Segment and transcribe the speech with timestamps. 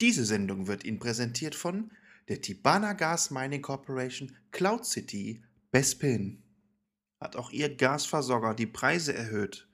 [0.00, 1.90] Diese Sendung wird Ihnen präsentiert von
[2.28, 5.42] der Tibana Gas Mining Corporation, Cloud City,
[5.72, 6.42] Bespin.
[7.20, 9.66] Hat auch Ihr Gasversorger die Preise erhöht?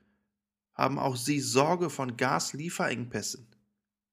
[0.75, 3.55] Haben auch Sie Sorge von Gaslieferengpässen?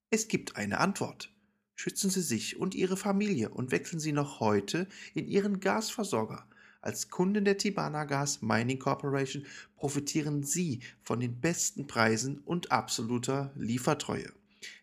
[0.09, 1.33] Es gibt eine Antwort.
[1.75, 6.45] Schützen Sie sich und Ihre Familie und wechseln Sie noch heute in Ihren Gasversorger.
[6.81, 9.45] Als Kunden der Tibana Gas Mining Corporation
[9.77, 14.33] profitieren Sie von den besten Preisen und absoluter Liefertreue.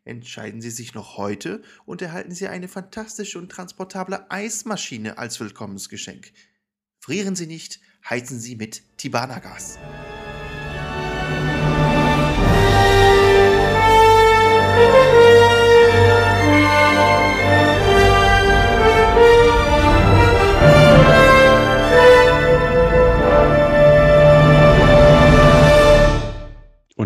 [0.04, 6.32] Entscheiden Sie sich noch heute und erhalten Sie eine fantastische und transportable Eismaschine als Willkommensgeschenk.
[6.98, 9.38] Frieren Sie nicht, heizen Sie mit Tibana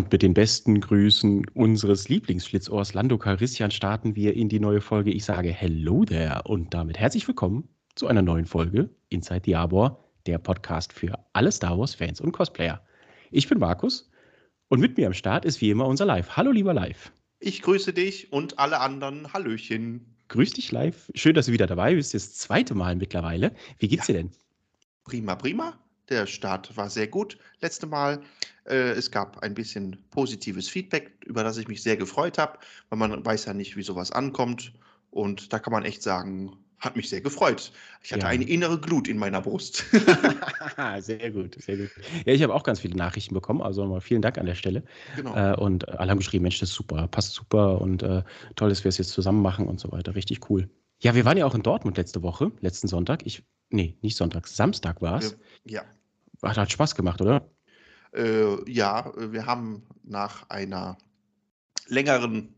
[0.03, 5.11] Und mit den besten Grüßen unseres Lieblingsschlitzohrs Lando Carissian starten wir in die neue Folge.
[5.11, 10.03] Ich sage Hello there und damit herzlich willkommen zu einer neuen Folge Inside the Arbor,
[10.25, 12.85] der Podcast für alle Star Wars Fans und Cosplayer.
[13.31, 14.11] Ich bin Markus
[14.67, 16.35] und mit mir am Start ist wie immer unser Live.
[16.35, 17.13] Hallo lieber Live.
[17.39, 19.31] Ich grüße dich und alle anderen.
[19.31, 20.17] Hallöchen.
[20.27, 21.09] Grüß dich live.
[21.15, 22.13] Schön, dass du wieder dabei bist.
[22.13, 23.53] Das zweite Mal mittlerweile.
[23.79, 24.15] Wie geht's Ja.
[24.15, 24.31] dir denn?
[25.05, 25.79] Prima, prima.
[26.13, 27.39] Der Start war sehr gut.
[27.59, 28.21] Letzte Mal.
[28.65, 32.99] Äh, es gab ein bisschen positives Feedback, über das ich mich sehr gefreut habe, weil
[32.99, 34.73] man weiß ja nicht, wie sowas ankommt.
[35.09, 37.71] Und da kann man echt sagen, hat mich sehr gefreut.
[38.03, 38.27] Ich hatte Ja.
[38.27, 39.85] eine innere Glut in meiner Brust.
[40.99, 41.89] sehr gut, sehr gut.
[42.25, 44.83] Ja, ich habe auch ganz viele Nachrichten bekommen, also nochmal vielen Dank an der Stelle.
[45.15, 45.35] genau.
[45.35, 48.21] Äh, und alle haben geschrieben, Mensch, das ist super, passt super und äh,
[48.55, 50.13] toll, dass wir es jetzt zusammen machen und so weiter.
[50.13, 50.69] Richtig cool.
[50.99, 53.25] Ja, wir waren ja auch in Dortmund letzte Woche, letzten Sonntag.
[53.25, 55.35] Ich, nee, nicht Sonntag, Samstag war es.
[55.65, 55.81] ja.
[56.43, 57.49] Hat, hat Spaß gemacht, oder?
[58.13, 60.97] Äh, ja, wir haben nach einer
[61.87, 62.53] längeren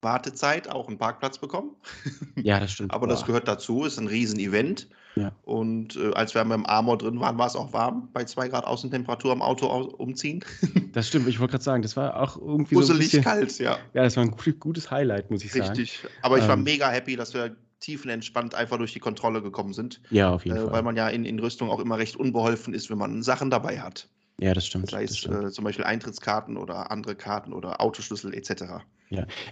[0.00, 1.76] Wartezeit auch einen Parkplatz bekommen.
[2.42, 2.92] Ja, das stimmt.
[2.92, 4.88] Aber das gehört dazu, ist ein Riesen-Event.
[5.14, 5.30] Ja.
[5.42, 8.64] Und äh, als wir im Armor drin waren, war es auch warm, bei zwei Grad
[8.64, 10.44] Außentemperatur am Auto au umziehen.
[10.92, 13.58] Das stimmt, ich wollte gerade sagen, das war auch irgendwie so ein Fusselig bisschen, kalt,
[13.58, 13.78] ja.
[13.94, 15.68] Ja, das war ein gut, gutes Highlight, muss ich sagen.
[15.68, 16.06] Richtig.
[16.20, 20.00] Aber ich war Ähm, mega happy, dass wir tiefenentspannt einfach durch die Kontrolle gekommen sind.
[20.10, 20.82] Ja, auf jeden Äh, weil Fall.
[20.82, 24.08] man ja in, in Rüstung auch immer recht unbeholfen ist, wenn man Sachen dabei hat.
[24.40, 24.90] Ja, das stimmt.
[24.90, 25.44] Sei Das es stimmt.
[25.44, 28.64] äh, zum Beispiel Eintrittskarten oder andere Karten oder Autoschlüssel etc.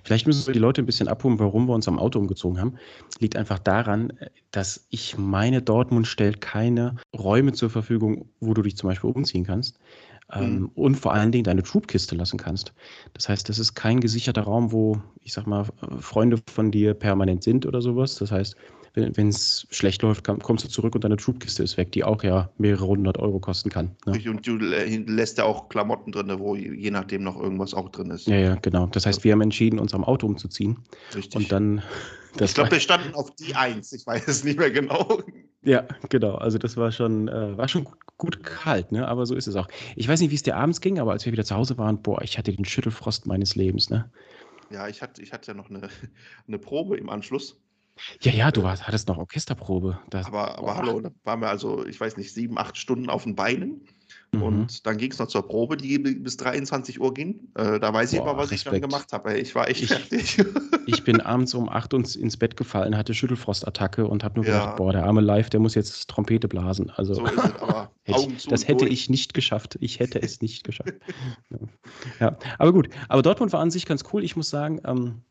[0.04, 2.76] Vielleicht müssen wir die Leute ein bisschen abholen, warum wir uns am Auto umgezogen haben.
[3.18, 4.12] Liegt einfach daran,
[4.50, 9.44] dass ich meine, Dortmund stellt keine Räume zur Verfügung, wo du dich zum Beispiel umziehen
[9.44, 9.78] kannst.
[10.32, 10.70] Ähm, Mhm.
[10.74, 12.72] Und vor allen Dingen deine Troopkiste lassen kannst.
[13.14, 15.66] Das heißt, das ist kein gesicherter Raum, wo, ich sag mal,
[16.00, 18.16] Freunde von dir permanent sind oder sowas.
[18.16, 18.54] Das heißt,
[18.94, 22.24] wenn es schlecht läuft, komm- kommst du zurück und deine Troopkiste ist weg, die auch
[22.24, 23.92] ja mehrere hundert Euro kosten kann.
[24.04, 24.20] Ne?
[24.28, 28.10] Und du lä- lässt ja auch Klamotten drin, wo je nachdem noch irgendwas auch drin
[28.10, 28.26] ist.
[28.26, 28.86] Ja, ja, genau.
[28.86, 30.78] Das heißt, wir haben entschieden, uns am Auto umzuziehen.
[31.14, 31.36] Richtig.
[31.36, 31.82] Und dann.
[32.38, 33.92] Ich glaube, wir standen auf die Eins.
[33.92, 35.22] Ich weiß es nicht mehr genau.
[35.62, 36.34] Ja, genau.
[36.36, 39.06] Also das war schon, äh, war schon gut, gut kalt, ne?
[39.08, 39.68] Aber so ist es auch.
[39.96, 42.00] Ich weiß nicht, wie es dir abends ging, aber als wir wieder zu Hause waren,
[42.02, 44.10] boah, ich hatte den Schüttelfrost meines Lebens, ne?
[44.70, 45.88] Ja, ich hatte, ich hatte ja noch eine,
[46.46, 47.60] eine Probe im Anschluss.
[48.22, 49.98] Ja, ja, du warst, hattest noch Orchesterprobe.
[50.08, 50.76] Das, Aber, aber boah.
[50.76, 53.86] hallo, da waren wir also, ich weiß nicht, sieben, acht Stunden auf den Beinen.
[54.32, 54.42] Mhm.
[54.42, 57.48] Und dann ging es noch zur Probe, die bis 23 Uhr ging.
[57.56, 58.90] Äh, da weiß ich Boah, mal, was ich dann Respekt.
[58.90, 59.38] gemacht habe.
[59.38, 60.38] Ich war echt Ich- fertig.
[60.86, 64.58] Ich bin abends um 8 uns ins Bett gefallen, hatte Schüttelfrostattacke und habe nur Ja.
[64.60, 66.90] gedacht, boah, der arme Live, der muss jetzt Trompete blasen.
[66.90, 67.32] Also so es,
[68.28, 68.92] ich, das hätte durch.
[68.92, 69.76] ich nicht geschafft.
[69.80, 70.94] Ich hätte es nicht geschafft.
[71.50, 71.58] Ja.
[72.32, 72.88] ja, aber gut.
[73.08, 74.24] Aber Dortmund war an sich ganz cool.
[74.24, 75.22] Ich muss sagen, ähm,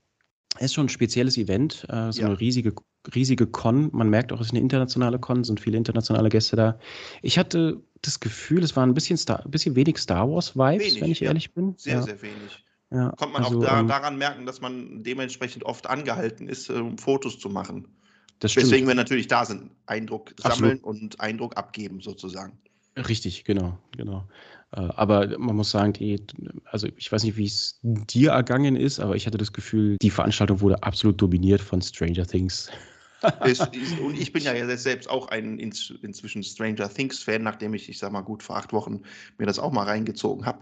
[0.57, 2.27] ist schon ein spezielles Event, äh, so Ja.
[2.27, 2.73] eine riesige,
[3.13, 3.89] riesige Con.
[3.93, 6.79] Man merkt auch, es ist eine internationale Con, sind viele internationale Gäste da.
[7.21, 11.11] Ich hatte das Gefühl, es war ein bisschen, Star, ein bisschen wenig Star Wars-Vibes, wenn
[11.11, 11.27] ich ja.
[11.27, 11.75] ehrlich bin.
[11.77, 12.65] Sehr, ja, sehr wenig.
[12.91, 13.11] ja.
[13.17, 16.73] Kommt man also, auch da, ähm, daran merken, dass man dementsprechend oft angehalten ist, äh,
[16.73, 17.87] um Fotos zu machen.
[18.41, 19.71] Weswegen wir natürlich da sind.
[19.85, 20.57] Eindruck Absolut.
[20.57, 22.57] sammeln und Eindruck abgeben, sozusagen.
[22.95, 24.27] Richtig, genau, genau.
[24.72, 26.22] Äh, Aber man muss sagen, die,
[26.66, 30.09] also ich weiß nicht, wie es dir ergangen ist, aber ich hatte das Gefühl, die
[30.09, 32.70] Veranstaltung wurde absolut dominiert von Stranger Things.
[33.41, 37.99] Es ist, und ich bin ja selbst auch ein inzwischen Stranger Things-Fan, nachdem ich, ich
[37.99, 39.02] sag mal, gut vor acht Wochen
[39.38, 40.59] mir das auch mal reingezogen habe.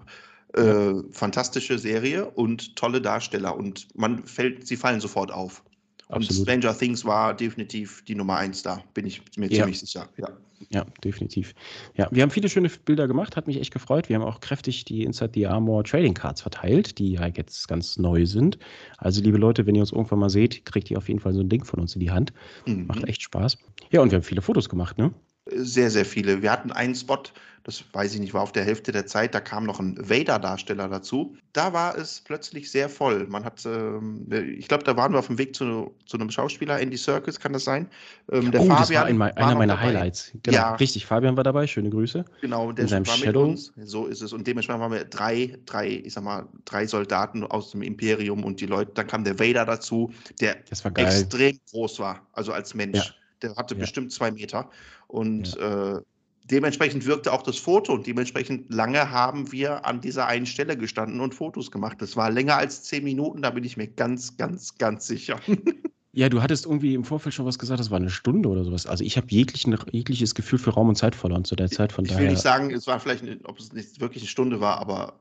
[0.54, 5.64] Äh, fantastische Serie und tolle Darsteller und man fällt, sie fallen sofort auf.
[6.10, 6.44] Und Absolut.
[6.48, 9.64] Stranger Things war definitiv die Nummer eins da, bin ich mir Ja.
[9.64, 10.08] ziemlich sicher.
[10.18, 10.30] Ja.
[10.72, 11.54] Ja, definitiv.
[11.96, 14.10] Ja, wir haben viele schöne Bilder gemacht, hat mich echt gefreut.
[14.10, 17.98] Wir haben auch kräftig die Inside the Armor Trading Cards verteilt, die ja jetzt ganz
[17.98, 18.58] neu sind.
[18.98, 21.42] Also, liebe Leute, wenn ihr uns irgendwann mal seht, kriegt ihr auf jeden Fall so
[21.42, 22.34] ein Ding von uns in die Hand.
[22.66, 22.88] Mhm.
[22.88, 23.58] Macht echt Spaß.
[23.92, 25.14] Ja, und wir haben viele Fotos gemacht, ne?
[25.52, 26.42] Sehr, sehr viele.
[26.42, 27.24] Wir hatten einen Spot,
[27.68, 30.88] das weiß ich nicht, war auf der Hälfte der Zeit, da kam noch ein Vader-Darsteller
[30.88, 31.36] dazu.
[31.52, 33.28] Da war es plötzlich sehr voll.
[33.28, 34.26] Man hat, ähm,
[34.58, 37.52] ich glaube, da waren wir auf dem Weg zu, zu einem Schauspieler, Andy Circus, kann
[37.52, 37.90] das sein?
[38.32, 39.88] Ähm, der oh, Fabian das war ein, einer meiner dabei.
[39.88, 40.32] Highlights.
[40.44, 40.76] Genau, ja.
[40.76, 41.06] richtig.
[41.06, 42.24] Fabian war dabei, schöne Grüße.
[42.40, 43.26] Genau, der war Shadow.
[43.26, 43.74] mit uns.
[43.84, 44.32] So ist es.
[44.32, 48.62] Und dementsprechend waren wir drei, drei, ich sag mal, drei Soldaten aus dem Imperium und
[48.62, 50.56] die Leute, dann kam der Vader dazu, der
[50.96, 52.98] extrem groß war, also als Mensch.
[52.98, 53.14] Ja.
[53.42, 53.82] Der hatte ja.
[53.82, 54.70] bestimmt zwei Meter.
[55.08, 55.98] Und ja.
[55.98, 56.02] äh,
[56.46, 61.20] dementsprechend wirkte auch das Foto und dementsprechend lange haben wir an dieser einen Stelle gestanden
[61.20, 62.02] und Fotos gemacht.
[62.02, 65.40] Das war länger als zehn Minuten, da bin ich mir ganz, ganz, ganz sicher.
[66.14, 68.88] Ja, du hattest irgendwie im Vorfeld schon was gesagt, das war eine Stunde oder sowas.
[68.88, 71.92] Also ich habe jegliches Gefühl für Raum und Zeit verloren zu der Zeit.
[71.92, 72.24] Von ich daher.
[72.24, 75.20] will nicht sagen, es war vielleicht, ob es nicht wirklich eine Stunde war, aber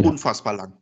[0.00, 0.08] ja.
[0.08, 0.72] unfassbar lang.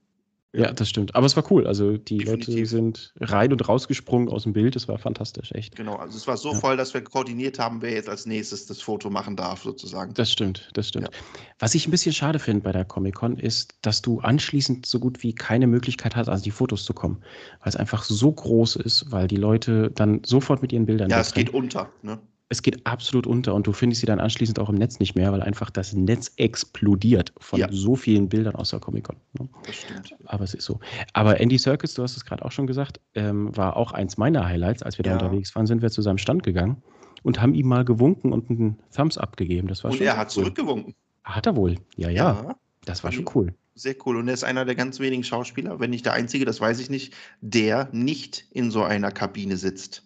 [0.54, 1.14] Ja, das stimmt.
[1.14, 1.66] Aber es war cool.
[1.66, 2.54] Also die Definitiv.
[2.54, 4.76] Leute sind rein und rausgesprungen aus dem Bild.
[4.76, 5.76] Das war fantastisch, echt.
[5.76, 6.58] Genau, also es war so ja.
[6.58, 10.12] voll, dass wir koordiniert haben, wer jetzt als nächstes das Foto machen darf, sozusagen.
[10.12, 11.08] Das stimmt, das stimmt.
[11.10, 11.18] Ja.
[11.58, 15.22] Was ich ein bisschen schade finde bei der Comic-Con ist, dass du anschließend so gut
[15.22, 17.22] wie keine Möglichkeit hast, an die Fotos zu kommen.
[17.60, 21.08] Weil es einfach so groß ist, weil die Leute dann sofort mit ihren Bildern.
[21.08, 22.20] Ja, es geht unter, ne?
[22.52, 25.32] Es geht absolut unter und du findest sie dann anschließend auch im Netz nicht mehr,
[25.32, 27.68] weil einfach das Netz explodiert von ja.
[27.70, 29.16] so vielen Bildern aus der Comic-Con.
[29.38, 29.48] Ne?
[29.64, 30.14] Das stimmt.
[30.26, 30.78] Aber es ist so.
[31.14, 34.44] Aber Andy Serkis, du hast es gerade auch schon gesagt, ähm, war auch eins meiner
[34.44, 34.82] Highlights.
[34.82, 35.16] Als wir ja.
[35.16, 36.82] da unterwegs waren, sind wir zu seinem Stand gegangen
[37.22, 39.68] und haben ihm mal gewunken und einen Thumbs up gegeben.
[39.68, 40.44] Das war und schon er hat cool.
[40.44, 40.94] zurückgewunken.
[41.24, 42.44] Hat er wohl, ja, ja.
[42.44, 42.56] ja.
[42.84, 43.54] Das war schon cool.
[43.74, 44.16] Sehr cool.
[44.16, 46.90] Und er ist einer der ganz wenigen Schauspieler, wenn nicht der einzige, das weiß ich
[46.90, 50.02] nicht, der nicht in so einer Kabine sitzt.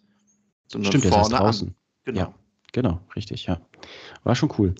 [0.69, 1.69] Sondern Stimmt, vorne draußen.
[1.69, 1.75] An.
[2.07, 2.21] Genau.
[2.21, 2.35] Ja.
[2.73, 3.61] Genau, richtig, ja.
[4.25, 4.75] War schon cool.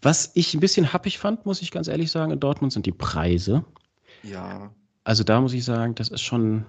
[0.00, 2.92] Was ich ein bisschen happig fand, muss ich ganz ehrlich sagen, in Dortmund sind die
[2.92, 3.64] Preise.
[4.22, 4.70] Ja.
[5.04, 6.64] Also da muss ich sagen, das ist schon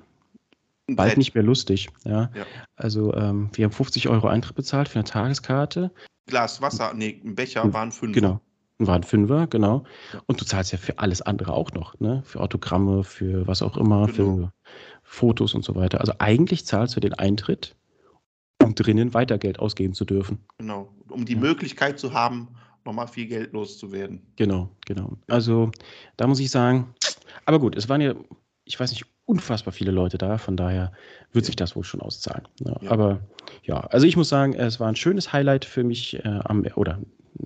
[0.87, 1.89] bald nicht mehr lustig.
[2.03, 2.31] Ja.
[2.35, 2.45] ja.
[2.75, 5.91] Also ähm, wir haben 50 Euro Eintritt bezahlt für eine Tageskarte.
[6.25, 8.13] Glas Wasser, nee, ein Becher waren fünf.
[8.13, 8.41] Genau.
[8.79, 9.85] Waren Fünfer, genau.
[10.25, 12.21] Und du zahlst ja für alles andere auch noch, ne?
[12.25, 14.13] Für Autogramme, für was auch immer, genau.
[14.13, 14.53] für
[15.01, 15.99] Fotos und so weiter.
[16.01, 17.76] Also eigentlich zahlst du den Eintritt
[18.59, 20.39] drinnen weiter Geld ausgeben zu dürfen.
[20.57, 21.39] Genau, um die ja.
[21.39, 22.49] Möglichkeit zu haben,
[22.85, 24.21] nochmal viel Geld loszuwerden.
[24.35, 25.17] Genau, genau.
[25.27, 25.71] Also
[26.15, 26.93] da muss ich sagen,
[27.45, 28.15] aber gut, es waren ja,
[28.65, 30.93] ich weiß nicht, unfassbar viele Leute da, von daher
[31.33, 32.47] wird sich das wohl schon auszahlen.
[32.59, 32.91] Ja, ja.
[32.91, 33.19] Aber
[33.63, 36.99] ja, also ich muss sagen, es war ein schönes Highlight für mich äh, am, oder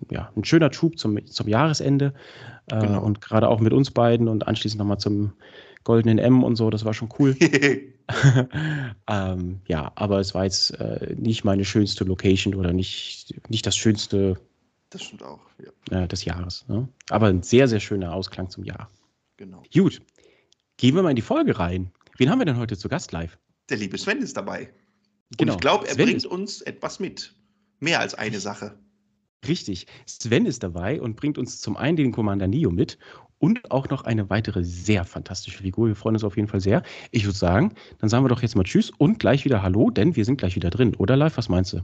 [0.10, 2.14] ja, ein schöner Schub zum, zum Jahresende
[2.72, 3.02] äh, genau.
[3.02, 5.34] und gerade auch mit uns beiden und anschließend nochmal zum
[5.84, 7.36] goldenen M und so, das war schon cool.
[9.08, 13.76] ähm, ja, aber es war jetzt äh, nicht meine schönste Location oder nicht, nicht das
[13.76, 14.38] schönste
[14.92, 15.40] das stimmt auch,
[15.90, 16.04] ja.
[16.04, 16.68] äh, des Jahres.
[16.68, 16.88] Ne?
[17.10, 18.92] Aber ein sehr, sehr schöner Ausklang zum Jahr.
[19.38, 19.64] Genau.
[19.74, 20.02] Gut,
[20.78, 21.92] gehen wir mal in die Folge rein.
[22.18, 23.40] Wen haben wir denn heute zu Gast live?
[23.70, 24.70] Der liebe Sven ist dabei.
[25.38, 25.54] Genau.
[25.54, 27.34] Und ich glaube, er Sven bringt uns etwas mit.
[27.80, 28.78] Mehr als eine Sache.
[29.48, 29.88] Richtig.
[30.06, 33.00] Sven ist dabei und bringt uns zum einen den Commander Nio mit
[33.42, 35.88] und auch noch eine weitere sehr fantastische Figur.
[35.88, 36.84] Wir freuen uns auf jeden Fall sehr.
[37.10, 40.16] Ich würde sagen, dann sagen wir doch jetzt mal Tschüss und gleich wieder Hallo, denn
[40.16, 40.96] wir sind gleich wieder drin.
[40.96, 41.36] Oder live?
[41.38, 41.78] Was meinst du?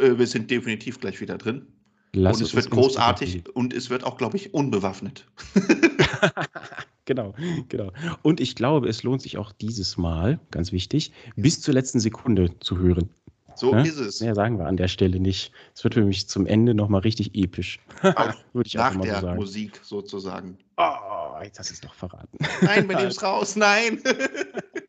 [0.00, 1.66] Äh, wir sind definitiv gleich wieder drin.
[2.14, 5.26] Lass und es wird großartig und es wird auch, glaube ich, unbewaffnet.
[7.06, 7.34] genau,
[7.68, 7.90] genau.
[8.22, 12.56] Und ich glaube, es lohnt sich auch dieses Mal, ganz wichtig, bis zur letzten Sekunde
[12.60, 13.10] zu hören.
[13.56, 13.86] So ne?
[13.86, 14.20] ist es.
[14.20, 15.52] Mehr sagen wir an der Stelle nicht.
[15.74, 17.78] Es wird für mich zum Ende nochmal richtig episch.
[18.52, 19.36] Würde ich nach auch mal der so sagen.
[19.36, 20.58] Musik sozusagen.
[20.76, 22.38] Oh, jetzt hast du es doch verraten.
[22.62, 23.56] Nein, wir nehmen es raus.
[23.56, 24.00] Nein.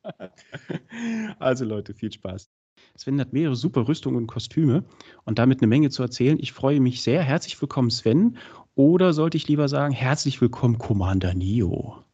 [1.40, 2.50] also Leute, viel Spaß.
[2.98, 4.84] Sven hat mehrere super Rüstungen und Kostüme
[5.26, 6.40] und damit eine Menge zu erzählen.
[6.40, 7.22] Ich freue mich sehr.
[7.22, 8.38] Herzlich willkommen, Sven.
[8.76, 12.05] Oder sollte ich lieber sagen, herzlich willkommen, Commander Nio.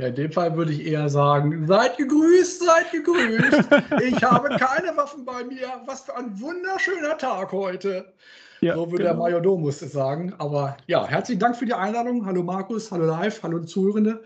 [0.00, 3.68] Ja, in dem Fall würde ich eher sagen, seid gegrüßt, seid gegrüßt.
[4.06, 5.66] Ich habe keine Waffen bei mir.
[5.86, 8.12] Was für ein wunderschöner Tag heute.
[8.60, 9.08] Ja, so würde genau.
[9.10, 10.34] der Majordomus es sagen.
[10.38, 12.24] Aber ja, herzlichen Dank für die Einladung.
[12.26, 14.22] Hallo Markus, hallo Live, hallo Zuhörende.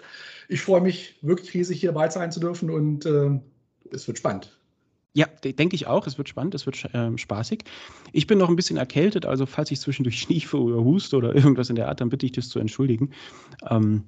[0.50, 3.30] Ich freue mich wirklich riesig hier bei sein zu dürfen und äh,
[3.90, 4.58] es wird spannend.
[5.14, 6.06] Ja, denke ich auch.
[6.06, 7.64] Es wird spannend, es wird äh, spaßig.
[8.12, 11.70] Ich bin noch ein bisschen erkältet, also falls ich zwischendurch schniefe oder huste oder irgendwas
[11.70, 13.12] in der Art, dann bitte ich das zu entschuldigen.
[13.70, 14.04] Ähm,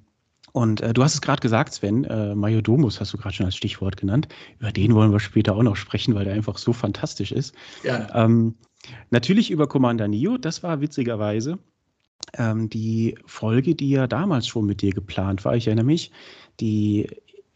[0.55, 3.57] und äh, du hast es gerade gesagt, Sven, äh, Majordomus hast du gerade schon als
[3.57, 4.29] Stichwort genannt.
[4.61, 7.57] Über den wollen wir später auch noch sprechen, weil der einfach so fantastisch ist.
[7.83, 8.07] Ja.
[8.15, 8.55] Ähm,
[9.11, 11.59] natürlich über Commander Neo, das war witzigerweise
[12.39, 15.57] ähm, die Folge, die ja damals schon mit dir geplant war.
[15.57, 16.13] Ich erinnere mich,
[16.61, 17.09] die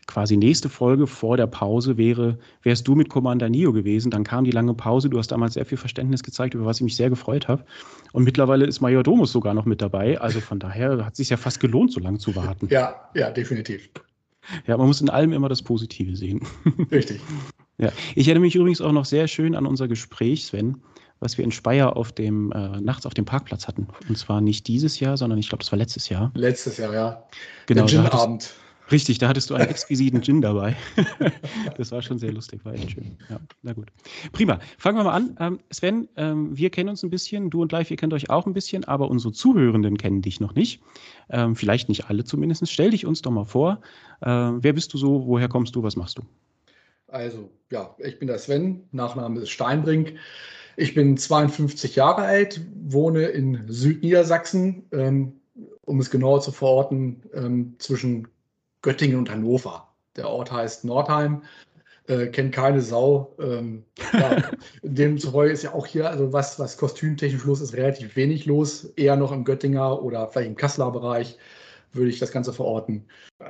[0.08, 4.10] quasi nächste Folge vor der Pause wäre, wärst du mit Commander Neo gewesen.
[4.10, 5.08] Dann kam die lange Pause.
[5.08, 7.64] Du hast damals sehr viel Verständnis gezeigt, über was ich mich sehr gefreut habe.
[8.12, 10.18] Und mittlerweile ist Major Domus sogar noch mit dabei.
[10.18, 12.66] Also von daher hat es sich ja fast gelohnt, so lange zu warten.
[12.70, 13.90] Ja, ja, definitiv.
[14.66, 16.40] Ja, man muss in allem immer das Positive sehen.
[16.90, 17.20] Richtig.
[17.76, 20.78] Ja, ich erinnere mich übrigens auch noch sehr schön an unser Gespräch, Sven,
[21.20, 23.88] was wir in Speyer auf dem, äh, nachts auf dem Parkplatz hatten.
[24.08, 26.32] Und zwar nicht dieses Jahr, sondern ich glaube, das war letztes Jahr.
[26.34, 27.22] Letztes Jahr, ja.
[27.66, 27.84] Genau.
[27.84, 28.54] Der Gin-Abend.
[28.90, 30.76] Richtig, da hattest du einen exquisiten Gin dabei.
[31.76, 33.16] das war schon sehr lustig, war echt schön.
[33.28, 33.88] Ja, na gut.
[34.32, 34.58] Prima.
[34.78, 35.36] Fangen wir mal an.
[35.40, 38.46] Ähm, Sven, ähm, wir kennen uns ein bisschen, du und Live, ihr kennt euch auch
[38.46, 40.80] ein bisschen, aber unsere Zuhörenden kennen dich noch nicht.
[41.30, 42.68] Ähm, vielleicht nicht alle zumindest.
[42.70, 43.80] Stell dich uns doch mal vor.
[44.22, 45.26] Ähm, wer bist du so?
[45.26, 45.82] Woher kommst du?
[45.82, 46.22] Was machst du?
[47.08, 50.14] Also, ja, ich bin der Sven, Nachname ist Steinbrink.
[50.76, 55.32] Ich bin 52 Jahre alt, wohne in Südniedersachsen, ähm,
[55.84, 58.28] um es genauer zu verorten, ähm, zwischen
[58.82, 59.88] Göttingen und Hannover.
[60.16, 61.42] Der Ort heißt Nordheim,
[62.08, 63.34] äh, kennt keine Sau.
[63.38, 64.42] Ähm, ja,
[64.82, 68.84] demzufolge ist ja auch hier, also was, was kostümtechnisch los ist, relativ wenig los.
[68.96, 71.38] Eher noch im Göttinger oder vielleicht im Kasseler Bereich
[71.92, 73.06] würde ich das Ganze verorten.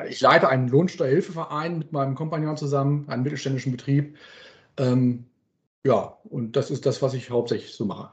[0.09, 4.17] Ich leite einen Lohnsteuerhilfeverein mit meinem Kompagnon zusammen, einen mittelständischen Betrieb.
[4.77, 5.25] Ähm,
[5.85, 8.11] ja, und das ist das, was ich hauptsächlich so mache.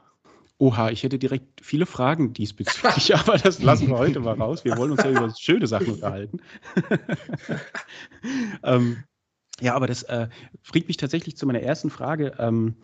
[0.58, 4.64] Oha, ich hätte direkt viele Fragen diesbezüglich, aber das lassen wir heute mal raus.
[4.64, 6.40] Wir wollen uns ja über schöne Sachen unterhalten.
[8.62, 9.04] ähm,
[9.60, 10.28] ja, aber das äh,
[10.70, 12.34] bringt mich tatsächlich zu meiner ersten Frage.
[12.38, 12.76] Ähm,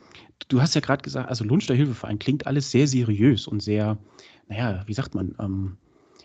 [0.49, 3.99] du hast ja gerade gesagt, also Lohnsteuerhilfeverein klingt alles sehr seriös und sehr,
[4.49, 5.77] naja, wie sagt man, ähm,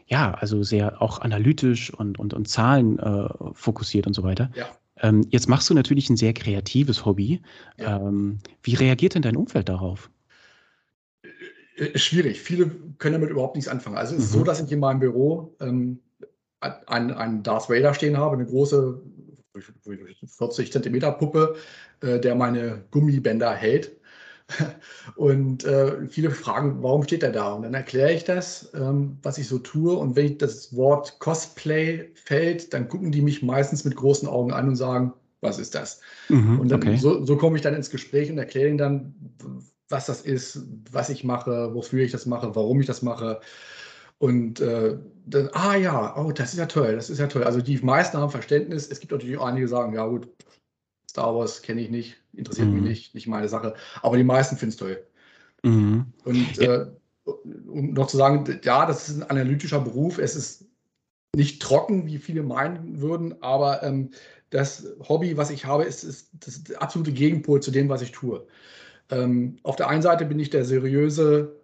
[0.08, 4.50] ja, also sehr auch analytisch und, und, und Zahlen äh, fokussiert und so weiter.
[4.56, 4.68] Ja.
[5.00, 7.42] Ähm, jetzt machst du natürlich ein sehr kreatives Hobby.
[7.78, 7.98] Ja.
[7.98, 10.10] Ähm, wie reagiert denn dein Umfeld darauf?
[11.78, 12.42] Äh, schwierig.
[12.42, 13.98] Viele können damit überhaupt nichts anfangen.
[13.98, 14.40] Also es ist mhm.
[14.40, 16.00] so, dass ich in meinem Büro ähm,
[16.60, 19.02] einen, einen Darth Vader stehen habe, eine große
[20.38, 21.56] 40 Zentimeter Puppe,
[22.02, 23.92] äh, der meine Gummibänder hält.
[25.16, 27.54] Und äh, viele fragen, warum steht er da?
[27.54, 29.96] Und dann erkläre ich das, ähm, was ich so tue.
[29.96, 34.70] Und wenn das Wort Cosplay fällt, dann gucken die mich meistens mit großen Augen an
[34.70, 36.02] und sagen, was ist das?
[36.30, 36.98] Mhm, und dann, okay.
[36.98, 39.16] so, so komme ich dann ins Gespräch und erkläre ihnen dann,
[39.90, 43.40] was das ist, was ich mache, wofür ich das mache, warum ich das mache.
[44.20, 47.44] Und äh, dann, ah ja, oh, das ist ja toll, das ist ja toll.
[47.44, 48.88] Also die meisten haben Verständnis.
[48.90, 50.28] Es gibt natürlich auch einige, die sagen, ja gut,
[51.10, 52.76] Star Wars kenne ich nicht, interessiert mhm.
[52.76, 53.76] mich nicht, nicht meine Sache.
[54.02, 55.04] Aber die meisten finden es toll.
[55.64, 56.06] Mhm.
[56.24, 56.88] Und äh,
[57.26, 60.18] um noch zu sagen, ja, das ist ein analytischer Beruf.
[60.18, 60.66] Es ist
[61.36, 64.12] nicht trocken, wie viele meinen würden, aber ähm,
[64.50, 68.48] das Hobby, was ich habe, ist, ist das absolute Gegenpol zu dem, was ich tue.
[69.10, 71.56] Ähm, auf der einen Seite bin ich der seriöse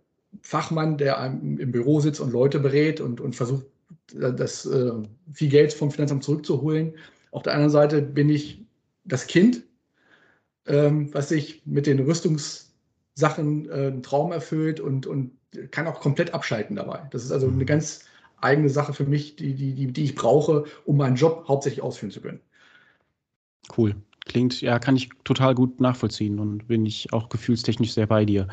[0.42, 3.66] Fachmann, der im Büro sitzt und Leute berät und, und versucht,
[4.14, 4.92] äh, das äh,
[5.34, 6.96] viel Geld vom Finanzamt zurückzuholen.
[7.32, 8.64] Auf der anderen Seite bin ich
[9.06, 9.64] das Kind,
[10.66, 15.32] ähm, was sich mit den Rüstungssachen äh, einen Traum erfüllt und, und
[15.72, 17.08] kann auch komplett abschalten dabei.
[17.12, 18.06] Das ist also eine ganz
[18.38, 22.12] eigene Sache für mich, die, die, die, die ich brauche, um meinen Job hauptsächlich ausführen
[22.12, 22.42] zu können.
[23.78, 23.96] Cool.
[24.26, 28.48] Klingt, ja, kann ich total gut nachvollziehen und bin ich auch gefühlstechnisch sehr bei dir.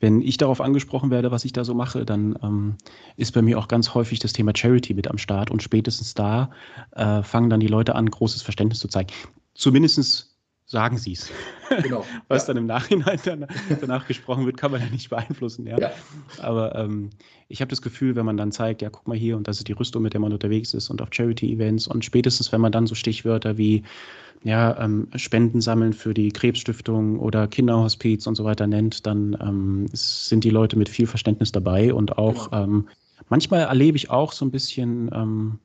[0.00, 2.76] Wenn ich darauf angesprochen werde, was ich da so mache, dann ähm,
[3.16, 6.50] ist bei mir auch ganz häufig das Thema Charity mit am Start und spätestens da
[6.92, 9.12] äh, fangen dann die Leute an, großes Verständnis zu zeigen.
[9.54, 10.32] Zumindest
[10.66, 11.30] sagen sie es.
[11.82, 12.04] Genau.
[12.28, 12.48] Was ja.
[12.48, 13.46] dann im Nachhinein dann,
[13.80, 15.66] danach gesprochen wird, kann man ja nicht beeinflussen.
[15.66, 15.78] Ja.
[15.78, 15.92] ja.
[16.38, 17.10] Aber ähm,
[17.48, 19.68] ich habe das Gefühl, wenn man dann zeigt, ja, guck mal hier, und das ist
[19.68, 22.86] die Rüstung, mit der man unterwegs ist und auf Charity-Events und spätestens, wenn man dann
[22.86, 23.84] so Stichwörter wie
[24.44, 29.86] ja, ähm, Spenden sammeln für die Krebsstiftung oder Kinderhospiz und so weiter nennt, dann ähm,
[29.92, 32.64] sind die Leute mit viel Verständnis dabei und auch genau.
[32.64, 32.88] Ähm,
[33.28, 35.58] manchmal erlebe ich auch so ein bisschen ähm,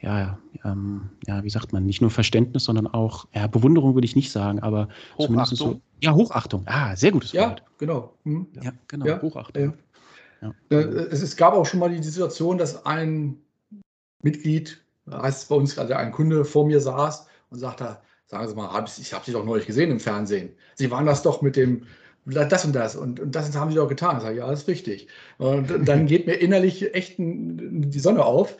[0.00, 4.14] ja, ähm, ja, wie sagt man, nicht nur Verständnis, sondern auch, ja, Bewunderung würde ich
[4.14, 6.62] nicht sagen, aber zumindest so, ja, Hochachtung.
[6.66, 7.62] Ah, sehr gutes ja, Wort.
[7.78, 8.14] Genau.
[8.24, 8.46] Hm.
[8.62, 9.74] Ja, genau, ja, Hochachtung.
[10.42, 10.54] Ja.
[10.70, 13.38] Äh, es, es, gab auch schon mal die Situation, dass ein
[14.22, 14.80] Mitglied,
[15.10, 19.12] heißt bei uns, also ein Kunde vor mir saß und sagte, sagen Sie mal, ich
[19.12, 20.50] habe Sie doch neulich gesehen im Fernsehen.
[20.74, 21.86] Sie waren das doch mit dem,
[22.24, 24.16] das und das und, und das haben Sie doch getan.
[24.16, 25.08] Ich sage, ja, das ist richtig.
[25.38, 28.56] Und dann geht mir innerlich echt die Sonne auf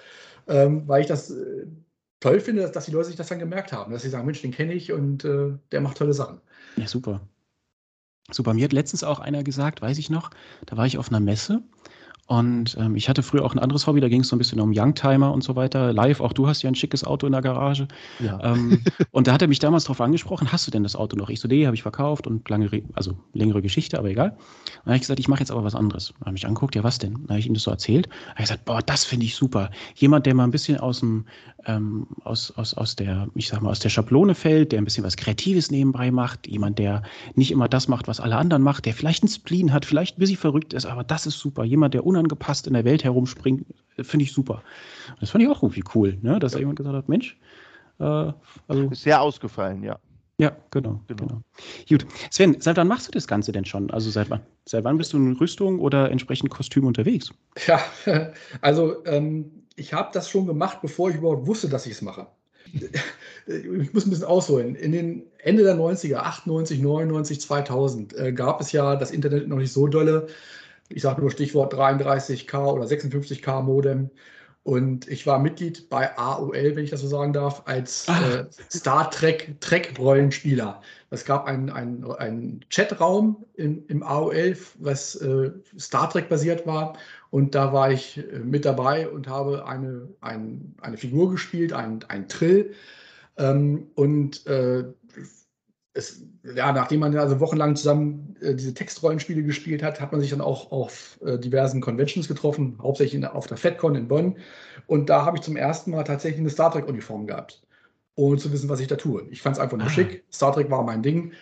[0.48, 1.66] ähm, weil ich das äh,
[2.20, 4.42] toll finde, dass, dass, die Leute sich das dann gemerkt haben, dass sie sagen, Mensch,
[4.42, 6.40] den kenne ich und äh, der macht tolle Sachen.
[6.76, 7.20] Ja, super.
[8.30, 8.54] Super.
[8.54, 10.30] Mir hat letztens auch einer gesagt, weiß ich noch,
[10.66, 11.62] da war ich auf einer Messe
[12.26, 14.60] und ähm, ich hatte früher auch ein anderes Hobby, da ging es so ein bisschen
[14.60, 15.92] um Youngtimer und so weiter.
[15.92, 17.86] Live, auch du hast ja ein schickes Auto in der Garage.
[18.18, 18.40] Ja.
[18.42, 21.30] Ähm, und da hat er mich damals darauf angesprochen, hast du denn das Auto noch?
[21.30, 24.30] Ich so, nee, habe ich verkauft und lange, also längere Geschichte, aber egal.
[24.30, 26.14] Dann habe ich gesagt, ich mache jetzt aber was anderes.
[26.18, 27.14] Dann habe ich angeguckt, ja, was denn?
[27.14, 28.06] Dann habe ich ihm das so erzählt.
[28.06, 29.70] Dann habe ich gesagt, boah, das finde ich super.
[29.94, 31.26] Jemand, der mal ein bisschen aus dem,
[31.66, 35.04] ähm, aus, aus, aus der, ich sag mal, aus der Schablone fällt, der ein bisschen
[35.04, 37.02] was Kreatives nebenbei macht, jemand, der
[37.34, 40.20] nicht immer das macht, was alle anderen macht, der vielleicht einen Spleen hat, vielleicht ein
[40.20, 41.64] bisschen verrückt ist, aber das ist super.
[41.64, 43.66] Jemand, der unangepasst in der Welt herumspringt,
[44.00, 44.62] finde ich super.
[45.20, 46.38] Das fand ich auch irgendwie cool, ne?
[46.38, 46.56] dass ja.
[46.56, 47.38] da jemand gesagt hat, Mensch,
[47.98, 48.32] äh,
[48.68, 48.88] also.
[48.90, 49.98] Ist sehr ausgefallen, ja.
[50.38, 51.40] Ja, genau, genau, genau.
[51.88, 52.06] Gut.
[52.30, 53.90] Sven, seit wann machst du das Ganze denn schon?
[53.90, 54.42] Also seit wann?
[54.66, 57.32] Seit wann bist du in Rüstung oder entsprechend Kostüm unterwegs?
[57.66, 57.80] Ja,
[58.60, 62.26] also ähm, ich habe das schon gemacht, bevor ich überhaupt wusste, dass ich es mache.
[63.48, 64.74] Ich muss ein bisschen ausholen.
[64.74, 69.58] In den Ende der 90er, 98, 99, 2000, äh, gab es ja das Internet noch
[69.58, 70.26] nicht so dolle.
[70.88, 74.10] Ich sage nur Stichwort 33K oder 56K Modem.
[74.66, 78.40] Und ich war Mitglied bei AOL, wenn ich das so sagen darf, als ah.
[78.40, 80.82] äh, Star Trek Trek-Rollenspieler.
[81.10, 86.98] Es gab einen, einen, einen Chatraum im, im AOL, was äh, Star Trek basiert war.
[87.30, 92.00] Und da war ich äh, mit dabei und habe eine, ein, eine Figur gespielt, ein,
[92.08, 92.72] ein Trill.
[93.36, 94.82] Ähm, und äh,
[95.96, 96.22] es,
[96.54, 100.40] ja, nachdem man also wochenlang zusammen äh, diese Textrollenspiele gespielt hat, hat man sich dann
[100.40, 104.36] auch auf äh, diversen Conventions getroffen, hauptsächlich in, auf der FedCon in Bonn.
[104.86, 107.62] Und da habe ich zum ersten Mal tatsächlich eine Star Trek-Uniform gehabt,
[108.14, 109.26] ohne zu wissen, was ich da tue.
[109.30, 109.90] Ich fand es einfach nur ah.
[109.90, 110.24] schick.
[110.32, 111.32] Star Trek war mein Ding.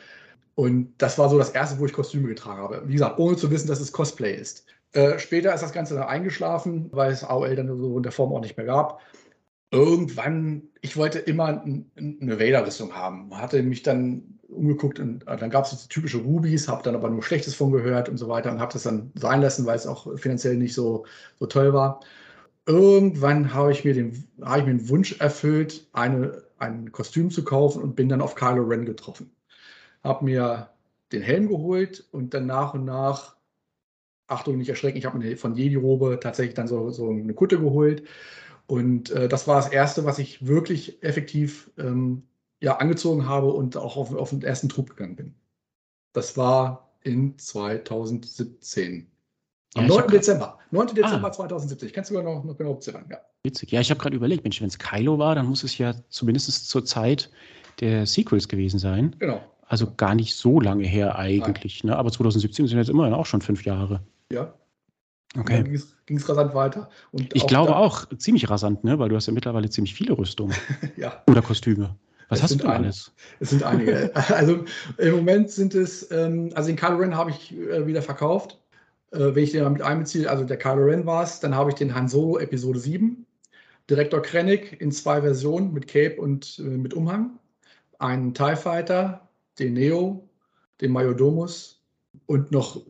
[0.55, 2.83] Und das war so das erste, wo ich Kostüme getragen habe.
[2.87, 4.67] Wie gesagt, ohne zu wissen, dass es Cosplay ist.
[4.93, 8.33] Äh, später ist das Ganze dann eingeschlafen, weil es AOL dann so in der Form
[8.33, 9.01] auch nicht mehr gab
[9.75, 13.37] irgendwann, ich wollte immer eine Vader-Rüstung haben.
[13.37, 17.11] Hatte mich dann umgeguckt und äh, dann gab es so typische Rubies, habe dann aber
[17.11, 19.87] nur Schlechtes von gehört und so weiter und habe das dann sein lassen, weil es
[19.87, 21.05] auch finanziell nicht so,
[21.39, 22.01] so toll war.
[22.67, 27.45] Irgendwann habe ich, mir den, habe ich mir den Wunsch erfüllt, eine, ein Kostüm zu
[27.45, 29.31] kaufen und bin dann auf Kylo Ren getroffen.
[30.03, 30.71] Habe mir
[31.13, 33.37] den Helm geholt und dann nach und nach,
[34.27, 38.05] Achtung, nicht erschrecken, ich habe mir von Jedi-Robe tatsächlich dann so, so eine Kutte geholt
[38.67, 42.23] und äh, das war das Erste, was ich wirklich effektiv ähm,
[42.65, 45.35] ja, angezogen habe und auch auf, auf den ersten Trupp gegangen bin.
[46.15, 49.07] Das war in 2017.
[49.75, 50.09] Am ja, 9.
[50.09, 50.59] Dezember.
[50.71, 50.87] 9.
[50.95, 51.33] Dezember ah.
[51.33, 51.89] 2017.
[51.89, 53.19] Ich kann es sogar noch, noch genau sagen, ja.
[53.43, 53.71] Witzig.
[53.71, 56.71] Ja, ich habe gerade überlegt, Mensch, wenn es Kylo war, dann muss es ja zumindest
[56.71, 57.31] zur Zeit
[57.81, 59.15] der Sequels gewesen sein.
[59.19, 59.43] Genau.
[59.67, 61.85] Also gar nicht so lange her eigentlich.
[61.85, 61.95] Ne?
[61.95, 64.01] Aber 2017 sind jetzt immerhin auch schon fünf Jahre.
[64.33, 64.55] Ja.
[65.37, 65.65] Okay.
[65.65, 66.89] Dann ging es rasant weiter.
[67.13, 68.99] Und ich auch glaube auch ziemlich rasant, ne?
[68.99, 70.57] weil du hast ja mittlerweile ziemlich viele Rüstungen.
[70.97, 71.23] ja.
[71.29, 71.97] Oder Kostüme.
[72.29, 73.13] Was es hast du alles?
[73.41, 74.11] Es sind einige.
[74.35, 74.65] also
[74.99, 78.59] im Moment sind es, ähm, also den Kylo Ren habe ich äh, wieder verkauft.
[79.13, 81.71] Äh, wenn ich den mal mit einbeziehe, also der Kylo Ren war es, dann habe
[81.71, 83.27] ich den Han Solo Episode 7.
[83.91, 87.39] Direktor Krennic in zwei Versionen mit Cape und äh, mit Umhang.
[87.99, 90.29] Einen TIE Fighter, den Neo,
[90.81, 91.83] den Majodomus
[92.27, 92.81] und noch,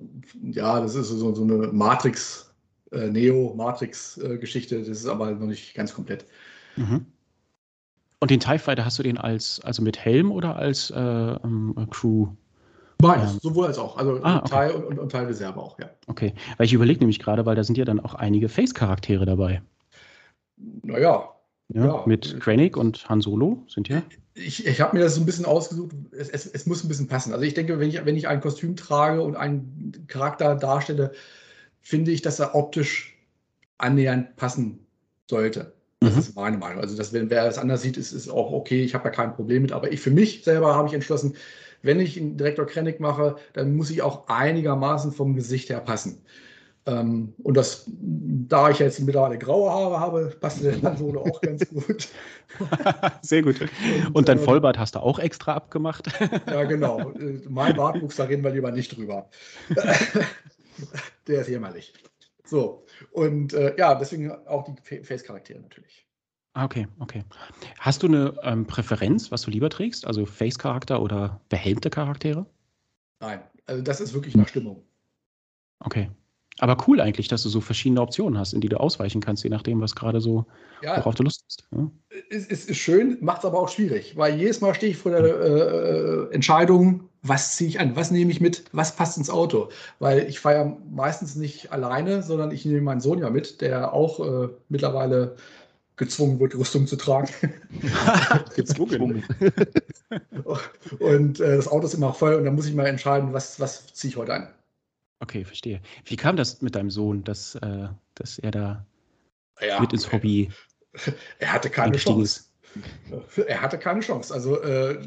[0.42, 2.52] ja, das ist so, so eine Matrix,
[2.92, 6.24] äh, Neo-Matrix-Geschichte, das ist aber noch nicht ganz komplett.
[6.76, 7.06] Mhm.
[8.24, 11.74] Und den TIE Fighter hast du den als, also mit Helm oder als äh, ähm,
[11.90, 12.28] Crew?
[12.96, 13.98] Beides, ähm, sowohl als auch.
[13.98, 14.48] Also ah, okay.
[14.48, 15.90] Teil und, und, und Teil Reserve auch, ja.
[16.06, 19.60] Okay, weil ich überlege nämlich gerade, weil da sind ja dann auch einige Face-Charaktere dabei.
[20.56, 21.34] Naja.
[21.68, 22.02] Ja, ja.
[22.06, 24.00] Mit Krennic und Han Solo sind ja.
[24.32, 25.90] Ich, ich habe mir das so ein bisschen ausgesucht.
[26.12, 27.34] Es, es, es, muss ein bisschen passen.
[27.34, 31.12] Also ich denke, wenn ich, wenn ich ein Kostüm trage und einen Charakter darstelle,
[31.82, 33.18] finde ich, dass er optisch
[33.76, 34.78] annähernd passen
[35.28, 35.73] sollte.
[36.04, 36.20] Das mhm.
[36.20, 36.80] ist meine Meinung.
[36.80, 38.82] Also, dass, wenn wer es anders sieht, ist, ist auch okay.
[38.82, 39.72] Ich habe ja kein Problem mit.
[39.72, 41.34] Aber ich für mich selber habe ich entschlossen,
[41.82, 46.24] wenn ich einen Direktor Krennic mache, dann muss ich auch einigermaßen vom Gesicht her passen.
[46.86, 51.66] Ähm, und das, da ich jetzt mittlerweile graue Haare habe, passt der so auch ganz
[51.70, 52.08] gut.
[53.22, 53.60] Sehr gut.
[53.60, 53.70] Und,
[54.14, 56.08] und dein äh, Vollbart hast du auch extra abgemacht?
[56.46, 57.12] ja, genau.
[57.48, 59.28] Mein Bartwuchs, da reden wir lieber nicht drüber.
[61.26, 61.94] der ist jämmerlich.
[62.46, 66.07] So, und äh, ja, deswegen auch die Face-Charaktere natürlich.
[66.52, 67.24] Ah, okay, okay.
[67.80, 70.07] Hast du eine ähm, Präferenz, was du lieber trägst?
[70.07, 72.46] Also Face-Charakter oder behelmte Charaktere?
[73.20, 74.85] Nein, also das ist wirklich nach Stimmung.
[75.80, 76.11] Okay.
[76.60, 79.50] Aber cool eigentlich, dass du so verschiedene Optionen hast, in die du ausweichen kannst, je
[79.50, 80.46] nachdem, was gerade so,
[80.82, 81.66] ja, worauf du Lust hast.
[81.72, 81.90] Ja?
[82.30, 85.10] Es ist, ist schön, macht es aber auch schwierig, weil jedes Mal stehe ich vor
[85.10, 89.70] der äh, Entscheidung, was ziehe ich an, was nehme ich mit, was passt ins Auto.
[89.98, 94.20] Weil ich fahre meistens nicht alleine, sondern ich nehme meinen Sohn ja mit, der auch
[94.20, 95.34] äh, mittlerweile
[95.96, 97.28] gezwungen wird, Rüstung zu tragen.
[98.54, 99.24] gezwungen.
[101.00, 103.86] und äh, das Auto ist immer voll und dann muss ich mal entscheiden, was, was
[103.92, 104.48] ziehe ich heute an.
[105.24, 105.80] Okay, verstehe.
[106.04, 108.87] Wie kam das mit deinem Sohn, dass, äh, dass er da
[109.58, 110.50] ja, mit ins Hobby
[111.38, 112.44] er hatte keine Chance.
[113.24, 113.38] Ist?
[113.38, 114.34] Er hatte keine Chance.
[114.34, 115.00] Also äh,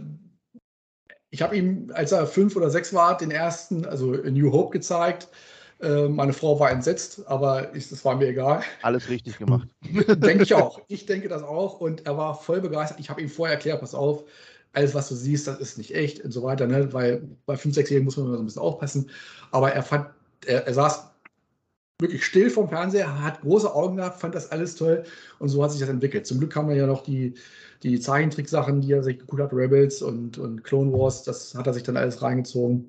[1.30, 5.28] ich habe ihm, als er fünf oder sechs war, den ersten, also New Hope gezeigt.
[5.82, 8.64] Äh, meine Frau war entsetzt, aber ich, das war mir egal.
[8.82, 9.68] Alles richtig gemacht.
[9.84, 10.82] denke ich auch.
[10.88, 11.80] Ich denke das auch.
[11.80, 13.00] Und er war voll begeistert.
[13.00, 14.24] Ich habe ihm vorher erklärt, pass auf,
[14.78, 16.68] alles, was du siehst, das ist nicht echt und so weiter.
[16.68, 16.94] Ne?
[16.94, 19.10] Weil bei fünf, sechsjährigen muss man immer so ein bisschen aufpassen.
[19.52, 20.08] Aber er fand,
[20.46, 21.10] er, er saß
[22.00, 25.04] wirklich still vom Fernseher, hat große Augen gehabt, fand das alles toll
[25.40, 26.28] und so hat sich das entwickelt.
[26.28, 27.34] Zum Glück haben wir ja noch die,
[27.82, 31.74] die Zeichentricksachen, die er sich geguckt hat, Rebels und, und Clone Wars, das hat er
[31.74, 32.88] sich dann alles reingezogen.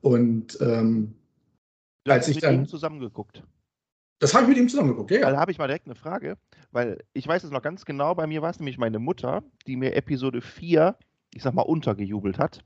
[0.00, 1.14] Und ähm,
[2.06, 2.66] als ich dann.
[2.66, 3.42] zusammengeguckt.
[4.20, 5.20] Das habe ich mit ihm zusammengeguckt, ja.
[5.20, 5.30] ja.
[5.30, 6.38] Da habe ich mal direkt eine Frage,
[6.70, 9.76] weil ich weiß es noch ganz genau, bei mir war es nämlich meine Mutter, die
[9.76, 10.96] mir Episode 4,
[11.36, 12.62] ich sag mal, untergejubelt hat.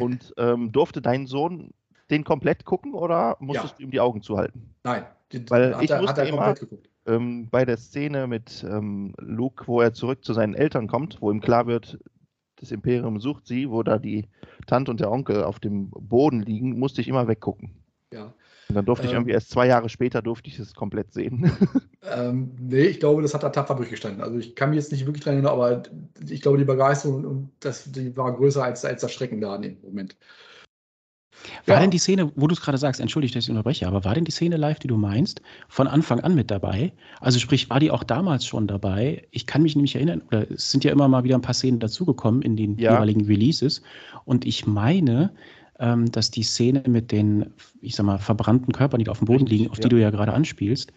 [0.00, 1.72] Und ähm, durfte dein Sohn
[2.10, 3.76] den komplett gucken oder musstest ja.
[3.78, 4.74] du ihm die Augen zuhalten?
[4.82, 6.54] Nein, den, weil ich er, musste immer
[7.06, 11.30] ähm, bei der Szene mit ähm, Luke, wo er zurück zu seinen Eltern kommt, wo
[11.30, 11.98] ihm klar wird,
[12.56, 14.28] das Imperium sucht sie, wo da die
[14.66, 17.70] Tante und der Onkel auf dem Boden liegen, musste ich immer weggucken.
[18.12, 18.32] Ja.
[18.68, 21.50] Und dann durfte ähm, ich irgendwie erst zwei Jahre später durfte ich es komplett sehen.
[22.12, 24.20] Ähm, nee, ich glaube, das hat er tapfer durchgestanden.
[24.20, 25.84] Also ich kann mich jetzt nicht wirklich dran erinnern, aber
[26.28, 29.62] ich glaube, die Begeisterung und das, die war größer als, als das Schrecken da in
[29.62, 30.14] dem Moment.
[31.66, 31.80] War ja.
[31.80, 34.24] denn die Szene, wo du es gerade sagst, entschuldige, dass ich unterbreche, aber war denn
[34.24, 36.92] die Szene live, die du meinst, von Anfang an mit dabei?
[37.20, 39.26] Also sprich, war die auch damals schon dabei?
[39.30, 41.80] Ich kann mich nämlich erinnern, oder es sind ja immer mal wieder ein paar Szenen
[41.80, 42.92] dazugekommen in den ja.
[42.92, 43.82] jeweiligen Releases.
[44.24, 45.32] Und ich meine,
[45.78, 49.44] ähm, dass die Szene mit den, ich sag mal, verbrannten Körpern, die auf dem Boden
[49.44, 49.82] Richtig, liegen, auf ja.
[49.82, 50.92] die du ja gerade anspielst,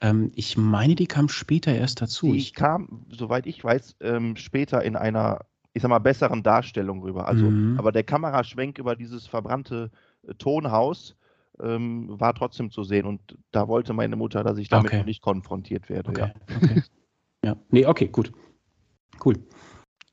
[0.00, 2.32] ähm, ich meine, die kam später erst dazu.
[2.32, 5.40] Die ich, kam, soweit ich weiß, ähm, später in einer,
[5.72, 7.26] ich sag mal, besseren Darstellung rüber.
[7.26, 7.78] Also, mhm.
[7.78, 9.90] aber der Kameraschwenk über dieses verbrannte
[10.26, 11.16] äh, Tonhaus
[11.60, 14.98] ähm, war trotzdem zu sehen und da wollte meine Mutter, dass ich damit okay.
[14.98, 16.10] noch nicht konfrontiert werde.
[16.10, 16.20] Okay.
[16.20, 16.56] Ja.
[16.56, 16.82] Okay.
[17.44, 17.56] ja.
[17.70, 18.32] Nee, okay, gut.
[19.24, 19.36] Cool.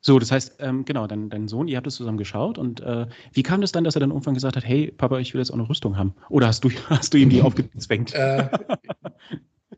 [0.06, 3.08] So, das heißt, ähm, genau, dein, dein Sohn, ihr habt es zusammen geschaut und äh,
[3.34, 5.50] wie kam das dann, dass er dann irgendwann gesagt hat, hey, Papa, ich will jetzt
[5.50, 6.14] auch eine Rüstung haben?
[6.30, 8.14] Oder hast du, hast du ihm die aufgezwängt?
[8.14, 8.48] Äh,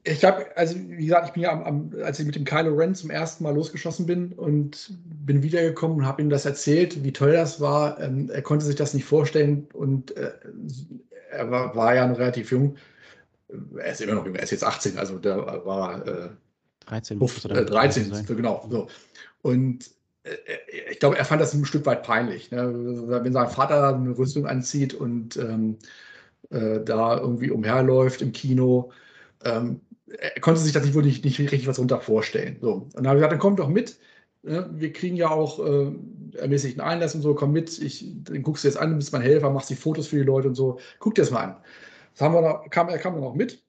[0.03, 2.75] ich habe, also wie gesagt, ich bin ja am, am, als ich mit dem Kylo
[2.75, 7.13] Ren zum ersten Mal losgeschossen bin und bin wiedergekommen und habe ihm das erzählt, wie
[7.13, 7.97] toll das war.
[8.01, 10.33] Ähm, er konnte sich das nicht vorstellen und äh,
[11.31, 12.75] er war, war, ja noch relativ jung.
[13.77, 16.29] Er ist immer noch jung, er ist jetzt 18, also da war äh,
[16.87, 18.67] 13, 15, äh, 13 genau.
[18.69, 18.87] So.
[19.41, 19.96] Und äh,
[20.91, 22.51] ich glaube, er fand das ein Stück weit peinlich.
[22.51, 22.73] Ne?
[23.07, 25.77] Wenn sein Vater eine Rüstung anzieht und ähm,
[26.49, 28.91] äh, da irgendwie umherläuft im Kino,
[29.43, 32.57] ähm, er konnte sich das nicht, nicht, nicht richtig was runter vorstellen.
[32.61, 32.73] So.
[32.73, 33.99] Und dann habe ich gesagt, dann komm doch mit.
[34.43, 34.69] Ne?
[34.73, 35.91] Wir kriegen ja auch äh,
[36.37, 39.21] ermäßigten Einlass und so, komm mit, ich, dann guckst du jetzt an, du bist mein
[39.21, 40.79] Helfer, machst die Fotos für die Leute und so.
[40.99, 41.57] Guck dir das mal an.
[42.13, 43.63] Das haben wir noch, kam, er kam dann auch mit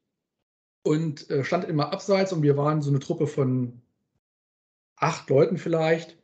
[0.82, 3.82] und äh, stand immer abseits und wir waren so eine Truppe von
[4.96, 6.17] acht Leuten vielleicht.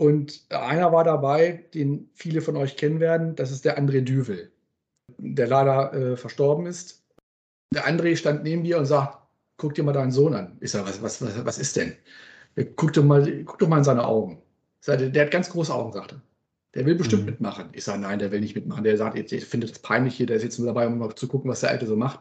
[0.00, 4.50] Und einer war dabei, den viele von euch kennen werden, das ist der André Düvel,
[5.18, 7.04] der leider äh, verstorben ist.
[7.74, 9.18] Der André stand neben mir und sagt,
[9.58, 10.56] guck dir mal deinen Sohn an.
[10.60, 11.94] Ich sage, was, was, was, was ist denn?
[12.76, 14.40] Guck doch, mal, guck doch mal in seine Augen.
[14.80, 16.22] Sage, der hat ganz große Augen, sagte er.
[16.76, 17.30] Der will bestimmt mhm.
[17.32, 17.68] mitmachen.
[17.72, 18.84] Ich sage, nein, der will nicht mitmachen.
[18.84, 21.28] Der sagt, ich finde es peinlich hier, der ist jetzt nur dabei, um mal zu
[21.28, 22.20] gucken, was der Alte so macht.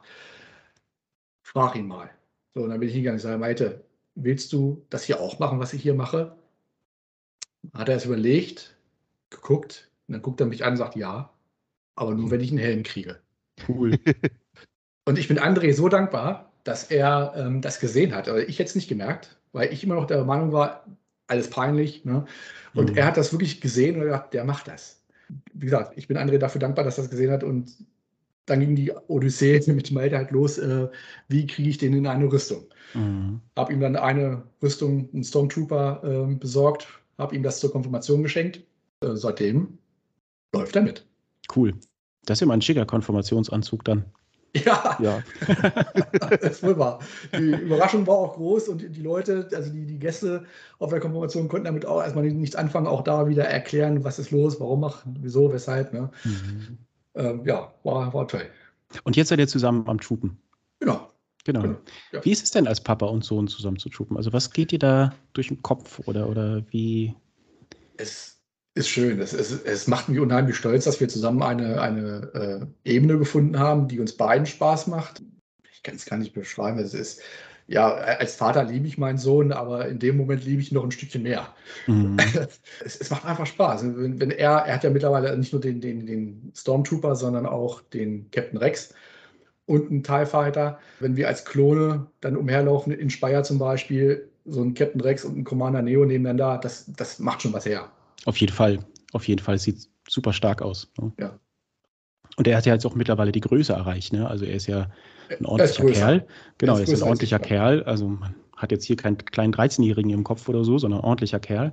[1.44, 2.10] Frag ihn mal.
[2.54, 3.20] So, und dann bin ich hingegangen.
[3.20, 6.36] Ich sage, Maite, willst du das hier auch machen, was ich hier mache?
[7.74, 8.76] Hat er es überlegt,
[9.30, 11.32] geguckt, und dann guckt er mich an und sagt, ja,
[11.96, 13.20] aber nur, wenn ich einen Helm kriege.
[13.68, 13.98] Cool.
[15.06, 18.30] und ich bin André so dankbar, dass er ähm, das gesehen hat.
[18.30, 20.86] Aber ich hätte es nicht gemerkt, weil ich immer noch der Meinung war,
[21.28, 22.06] alles peinlich.
[22.06, 22.26] Ne?
[22.74, 22.98] Und mhm.
[22.98, 25.04] er hat das wirklich gesehen und gesagt, der macht das.
[25.54, 27.72] Wie gesagt, ich bin André dafür dankbar, dass er das gesehen hat und
[28.46, 30.88] dann ging die Odyssee mit Malte halt los, äh,
[31.28, 32.66] wie kriege ich den in eine Rüstung.
[32.94, 33.42] Mhm.
[33.56, 36.88] Habe ihm dann eine Rüstung, einen Stormtrooper äh, besorgt,
[37.20, 38.62] habe ihm das zur Konfirmation geschenkt.
[39.02, 39.78] Äh, seitdem
[40.54, 41.06] läuft er mit.
[41.56, 41.74] Cool.
[42.26, 44.06] Das ist ja mal ein schicker Konfirmationsanzug dann.
[44.66, 45.24] Ja, ja.
[46.28, 46.98] das ist wohl wahr.
[47.38, 50.44] Die Überraschung war auch groß und die Leute, also die, die Gäste
[50.80, 54.32] auf der Konfirmation konnten damit auch erstmal nichts anfangen, auch da wieder erklären, was ist
[54.32, 55.94] los, warum machen, wieso, weshalb.
[55.94, 56.10] Ne?
[56.24, 56.78] Mhm.
[57.14, 58.48] Ähm, ja, war, war toll.
[59.04, 60.36] Und jetzt seid ihr zusammen am Troopen.
[60.80, 61.09] Genau.
[61.46, 61.62] Genau.
[61.62, 61.78] genau
[62.12, 62.24] ja.
[62.24, 64.18] Wie ist es denn als Papa und Sohn zusammen zu troopen?
[64.18, 67.16] Also was geht dir da durch den Kopf oder, oder wie?
[67.98, 68.40] Es
[68.76, 69.20] ist schön.
[69.20, 73.60] Es, es, es macht mich unheimlich stolz, dass wir zusammen eine, eine äh, Ebene gefunden
[73.60, 75.22] haben, die uns beiden Spaß macht.
[75.72, 76.80] Ich kann es gar nicht beschreiben.
[76.80, 77.22] Es ist,
[77.68, 80.84] ja, als Vater liebe ich meinen Sohn, aber in dem Moment liebe ich ihn noch
[80.84, 81.54] ein Stückchen mehr.
[81.88, 82.18] Mhm.
[82.84, 83.84] Es, es, macht einfach Spaß.
[83.84, 87.82] Wenn, wenn, er, er hat ja mittlerweile nicht nur den, den, den Stormtrooper, sondern auch
[87.82, 88.94] den Captain Rex
[89.70, 90.80] und einen TIE Fighter.
[91.00, 95.38] Wenn wir als Klone dann umherlaufen, in Speyer zum Beispiel, so ein Captain Rex und
[95.38, 97.88] ein Commander Neo nebeneinander, das, das macht schon was her.
[98.26, 98.80] Auf jeden Fall.
[99.14, 99.60] Auf jeden Fall.
[99.60, 100.92] Sieht super stark aus.
[101.00, 101.12] Ne?
[101.20, 101.40] Ja.
[102.36, 104.12] Und er hat ja jetzt auch mittlerweile die Größe erreicht.
[104.12, 104.28] Ne?
[104.28, 104.90] Also er ist ja
[105.30, 106.28] ein ordentlicher Kerl.
[106.58, 107.84] Genau, er ist, er ist ein ordentlicher Kerl.
[107.84, 111.72] Also man hat jetzt hier keinen kleinen 13-Jährigen im Kopf oder so, sondern ordentlicher Kerl.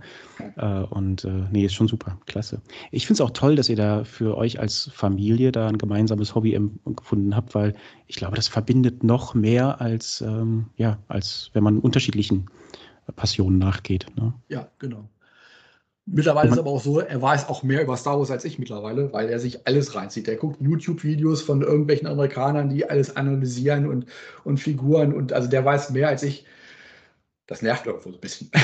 [0.56, 2.18] Äh, und äh, nee, ist schon super.
[2.26, 2.62] Klasse.
[2.92, 6.34] Ich finde es auch toll, dass ihr da für euch als Familie da ein gemeinsames
[6.34, 7.74] Hobby gefunden habt, weil
[8.06, 12.46] ich glaube, das verbindet noch mehr als, ähm, ja, als wenn man unterschiedlichen
[13.16, 14.06] Passionen nachgeht.
[14.16, 14.32] Ne?
[14.48, 15.08] Ja, genau.
[16.08, 18.60] Mittlerweile ist es aber auch so, er weiß auch mehr über Star Wars als ich
[18.60, 20.28] mittlerweile, weil er sich alles reinzieht.
[20.28, 24.06] Er guckt YouTube-Videos von irgendwelchen Amerikanern, die alles analysieren und,
[24.44, 26.46] und Figuren und also der weiß mehr als ich.
[27.46, 28.50] Das nervt irgendwo so ein bisschen.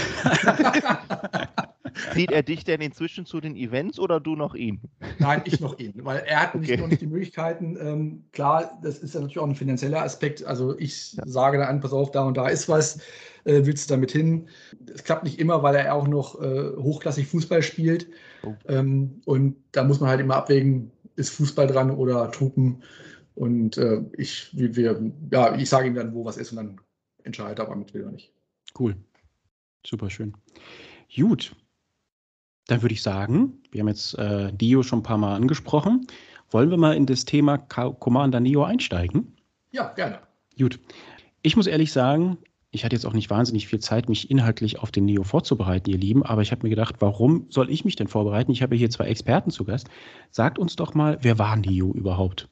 [2.14, 4.81] Zieht er dich denn inzwischen zu den Events oder du noch ihn?
[5.18, 6.59] Nein, ich noch ihn, weil er hat okay.
[6.59, 7.77] nicht, noch nicht die Möglichkeiten.
[7.81, 10.45] Ähm, klar, das ist ja natürlich auch ein finanzieller Aspekt.
[10.45, 11.23] Also ich ja.
[11.27, 12.99] sage dann, pass auf, da und da ist was
[13.45, 14.49] äh, willst du damit hin?
[14.92, 18.09] Es klappt nicht immer, weil er auch noch äh, hochklassig Fußball spielt.
[18.45, 18.55] Oh.
[18.68, 22.83] Ähm, und da muss man halt immer abwägen, ist Fußball dran oder Truppen.
[23.35, 26.81] Und äh, ich, wir, ja, ich sage ihm dann, wo was ist und dann
[27.25, 28.33] entscheidet er, ob er mit will oder nicht.
[28.83, 28.97] Cool.
[29.87, 30.35] Super schön.
[31.14, 31.55] Gut.
[32.66, 36.05] Dann würde ich sagen, wir haben jetzt äh, Dio schon ein paar Mal angesprochen.
[36.51, 39.37] Wollen wir mal in das Thema Commander Neo einsteigen?
[39.71, 40.18] Ja, gerne.
[40.59, 40.81] Gut.
[41.42, 42.38] Ich muss ehrlich sagen,
[42.73, 45.99] ich hatte jetzt auch nicht wahnsinnig viel Zeit, mich inhaltlich auf den Neo vorzubereiten, ihr
[45.99, 48.51] Lieben, aber ich habe mir gedacht, warum soll ich mich denn vorbereiten?
[48.51, 49.88] Ich habe hier zwei Experten zu Gast.
[50.31, 52.49] Sagt uns doch mal, wer war Neo überhaupt?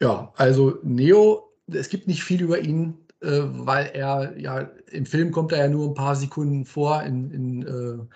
[0.00, 5.52] Ja, also Neo, es gibt nicht viel über ihn, weil er ja im Film kommt
[5.52, 7.02] er ja nur ein paar Sekunden vor.
[7.02, 8.06] In, in, äh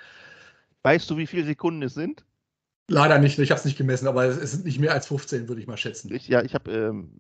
[0.83, 2.25] weißt du, wie viele Sekunden es sind?
[2.89, 5.61] Leider nicht, ich habe es nicht gemessen, aber es sind nicht mehr als 15, würde
[5.61, 6.13] ich mal schätzen.
[6.15, 7.11] Ich, ja, ich habe ähm,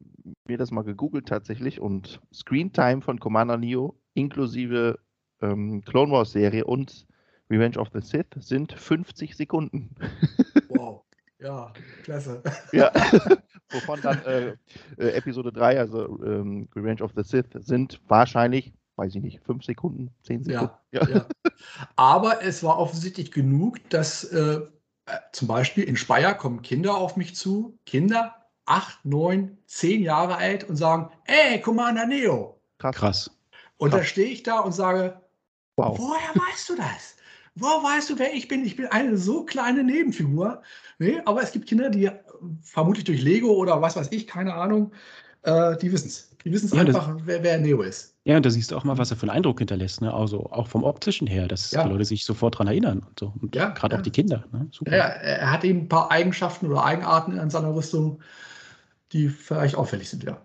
[0.46, 4.98] mir das mal gegoogelt tatsächlich und Screen Time von Commander Neo inklusive
[5.42, 7.06] ähm, Clone Wars Serie und
[7.50, 9.94] Revenge of the Sith sind 50 Sekunden.
[10.68, 11.05] Wow,
[11.38, 11.72] ja,
[12.02, 12.42] klasse.
[12.72, 12.92] Ja,
[13.70, 14.56] wovon dann äh,
[14.98, 19.64] äh, Episode 3, also ähm, Revenge of the Sith, sind wahrscheinlich, weiß ich nicht, 5
[19.64, 20.74] Sekunden, 10 Sekunden.
[20.92, 21.16] Ja, ja.
[21.16, 21.26] ja.
[21.96, 24.60] Aber es war offensichtlich genug, dass äh,
[25.32, 28.34] zum Beispiel in Speyer kommen Kinder auf mich zu, Kinder,
[28.66, 32.60] 8, 9, 10 Jahre alt und sagen, ey, Commander Neo.
[32.78, 32.96] Krass.
[32.96, 33.30] Krass.
[33.78, 35.20] Und da stehe ich da und sage,
[35.76, 35.98] wow.
[35.98, 37.16] woher weißt du das?
[37.58, 38.64] Woher weißt du, wer ich bin?
[38.64, 40.62] Ich bin eine so kleine Nebenfigur.
[40.98, 42.10] Nee, aber es gibt Kinder, die
[42.62, 44.92] vermutlich durch Lego oder was weiß ich, keine Ahnung,
[45.42, 46.30] äh, die wissen es.
[46.44, 48.14] Die wissen es ja, einfach, das, wer, wer, Neo ist.
[48.24, 50.00] Ja, und da siehst du auch mal, was er für einen Eindruck hinterlässt.
[50.00, 50.12] Ne?
[50.12, 51.82] Also auch vom optischen her, dass ja.
[51.82, 52.98] die Leute sich sofort daran erinnern.
[53.08, 53.32] Und so.
[53.40, 54.44] Und ja, gerade auch die Kinder.
[54.52, 54.68] Ne?
[54.70, 54.94] Super.
[54.94, 58.20] Ja, er hat eben ein paar Eigenschaften oder Eigenarten in seiner Rüstung,
[59.12, 60.40] die vielleicht auffällig sind, ja.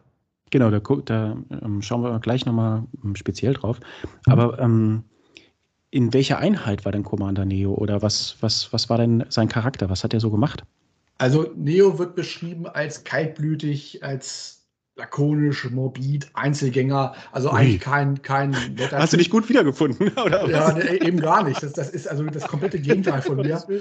[0.49, 3.79] Genau, da, da ähm, schauen wir gleich nochmal ähm, speziell drauf.
[4.25, 5.03] Aber ähm,
[5.91, 9.89] in welcher Einheit war denn Commander Neo oder was, was, was war denn sein Charakter?
[9.89, 10.63] Was hat er so gemacht?
[11.17, 17.57] Also Neo wird beschrieben als kaltblütig, als lakonisch, morbid, Einzelgänger, also Ui.
[17.57, 20.09] eigentlich kein, kein netter Hast du dich gut wiedergefunden?
[20.25, 21.61] Oder ja, nee, eben gar nicht.
[21.61, 23.61] Das, das ist also das komplette Gegenteil von mir.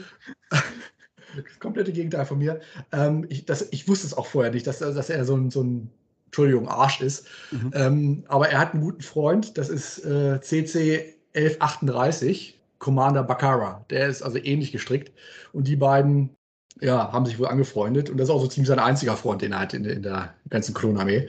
[1.37, 2.59] Das komplette Gegenteil von mir.
[2.90, 5.62] Ähm, ich, das, ich wusste es auch vorher nicht, dass, dass er so ein, so
[5.62, 5.88] ein
[6.27, 7.29] Entschuldigung, Arsch ist.
[7.53, 7.70] Mhm.
[7.73, 13.85] Ähm, aber er hat einen guten Freund, das ist äh, CC 1138, Commander Bakara.
[13.90, 15.12] Der ist also ähnlich gestrickt.
[15.53, 16.37] Und die beiden
[16.81, 18.11] ja, haben sich wohl angefreundet.
[18.11, 20.35] Und das ist auch so ziemlich sein einziger Freund, den er hat in, in der
[20.49, 21.29] ganzen Klonarmee.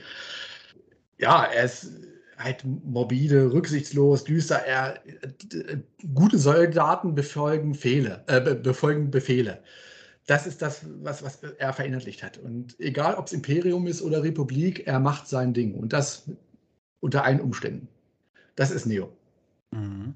[1.18, 1.90] Ja, er ist
[2.38, 4.56] halt morbide, rücksichtslos, düster.
[4.56, 4.98] Er,
[6.14, 9.62] gute Soldaten befolgen, Fehle, äh, befolgen Befehle
[10.26, 12.38] das ist das, was, was er verinnerlicht hat.
[12.38, 15.74] Und egal, ob es Imperium ist oder Republik, er macht sein Ding.
[15.74, 16.30] Und das
[17.00, 17.88] unter allen Umständen.
[18.54, 19.12] Das ist Neo.
[19.72, 20.14] Mhm.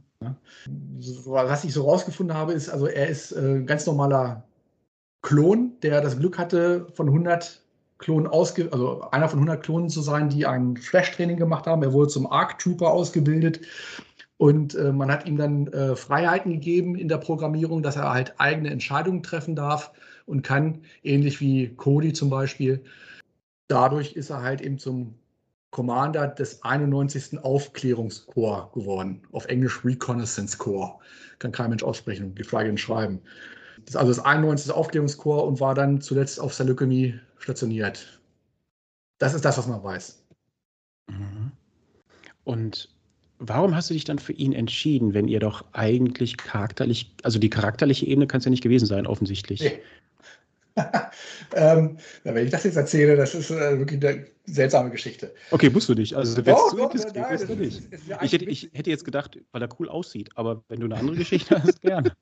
[1.26, 4.44] Was ich so rausgefunden habe, ist, also er ist ein äh, ganz normaler
[5.22, 7.62] Klon, der das Glück hatte, von 100
[7.98, 11.82] Klonen ausge also einer von 100 Klonen zu sein, die ein Flash-Training gemacht haben.
[11.82, 13.60] Er wurde zum Arc Trooper ausgebildet
[14.36, 18.34] und äh, man hat ihm dann äh, Freiheiten gegeben in der Programmierung, dass er halt
[18.38, 19.92] eigene Entscheidungen treffen darf
[20.26, 22.84] und kann, ähnlich wie Cody zum Beispiel.
[23.68, 25.14] Dadurch ist er halt eben zum
[25.76, 27.38] Commander des 91.
[27.44, 29.20] Aufklärungskorps geworden.
[29.32, 30.98] Auf Englisch Reconnaissance Corps.
[31.38, 33.20] Kann kein Mensch aussprechen, die Frage schreiben.
[33.84, 34.72] Das ist also das 91.
[34.72, 38.18] Aufklärungskorps und war dann zuletzt auf Salukami stationiert.
[39.18, 40.24] Das ist das, was man weiß.
[41.10, 41.52] Mhm.
[42.44, 42.88] Und
[43.38, 47.50] Warum hast du dich dann für ihn entschieden, wenn ihr doch eigentlich charakterlich, also die
[47.50, 49.60] charakterliche Ebene kann es ja nicht gewesen sein, offensichtlich.
[49.60, 49.82] Nee.
[51.54, 55.34] ähm, wenn ich das jetzt erzähle, das ist äh, wirklich eine seltsame Geschichte.
[55.50, 56.14] Okay, musst du nicht.
[56.14, 57.82] Also, wenn oh, du bist, nein, du nicht.
[58.22, 61.16] Ich hätte, ich hätte jetzt gedacht, weil er cool aussieht, aber wenn du eine andere
[61.16, 62.12] Geschichte hast, gerne.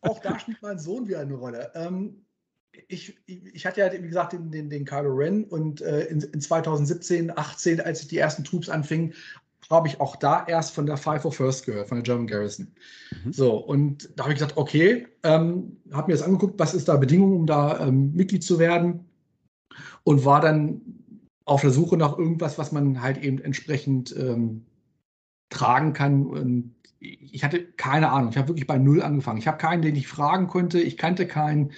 [0.00, 1.70] Auch da spielt mein Sohn wieder eine Rolle.
[1.74, 2.24] Ähm,
[2.88, 6.40] ich, ich, hatte ja, wie gesagt, den, den, den Kylo Ren und äh, in, in
[6.40, 9.14] 2017, 18, als die ersten Troops anfingen,
[9.70, 12.68] habe ich auch da erst von der Five of First gehört, von der German Garrison.
[13.24, 13.32] Mhm.
[13.32, 16.96] So, und da habe ich gesagt, okay, ähm, habe mir das angeguckt, was ist da
[16.96, 19.04] Bedingung, um da ähm, Mitglied zu werden
[20.04, 20.80] und war dann
[21.44, 24.64] auf der Suche nach irgendwas, was man halt eben entsprechend ähm,
[25.50, 26.26] tragen kann.
[26.26, 28.30] Und ich hatte keine Ahnung.
[28.30, 29.38] Ich habe wirklich bei Null angefangen.
[29.38, 30.80] Ich habe keinen, den ich fragen konnte.
[30.80, 31.72] Ich kannte keinen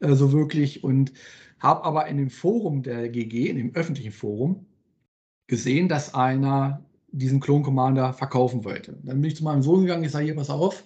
[0.00, 1.12] äh, so wirklich und
[1.58, 4.66] habe aber in dem Forum der GG, in dem öffentlichen Forum,
[5.48, 8.98] gesehen, dass einer diesen Clone Commander verkaufen wollte.
[9.02, 10.84] Dann bin ich zu meinem Sohn gegangen, ich sage, hier, pass auf,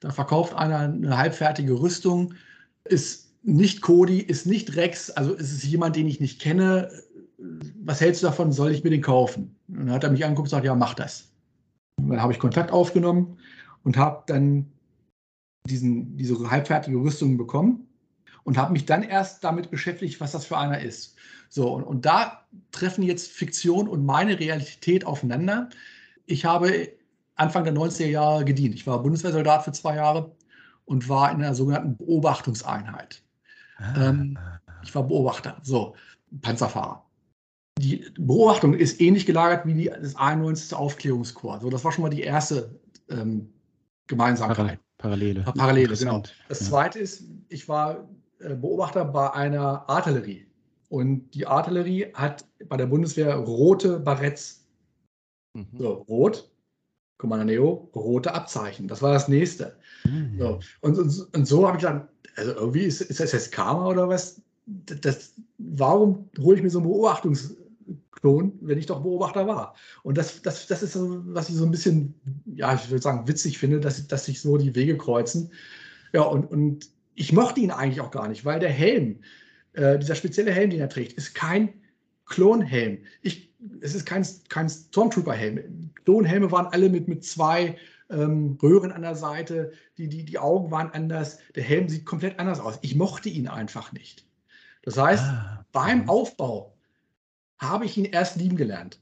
[0.00, 2.34] da verkauft einer eine halbfertige Rüstung,
[2.84, 6.90] ist nicht Cody, ist nicht Rex, also ist es jemand, den ich nicht kenne.
[7.82, 8.52] Was hältst du davon?
[8.52, 9.54] Soll ich mir den kaufen?
[9.68, 11.30] Und dann hat er mich angeguckt und gesagt, ja, mach das.
[11.98, 13.38] Und dann habe ich Kontakt aufgenommen
[13.82, 14.66] und habe dann
[15.68, 17.86] diesen, diese halbfertige Rüstung bekommen
[18.44, 21.16] und habe mich dann erst damit beschäftigt, was das für einer ist.
[21.54, 25.68] So, und, und da treffen jetzt Fiktion und meine Realität aufeinander.
[26.26, 26.88] Ich habe
[27.36, 28.74] Anfang der 90er Jahre gedient.
[28.74, 30.32] Ich war Bundeswehrsoldat für zwei Jahre
[30.84, 33.22] und war in einer sogenannten Beobachtungseinheit.
[33.76, 34.08] Ah.
[34.08, 34.36] Ähm,
[34.82, 35.94] ich war Beobachter, so,
[36.42, 37.04] Panzerfahrer.
[37.78, 40.74] Die Beobachtung ist ähnlich gelagert wie die, das 91.
[40.74, 41.62] Aufklärungskorps.
[41.62, 43.48] So, das war schon mal die erste ähm,
[44.08, 44.80] Gemeinsamkeit.
[44.98, 45.42] Parallele.
[45.42, 46.24] Parallele, genau.
[46.48, 46.66] Das ja.
[46.66, 48.08] zweite ist, ich war
[48.40, 50.48] äh, Beobachter bei einer Artillerie.
[50.94, 54.64] Und die Artillerie hat bei der Bundeswehr rote Baretts.
[55.52, 55.66] Mhm.
[55.76, 56.48] So, rot,
[57.18, 58.86] Commander Neo, rote Abzeichen.
[58.86, 59.76] Das war das nächste.
[60.04, 60.38] Mhm.
[60.38, 60.60] So.
[60.82, 64.08] Und, und, und, so habe ich gedacht, also irgendwie ist, ist das jetzt Karma oder
[64.08, 64.40] was?
[64.66, 69.74] Das, das warum hole ich mir so einen Beobachtungsklon, wenn ich doch Beobachter war?
[70.04, 72.14] Und das, das, das ist so, was ich so ein bisschen,
[72.54, 75.50] ja, ich würde sagen, witzig finde, dass, dass sich so die Wege kreuzen.
[76.12, 79.18] Ja, und, und ich mochte ihn eigentlich auch gar nicht, weil der Helm,
[79.74, 81.74] äh, dieser spezielle Helm, den er trägt, ist kein
[82.26, 82.98] Klonhelm.
[83.22, 85.90] Ich, es ist kein, kein Stormtrooper-Helm.
[86.04, 87.76] Klonhelme waren alle mit, mit zwei
[88.10, 92.38] ähm, Röhren an der Seite, die, die, die Augen waren anders, der Helm sieht komplett
[92.38, 92.78] anders aus.
[92.82, 94.24] Ich mochte ihn einfach nicht.
[94.82, 95.66] Das heißt, ah.
[95.72, 96.08] beim.
[96.08, 96.76] Aufbau
[97.58, 99.00] habe ich ihn erst lieben gelernt.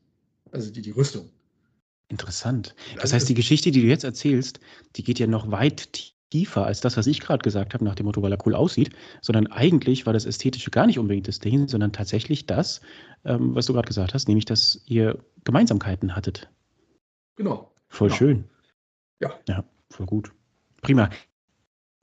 [0.53, 1.31] Also die, die Rüstung.
[2.09, 2.75] Interessant.
[2.95, 4.61] Das also heißt, die Geschichte, die du jetzt erzählst,
[4.97, 8.07] die geht ja noch weit tiefer als das, was ich gerade gesagt habe, nach dem
[8.07, 8.91] Motto, weil er cool aussieht,
[9.21, 12.81] sondern eigentlich war das Ästhetische gar nicht unbedingt das Ding, sondern tatsächlich das,
[13.25, 16.51] ähm, was du gerade gesagt hast, nämlich, dass ihr Gemeinsamkeiten hattet.
[17.37, 17.71] Genau.
[17.89, 18.17] Voll genau.
[18.19, 18.45] schön.
[19.21, 19.31] Ja.
[19.47, 20.33] Ja, voll gut.
[20.81, 21.11] Prima.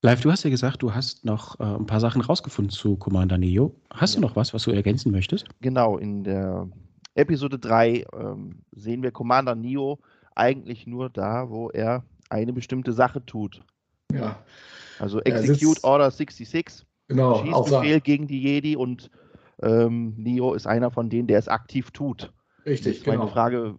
[0.04, 3.40] Live, du hast ja gesagt, du hast noch äh, ein paar Sachen rausgefunden zu Commander
[3.40, 3.76] Neo.
[3.92, 4.22] Hast ja.
[4.22, 5.48] du noch was, was du ergänzen möchtest?
[5.60, 6.70] Genau, in der
[7.16, 10.00] Episode 3 ähm, sehen wir Commander Neo
[10.36, 13.62] eigentlich nur da, wo er eine bestimmte Sache tut.
[14.14, 14.44] Ja.
[15.00, 16.86] Also Execute Order 66.
[17.08, 17.44] Genau.
[17.44, 19.10] Schießbefehl gegen die Jedi und
[19.62, 22.32] ähm, Neo ist einer von denen, der es aktiv tut.
[22.66, 23.18] Richtig, genau.
[23.18, 23.76] Meine Frage,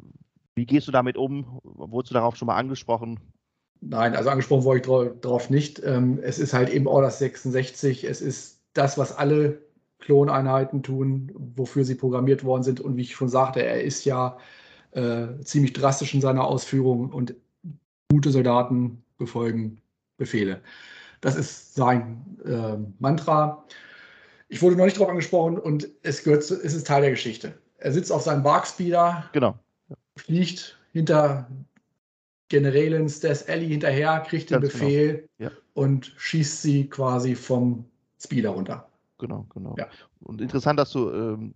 [0.55, 1.61] wie gehst du damit um?
[1.62, 3.21] Wurdest du darauf schon mal angesprochen?
[3.81, 5.81] Nein, also angesprochen wurde ich darauf nicht.
[5.85, 8.05] Ähm, es ist halt eben Order 66.
[8.05, 9.62] Es ist das, was alle
[10.01, 12.81] Kloneinheiten tun, wofür sie programmiert worden sind.
[12.81, 14.37] Und wie ich schon sagte, er ist ja
[14.93, 17.35] äh, ziemlich drastisch in seiner Ausführung und
[18.11, 19.81] gute Soldaten befolgen
[20.20, 20.61] Befehle.
[21.20, 23.64] Das ist sein äh, Mantra.
[24.48, 27.54] Ich wurde noch nicht darauf angesprochen und es, gehört zu, es ist Teil der Geschichte.
[27.78, 29.59] Er sitzt auf seinem Barkspeeder, genau.
[30.16, 31.48] fliegt hinter
[32.48, 34.85] Generälin Stas Ellie hinterher, kriegt den Ganz genau.
[34.85, 35.50] Befehl genau.
[35.50, 35.56] ja.
[35.74, 37.85] und schießt sie quasi vom
[38.20, 38.88] Speeder runter.
[39.18, 39.74] Genau, genau.
[39.78, 39.88] Ja.
[40.20, 41.54] Und interessant, dass du ähm,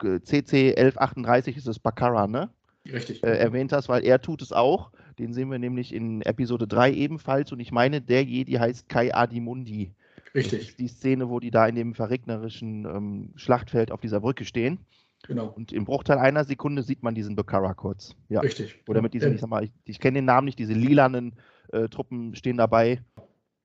[0.00, 2.50] CC 1138 ist das Baccarat, ne?
[2.92, 3.22] Richtig.
[3.22, 4.90] Äh, erwähnt hast, weil er tut es auch.
[5.18, 7.52] Den sehen wir nämlich in Episode 3 ebenfalls.
[7.52, 9.92] Und ich meine, der Jedi heißt Kai Adimundi.
[10.34, 10.76] Richtig.
[10.76, 14.80] die Szene, wo die da in dem verregnerischen ähm, Schlachtfeld auf dieser Brücke stehen.
[15.26, 15.46] Genau.
[15.46, 18.16] Und im Bruchteil einer Sekunde sieht man diesen Bekara kurz.
[18.28, 18.40] Ja.
[18.40, 18.82] Richtig.
[18.88, 21.36] Oder mit diesen, ich sag mal, ich, ich kenne den Namen nicht, diese lilanen
[21.72, 23.00] äh, Truppen stehen dabei.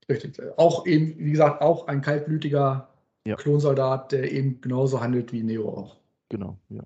[0.07, 0.39] Richtig.
[0.57, 2.89] Auch eben, wie gesagt, auch ein kaltblütiger
[3.25, 3.35] ja.
[3.35, 5.97] Klonsoldat, der eben genauso handelt wie Neo auch.
[6.29, 6.83] Genau, ja.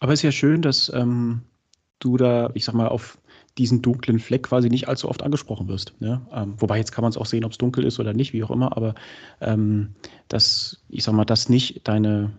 [0.00, 1.42] Aber es ist ja schön, dass ähm,
[1.98, 3.18] du da, ich sag mal, auf
[3.58, 5.92] diesen dunklen Fleck quasi nicht allzu oft angesprochen wirst.
[6.00, 6.20] Ne?
[6.32, 8.44] Ähm, wobei jetzt kann man es auch sehen, ob es dunkel ist oder nicht, wie
[8.44, 8.94] auch immer, aber
[9.40, 9.94] ähm,
[10.28, 12.30] dass, ich sag mal, das nicht deine,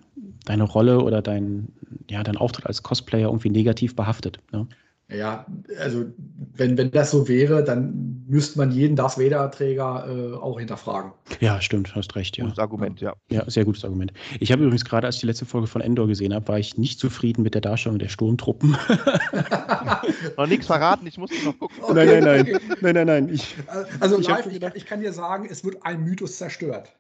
[0.46, 1.74] deine Rolle oder dein,
[2.10, 4.40] ja, dein Auftritt als Cosplayer irgendwie negativ behaftet.
[4.54, 4.68] Ne?
[5.12, 5.46] Ja,
[5.80, 6.06] also
[6.54, 11.14] wenn, wenn das so wäre, dann müsste man jeden Darth Vader-Träger äh, auch hinterfragen.
[11.40, 12.38] Ja, stimmt, hast recht.
[12.38, 12.44] Ja.
[12.44, 13.14] Gutes Argument, ja.
[13.30, 14.14] Ja, sehr gutes Argument.
[14.40, 16.78] Ich habe übrigens gerade, als ich die letzte Folge von Endor gesehen habe, war ich
[16.78, 18.78] nicht zufrieden mit der Darstellung der Sturmtruppen.
[20.38, 21.78] noch nichts verraten, ich musste noch gucken.
[21.82, 22.78] Okay, nein, nein, nein.
[22.82, 23.30] Nein, nein, nein.
[23.30, 23.56] Ich,
[24.00, 26.94] also, ich, live, ich, ich kann dir sagen, es wird ein Mythos zerstört.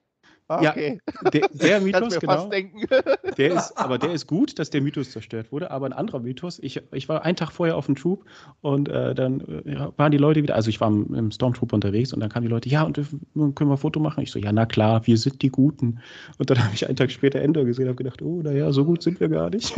[0.49, 0.99] Okay.
[1.23, 2.49] Ja, der, der Mythos, genau.
[3.37, 5.69] Der ist, aber der ist gut, dass der Mythos zerstört wurde.
[5.69, 8.25] Aber ein anderer Mythos, ich, ich war einen Tag vorher auf dem Troop
[8.61, 12.11] und äh, dann ja, waren die Leute wieder, also ich war im, im Stormtroop unterwegs
[12.11, 14.23] und dann kamen die Leute, ja, und können wir ein Foto machen?
[14.23, 15.99] Ich so, ja, na klar, wir sind die Guten.
[16.39, 18.83] Und dann habe ich einen Tag später Ender gesehen und habe gedacht, oh, naja, so
[18.83, 19.73] gut sind wir gar nicht.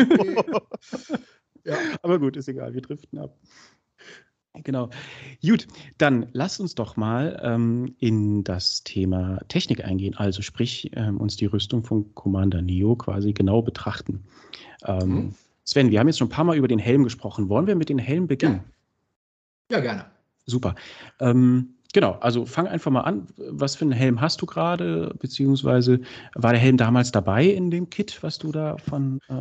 [1.64, 1.76] Ja.
[2.02, 3.38] Aber gut, ist egal, wir driften ab.
[4.54, 4.90] Genau.
[5.42, 11.18] Gut, dann lasst uns doch mal ähm, in das Thema Technik eingehen, also sprich ähm,
[11.18, 14.24] uns die Rüstung von Commander Neo quasi genau betrachten.
[14.86, 15.36] Ähm, mhm.
[15.64, 17.48] Sven, wir haben jetzt schon ein paar Mal über den Helm gesprochen.
[17.48, 18.62] Wollen wir mit dem Helm beginnen?
[19.72, 20.06] Ja, ja gerne.
[20.46, 20.76] Super.
[21.20, 23.28] Ähm, genau, also fang einfach mal an.
[23.38, 25.16] Was für einen Helm hast du gerade?
[25.20, 26.02] Beziehungsweise
[26.36, 29.34] war der Helm damals dabei in dem Kit, was du da von, äh,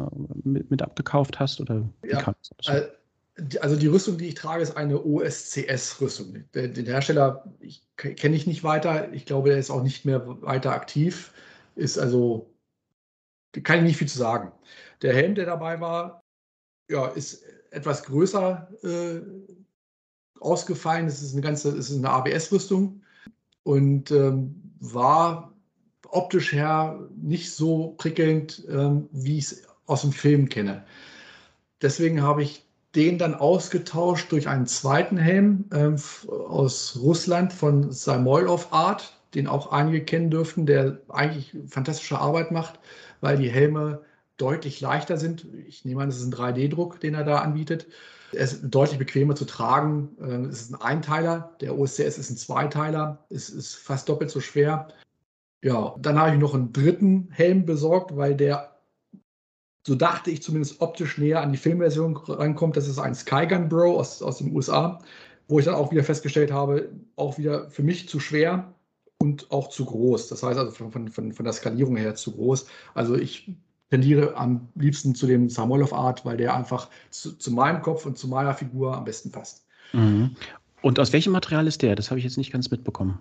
[0.45, 1.61] mit, mit, abgekauft hast?
[1.61, 2.69] Oder wie ja, kam das?
[2.69, 2.89] Äh,
[3.61, 6.45] also die Rüstung, die ich trage, ist eine OSCS-Rüstung.
[6.55, 7.45] Den Hersteller
[7.97, 9.13] kenne ich nicht weiter.
[9.13, 11.33] Ich glaube, der ist auch nicht mehr weiter aktiv.
[11.77, 12.51] Ist also,
[13.63, 14.53] kann ich nicht viel zu sagen.
[15.03, 16.23] Der Helm, der dabei war,
[16.91, 19.21] ja, ist etwas größer äh,
[20.41, 21.07] ausgefallen.
[21.07, 23.03] Es ist eine ganze, es ist eine ABS-Rüstung
[23.63, 25.55] und ähm, war
[26.09, 30.85] optisch her nicht so prickelnd, ähm, wie ich es aus dem Film kenne.
[31.83, 35.93] Deswegen habe ich den dann ausgetauscht durch einen zweiten Helm äh,
[36.29, 42.81] aus Russland von Samoilov Art, den auch einige kennen dürften, der eigentlich fantastische Arbeit macht,
[43.21, 44.03] weil die Helme
[44.37, 45.47] deutlich leichter sind.
[45.69, 47.87] Ich nehme an, es ist ein 3D-Druck, den er da anbietet.
[48.33, 50.17] Er ist deutlich bequemer zu tragen.
[50.21, 51.57] Ähm, es ist ein Einteiler.
[51.61, 53.25] Der OSCS ist ein Zweiteiler.
[53.29, 54.89] Es ist fast doppelt so schwer.
[55.63, 58.70] Ja, dann habe ich noch einen dritten Helm besorgt, weil der
[59.87, 62.77] so dachte ich zumindest optisch näher an die Filmversion rankommt.
[62.77, 65.01] Das ist ein Skygun Bro aus, aus den USA,
[65.49, 68.75] wo ich dann auch wieder festgestellt habe, auch wieder für mich zu schwer
[69.19, 70.29] und auch zu groß.
[70.29, 72.67] Das heißt also von, von, von der Skalierung her zu groß.
[72.95, 73.53] Also ich
[73.91, 78.17] tendiere am liebsten zu dem Samoilov Art, weil der einfach zu, zu, meinem Kopf und
[78.17, 79.67] zu meiner Figur am besten passt.
[79.93, 80.37] Mhm.
[80.83, 81.97] Und aus welchem Material ist der?
[81.97, 83.21] Das habe ich jetzt nicht ganz mitbekommen.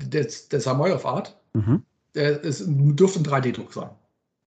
[0.00, 1.82] Der, der Samoilov Art, mhm.
[2.14, 3.90] der ist, dürfte ein 3D-Druck sein.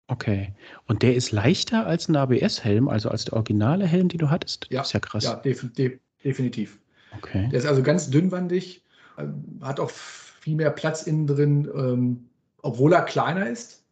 [0.10, 0.54] Okay.
[0.88, 4.68] Und der ist leichter als ein ABS-Helm, also als der originale Helm, den du hattest?
[4.72, 5.24] Ja, ist ja krass.
[5.24, 6.80] Ja, def def definitiv.
[7.18, 7.48] Okay.
[7.50, 8.84] Der ist also ganz dünnwandig,
[9.18, 12.26] ähm, hat auch viel mehr Platz innen drin, ähm,
[12.62, 13.84] obwohl er kleiner ist.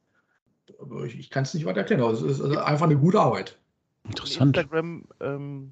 [0.79, 2.01] Aber ich, ich kann es nicht weiter erklären.
[2.01, 3.57] Also es ist also einfach eine gute Arbeit.
[4.05, 4.57] Interessant.
[4.57, 5.71] Instagram-Bild ähm,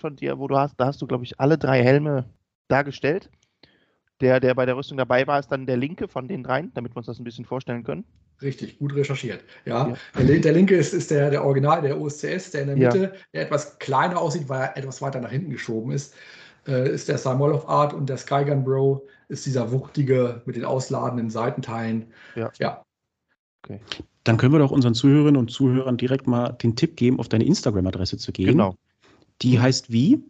[0.00, 2.26] von dir, wo du hast, da hast du, glaube ich, alle drei Helme
[2.68, 3.30] dargestellt.
[4.20, 6.92] Der, der bei der Rüstung dabei war, ist dann der linke von den dreien, damit
[6.92, 8.04] wir uns das ein bisschen vorstellen können.
[8.42, 9.44] Richtig, gut recherchiert.
[9.64, 10.22] Ja, ja.
[10.22, 13.20] Der, der, linke ist, ist der, der Original, der OSCS, der in der Mitte, ja.
[13.32, 16.14] der etwas kleiner aussieht, weil er etwas weiter nach hinten geschoben ist,
[16.66, 21.30] äh, ist der Simolov Art und der Skygun Bro ist dieser wuchtige mit den ausladenden
[21.30, 22.12] Seitenteilen.
[22.36, 22.50] Ja.
[22.58, 22.82] ja.
[23.64, 23.80] Okay.
[24.24, 27.44] Dann können wir doch unseren Zuhörerinnen und Zuhörern direkt mal den Tipp geben, auf deine
[27.44, 28.48] Instagram-Adresse zu gehen.
[28.48, 28.74] Genau.
[29.42, 30.22] Die heißt wie?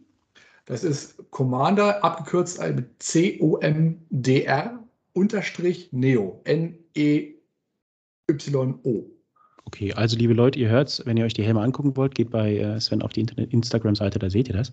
[0.69, 6.41] Das ist Commander, abgekürzt mit C-O-M-D-R unterstrich Neo.
[6.43, 7.33] N-E
[8.29, 9.03] Y-O.
[9.65, 12.29] Okay, also liebe Leute, ihr hört es, wenn ihr euch die Helme angucken wollt, geht
[12.29, 14.71] bei äh, Sven auf die Instagram-Seite, da seht ihr das.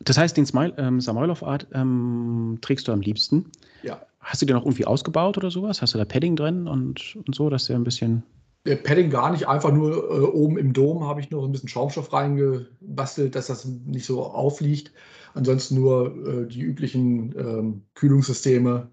[0.00, 3.52] Das heißt, den Smile, ähm, Samoilov-Art ähm, trägst du am liebsten.
[3.82, 4.00] Ja.
[4.20, 5.82] Hast du den auch irgendwie ausgebaut oder sowas?
[5.82, 8.22] Hast du da Padding drin und, und so, dass der ein bisschen.
[8.66, 11.68] Der Padding gar nicht, einfach nur äh, oben im Dom habe ich noch ein bisschen
[11.68, 14.92] Schaumstoff reingebastelt, dass das nicht so aufliegt.
[15.34, 18.88] Ansonsten nur äh, die üblichen ähm, Kühlungssysteme,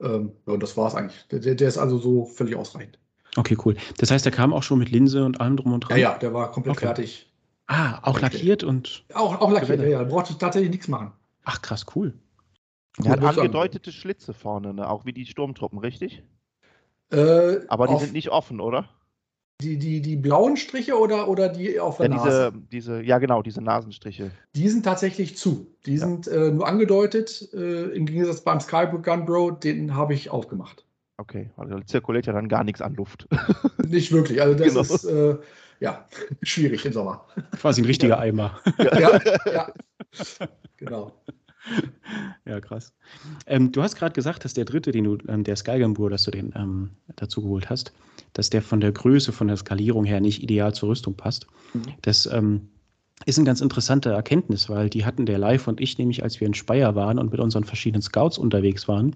[0.00, 1.26] ähm, ja, und das war es eigentlich.
[1.28, 2.98] Der, der, ist also so völlig ausreichend.
[3.36, 3.76] Okay, cool.
[3.98, 5.98] Das heißt, der kam auch schon mit Linse und allem drum und dran?
[5.98, 6.86] Ja, ja, der war komplett okay.
[6.86, 7.32] fertig.
[7.66, 9.04] Ah, auch lackiert und.
[9.14, 10.04] Auch, auch lackiert, ja, ja.
[10.04, 11.12] Brauchte tatsächlich nichts machen.
[11.44, 12.14] Ach, krass, cool.
[13.04, 14.88] Er hat angedeutete Schlitze vorne, ne?
[14.88, 16.22] auch wie die Sturmtruppen, richtig?
[17.12, 18.88] Äh, Aber die sind nicht offen, oder?
[19.60, 22.52] Die, die, die blauen Striche oder, oder die auf der ja, Nase?
[22.72, 24.30] Diese, ja, genau, diese Nasenstriche.
[24.54, 25.66] Die sind tatsächlich zu.
[25.84, 26.06] Die ja.
[26.06, 27.50] sind äh, nur angedeutet.
[27.52, 30.86] Äh, Im Gegensatz beim Skybook Gun Bro, den habe ich aufgemacht.
[31.18, 33.28] Okay, also zirkuliert ja dann gar nichts an Luft.
[33.86, 34.40] Nicht wirklich.
[34.40, 34.80] Also das genau.
[34.80, 35.36] ist äh,
[35.80, 36.06] ja
[36.42, 37.26] schwierig im Sommer.
[37.60, 38.58] Quasi ein richtiger Eimer.
[38.78, 39.20] ja,
[39.52, 39.72] ja.
[40.78, 41.12] genau.
[42.46, 42.92] Ja, krass.
[43.46, 46.30] Ähm, du hast gerade gesagt, dass der dritte, den du, ähm, der Skygambur, dass du
[46.30, 47.92] den ähm, dazu geholt hast,
[48.32, 51.46] dass der von der Größe, von der Skalierung her nicht ideal zur Rüstung passt.
[51.74, 51.82] Mhm.
[52.02, 52.68] Das ähm,
[53.26, 56.46] ist eine ganz interessante Erkenntnis, weil die hatten der Live und ich nämlich, als wir
[56.46, 59.14] in Speyer waren und mit unseren verschiedenen Scouts unterwegs waren.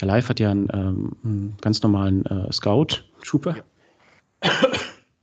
[0.00, 3.56] Der Live hat ja einen, ähm, einen ganz normalen äh, Scout-Trooper.
[3.56, 4.50] Ja.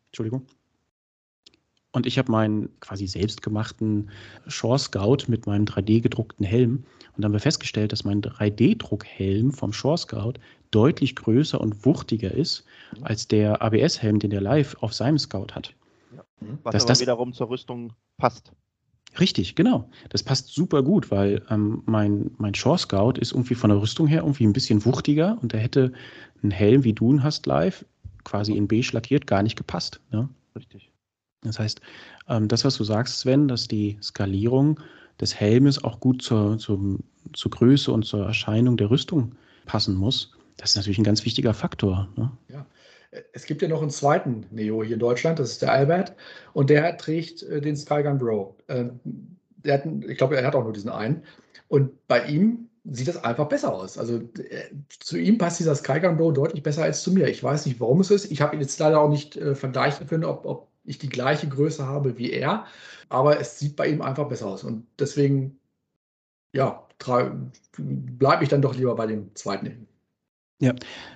[0.07, 0.45] Entschuldigung.
[1.95, 4.09] Und ich habe meinen quasi selbstgemachten
[4.47, 6.83] Shore Scout mit meinem 3D gedruckten Helm.
[7.15, 10.33] Und dann haben wir festgestellt, dass mein 3D-Druckhelm vom Shore Scout
[10.71, 12.65] deutlich größer und wuchtiger ist
[13.01, 15.73] als der ABS-Helm, den der Live auf seinem Scout hat.
[16.13, 16.25] Ja.
[16.63, 18.51] Was dass aber das wiederum zur Rüstung passt.
[19.17, 19.89] Richtig, genau.
[20.09, 24.07] Das passt super gut, weil ähm, mein, mein Shore Scout ist irgendwie von der Rüstung
[24.07, 25.93] her irgendwie ein bisschen wuchtiger und der hätte
[26.43, 27.85] einen Helm, wie du ihn hast live,
[28.25, 30.01] quasi in beige lackiert, gar nicht gepasst.
[30.11, 30.27] Ne?
[30.57, 30.91] Richtig.
[31.47, 31.81] Das heißt,
[32.29, 34.79] ähm, das, was du sagst, Sven, dass die Skalierung
[35.19, 36.99] des Helmes auch gut zur, zur,
[37.33, 39.33] zur Größe und zur Erscheinung der Rüstung
[39.65, 42.07] passen muss, das ist natürlich ein ganz wichtiger Faktor.
[42.15, 42.31] Ne?
[42.49, 42.65] Ja.
[43.31, 46.15] Es gibt ja noch einen zweiten Neo hier in Deutschland, das ist der Albert,
[46.51, 48.57] und der trägt äh, den Skygun Bro.
[48.67, 48.85] Äh,
[49.63, 51.23] der hat, ich glaube, er hat auch nur diesen einen.
[51.69, 53.97] Und bei ihm sieht das einfach besser aus.
[53.97, 57.27] Also äh, zu ihm passt dieser Skygun Bro deutlich besser als zu mir.
[57.27, 58.31] Ich weiß nicht, warum es ist.
[58.31, 61.47] Ich habe ihn jetzt leider auch nicht äh, vergleichen können, ob, ob ich die gleiche
[61.47, 62.65] Größe habe wie er,
[63.09, 64.63] aber es sieht bei ihm einfach besser aus.
[64.63, 65.59] Und deswegen,
[66.53, 66.88] ja,
[67.77, 69.88] bleibe ich dann doch lieber bei dem zweiten.
[70.59, 70.73] Ja,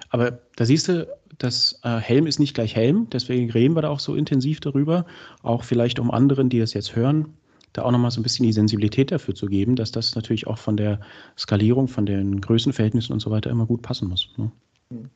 [0.09, 1.07] aber da siehst du,
[1.37, 5.05] das äh, Helm ist nicht gleich Helm, deswegen reden wir da auch so intensiv darüber.
[5.41, 7.37] Auch vielleicht um anderen, die das jetzt hören,
[7.73, 10.57] da auch nochmal so ein bisschen die Sensibilität dafür zu geben, dass das natürlich auch
[10.57, 10.99] von der
[11.37, 14.29] Skalierung, von den Größenverhältnissen und so weiter immer gut passen muss.
[14.37, 14.51] Ne?
[14.89, 15.09] Mhm.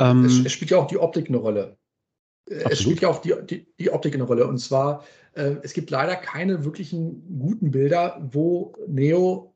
[0.00, 1.76] Ähm, es spielt ja auch die Optik eine Rolle.
[2.50, 2.72] Absolut.
[2.72, 4.46] Es spielt ja auch die, die, die, Optik eine Rolle.
[4.46, 9.54] Und zwar, äh, es gibt leider keine wirklichen guten Bilder, wo Neo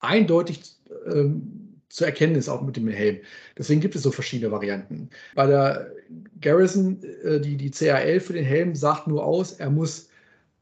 [0.00, 0.62] eindeutig
[1.06, 3.18] ähm, zu erkennen ist, auch mit dem Helm.
[3.58, 5.10] Deswegen gibt es so verschiedene Varianten.
[5.34, 5.92] Bei der
[6.40, 10.08] Garrison, äh, die, die CAL für den Helm sagt nur aus, er muss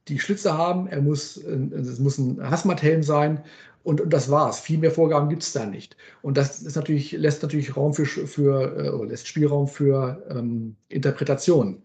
[0.08, 3.42] die Schlitze haben, er muss, äh, es muss ein Hazmat-Helm sein
[3.82, 4.60] und, und, das war's.
[4.60, 5.96] Viel mehr Vorgaben gibt es da nicht.
[6.22, 11.82] Und das ist natürlich, lässt natürlich Raum für, für äh, lässt Spielraum für ähm, Interpretationen.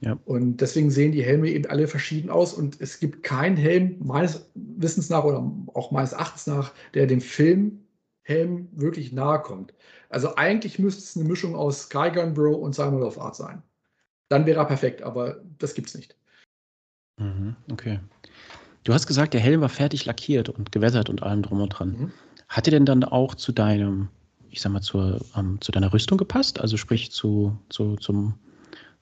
[0.00, 0.18] Ja.
[0.24, 2.54] Und deswegen sehen die Helme eben alle verschieden aus.
[2.54, 7.20] Und es gibt keinen Helm, meines Wissens nach oder auch meines Erachtens nach, der dem
[7.20, 9.74] Filmhelm wirklich nahe kommt.
[10.08, 13.62] Also eigentlich müsste es eine Mischung aus Skygun Bro und Simon of Art sein.
[14.28, 16.16] Dann wäre er perfekt, aber das gibt es nicht.
[17.18, 18.00] Mhm, okay.
[18.86, 21.88] Du hast gesagt, der Helm war fertig lackiert und gewettert und allem drum und dran.
[21.88, 22.12] Mhm.
[22.48, 24.10] Hat er denn dann auch zu deinem,
[24.48, 26.60] ich sag mal, zur, ähm, zu deiner Rüstung gepasst?
[26.60, 28.34] Also sprich zu, zu, zum,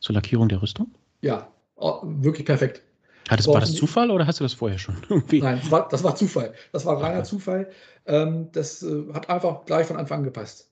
[0.00, 0.90] zur Lackierung der Rüstung?
[1.20, 2.80] Ja, oh, wirklich perfekt.
[3.28, 4.96] Das, war das Zufall oder hast du das vorher schon?
[5.10, 5.42] Irgendwie?
[5.42, 6.54] Nein, das war, das war Zufall.
[6.72, 7.22] Das war reiner.
[7.24, 7.70] Zufall.
[8.06, 10.70] Ähm, das äh, hat einfach gleich von Anfang an gepasst.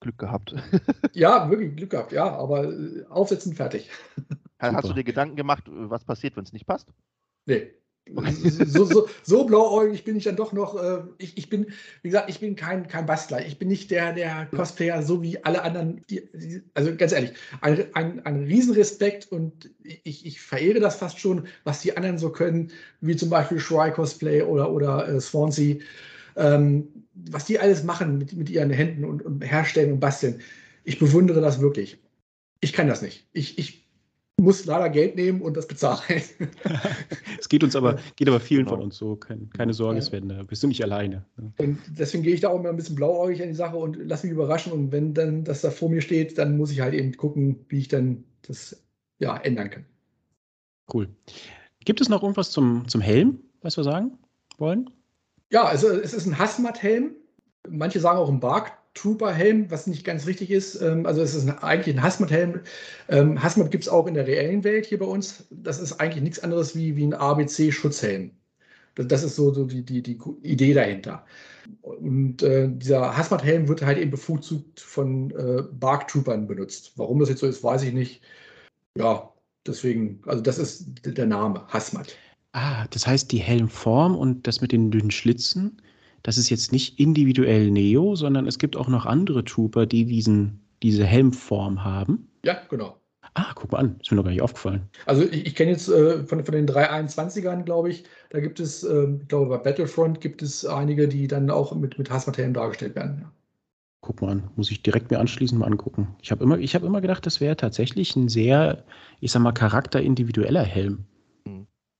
[0.00, 0.52] Glück gehabt.
[1.12, 3.88] ja, wirklich Glück gehabt, ja, aber äh, aufsetzen fertig.
[4.58, 4.88] Hast Super.
[4.88, 6.88] du dir Gedanken gemacht, was passiert, wenn es nicht passt?
[7.46, 7.72] Nee,
[8.66, 10.80] so, so, so, blauäugig bin ich dann doch noch.
[10.82, 11.66] Äh, ich, ich, bin,
[12.02, 13.46] wie gesagt, ich bin kein, kein Bastler.
[13.46, 16.02] Ich bin nicht der, der Cosplayer, so wie alle anderen.
[16.10, 21.20] Die, die, also ganz ehrlich, ein, ein, ein Riesenrespekt und ich, ich verehre das fast
[21.20, 25.76] schon, was die anderen so können, wie zum Beispiel Shry Cosplay oder, oder äh, Swansea.
[26.36, 30.40] Ähm, was die alles machen mit, mit ihren Händen und, und herstellen und basteln.
[30.84, 31.98] Ich bewundere das wirklich.
[32.60, 33.26] Ich kann das nicht.
[33.32, 33.81] Ich, ich
[34.40, 36.00] muss leider Geld nehmen und das bezahlen.
[37.38, 38.76] Es geht uns aber, geht aber vielen genau.
[38.76, 39.16] von uns so.
[39.16, 40.02] Keine, keine Sorge, ja.
[40.02, 41.24] Sven, da bist du nicht alleine.
[41.58, 44.26] Und deswegen gehe ich da auch immer ein bisschen blauäugig an die Sache und lasse
[44.26, 44.72] mich überraschen.
[44.72, 47.80] Und wenn dann das da vor mir steht, dann muss ich halt eben gucken, wie
[47.80, 48.80] ich dann das
[49.18, 49.86] ja, ändern kann.
[50.92, 51.08] Cool.
[51.84, 54.18] Gibt es noch irgendwas zum, zum Helm, was wir sagen
[54.58, 54.88] wollen?
[55.50, 57.10] Ja, also es ist ein Hazmat-Helm.
[57.68, 60.80] Manche sagen auch ein Bark Trooper-Helm, was nicht ganz richtig ist.
[60.80, 62.60] Ähm, also es ist ein, eigentlich ein Hazmat-Helm.
[63.08, 65.44] Ähm, Hazmat gibt es auch in der reellen Welt hier bei uns.
[65.50, 68.32] Das ist eigentlich nichts anderes wie, wie ein ABC-Schutzhelm.
[68.94, 71.24] Das ist so, so die, die, die Idee dahinter.
[71.80, 76.92] Und äh, dieser Hazmat-Helm wird halt eben bevorzugt von äh, Bark-Troopern benutzt.
[76.96, 78.20] Warum das jetzt so ist, weiß ich nicht.
[78.98, 79.32] Ja,
[79.66, 82.14] deswegen, also das ist der Name, Hazmat.
[82.52, 85.80] Ah, das heißt, die Helmform und das mit den dünnen Schlitzen,
[86.22, 90.60] das ist jetzt nicht individuell Neo, sondern es gibt auch noch andere Trooper, die diesen,
[90.82, 92.28] diese Helmform haben.
[92.44, 92.96] Ja, genau.
[93.34, 94.88] Ah, guck mal an, ist mir noch gar nicht aufgefallen.
[95.06, 98.82] Also ich, ich kenne jetzt äh, von, von den 321ern, glaube ich, da gibt es,
[98.84, 102.94] äh, ich glaube bei Battlefront gibt es einige, die dann auch mit, mit Hazmat-Helm dargestellt
[102.94, 103.20] werden.
[103.22, 103.32] Ja.
[104.02, 106.08] Guck mal an, muss ich direkt mir anschließend mal angucken.
[106.20, 108.84] Ich habe immer, hab immer gedacht, das wäre tatsächlich ein sehr,
[109.20, 111.04] ich sag mal, charakterindividueller Helm.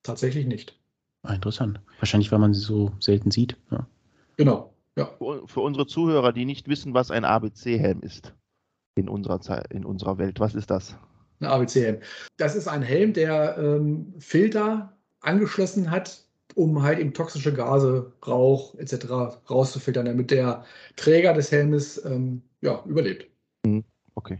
[0.02, 0.76] Tatsächlich nicht.
[1.22, 1.80] Ah, interessant.
[1.98, 3.56] Wahrscheinlich, weil man sie so selten sieht.
[3.70, 3.86] Ja.
[4.36, 4.74] Genau.
[4.96, 5.10] Ja.
[5.46, 8.34] Für unsere Zuhörer, die nicht wissen, was ein ABC-Helm ist
[8.94, 10.96] in unserer, Zeit, in unserer Welt, was ist das?
[11.40, 12.00] Ein ABC-Helm.
[12.36, 16.22] Das ist ein Helm, der ähm, Filter angeschlossen hat,
[16.54, 19.06] um halt eben toxische Gase, Rauch etc.
[19.48, 20.64] rauszufiltern, damit der
[20.96, 23.26] Träger des Helmes ähm, ja, überlebt.
[23.64, 23.84] Mhm.
[24.14, 24.38] Okay.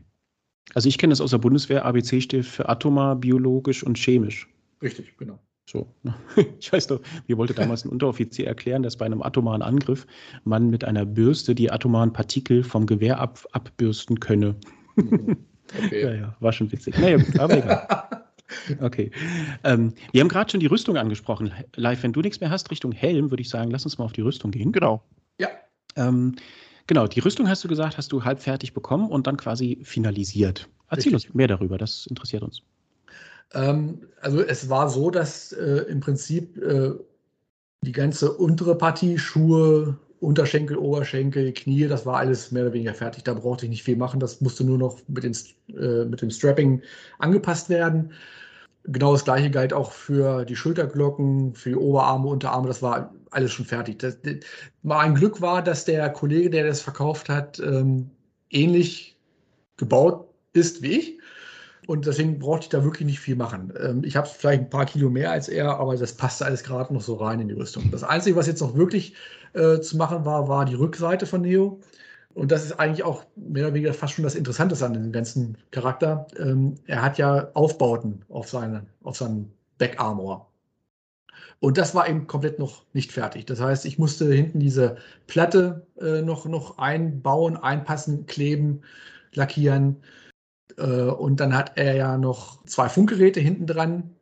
[0.75, 1.85] Also ich kenne das aus der Bundeswehr.
[1.85, 4.49] ABC steht für atomar, biologisch und chemisch.
[4.83, 5.39] Richtig, genau.
[5.67, 5.95] So.
[6.59, 10.07] Ich weiß doch, mir wollte damals ein Unteroffizier erklären, dass bei einem atomaren Angriff
[10.45, 14.57] man mit einer Bürste die atomaren Partikel vom Gewehr ab, abbürsten könne.
[15.87, 16.03] Okay.
[16.03, 16.99] ja, ja, war schon witzig.
[16.99, 17.87] Naja, aber egal.
[18.81, 19.11] Okay.
[19.65, 21.53] Ähm, wir haben gerade schon die Rüstung angesprochen.
[21.75, 24.13] Live, wenn du nichts mehr hast Richtung Helm, würde ich sagen, lass uns mal auf
[24.13, 24.73] die Rüstung gehen.
[24.73, 25.03] Genau.
[25.39, 25.49] Ja.
[25.97, 26.37] Ähm,
[26.87, 30.69] genau, die Rüstung hast du gesagt, hast du halb fertig bekommen und dann quasi finalisiert.
[30.91, 31.31] Erzähl Richtig.
[31.31, 32.63] uns mehr darüber, das interessiert uns.
[33.55, 36.93] Ähm, also es war so, dass äh, im Prinzip äh,
[37.83, 43.25] die ganze untere Partie, Schuhe, Unterschenkel, Oberschenkel, Knie, das war alles mehr oder weniger fertig.
[43.25, 44.21] Da brauchte ich nicht viel machen.
[44.21, 45.37] Das musste nur noch mit, den,
[45.77, 46.81] äh, mit dem Strapping
[47.19, 48.13] angepasst werden.
[48.85, 52.69] Genau das gleiche galt auch für die Schulterglocken, für die Oberarme, Unterarme.
[52.69, 53.99] Das war alles schon fertig.
[53.99, 54.37] Das, das,
[54.83, 58.11] mein Glück war, dass der Kollege, der das verkauft hat, ähm,
[58.51, 59.17] ähnlich
[59.77, 61.19] gebaut ist wie ich.
[61.93, 63.71] Und deswegen brauchte ich da wirklich nicht viel machen.
[63.79, 66.95] Ähm, ich habe vielleicht ein paar Kilo mehr als er, aber das passte alles gerade
[66.95, 67.91] noch so rein in die Rüstung.
[67.91, 69.15] Das Einzige, was jetzt noch wirklich
[69.53, 71.81] äh, zu machen war, war die Rückseite von Neo.
[72.33, 75.59] Und das ist eigentlich auch mehr oder weniger fast schon das Interessante an dem ganzen
[75.71, 76.27] Charakter.
[76.39, 80.51] Ähm, er hat ja Aufbauten auf, seine, auf seinen Back-Armor.
[81.61, 83.45] Und das war eben komplett noch nicht fertig.
[83.45, 88.81] Das heißt, ich musste hinten diese Platte äh, noch, noch einbauen, einpassen, kleben,
[89.35, 89.99] lackieren.
[90.77, 94.15] Äh, und dann hat er ja noch zwei Funkgeräte hinten dran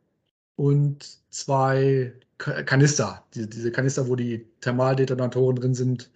[0.55, 3.23] und zwei Kanister.
[3.35, 6.11] Diese, Kanister, wo die Thermaldetonatoren drin sind.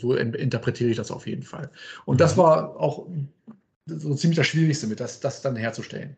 [0.00, 1.70] So, interpretiere ich das auf jeden Fall.
[2.04, 2.18] Und mhm.
[2.18, 3.06] das war auch
[3.86, 6.16] so ziemlich das Schwierigste mit, das, das dann herzustellen.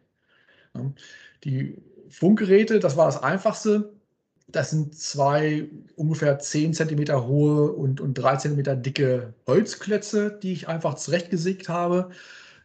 [1.45, 1.77] Die
[2.09, 3.93] Funkgeräte, das war das Einfachste.
[4.49, 10.69] Das sind zwei ungefähr 10 cm hohe und, und 3 cm dicke Holzklötze, die ich
[10.69, 12.11] einfach zurechtgesägt habe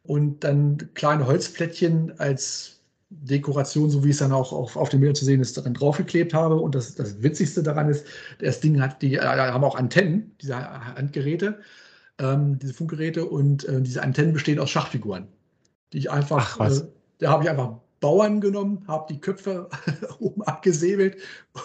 [0.07, 2.75] und dann kleine Holzplättchen als
[3.09, 6.33] Dekoration, so wie es dann auch auf, auf dem Bild zu sehen ist, daran draufgeklebt
[6.33, 6.55] habe.
[6.55, 8.05] Und das, das Witzigste daran ist,
[8.39, 11.59] das Ding hat die, äh, haben auch Antennen, diese Handgeräte,
[12.19, 15.27] ähm, diese Funkgeräte und äh, diese Antennen bestehen aus Schachfiguren,
[15.93, 16.81] die ich einfach, Ach, äh,
[17.19, 19.69] da habe ich einfach Bauern genommen, habe die Köpfe
[20.19, 21.17] oben abgesäbelt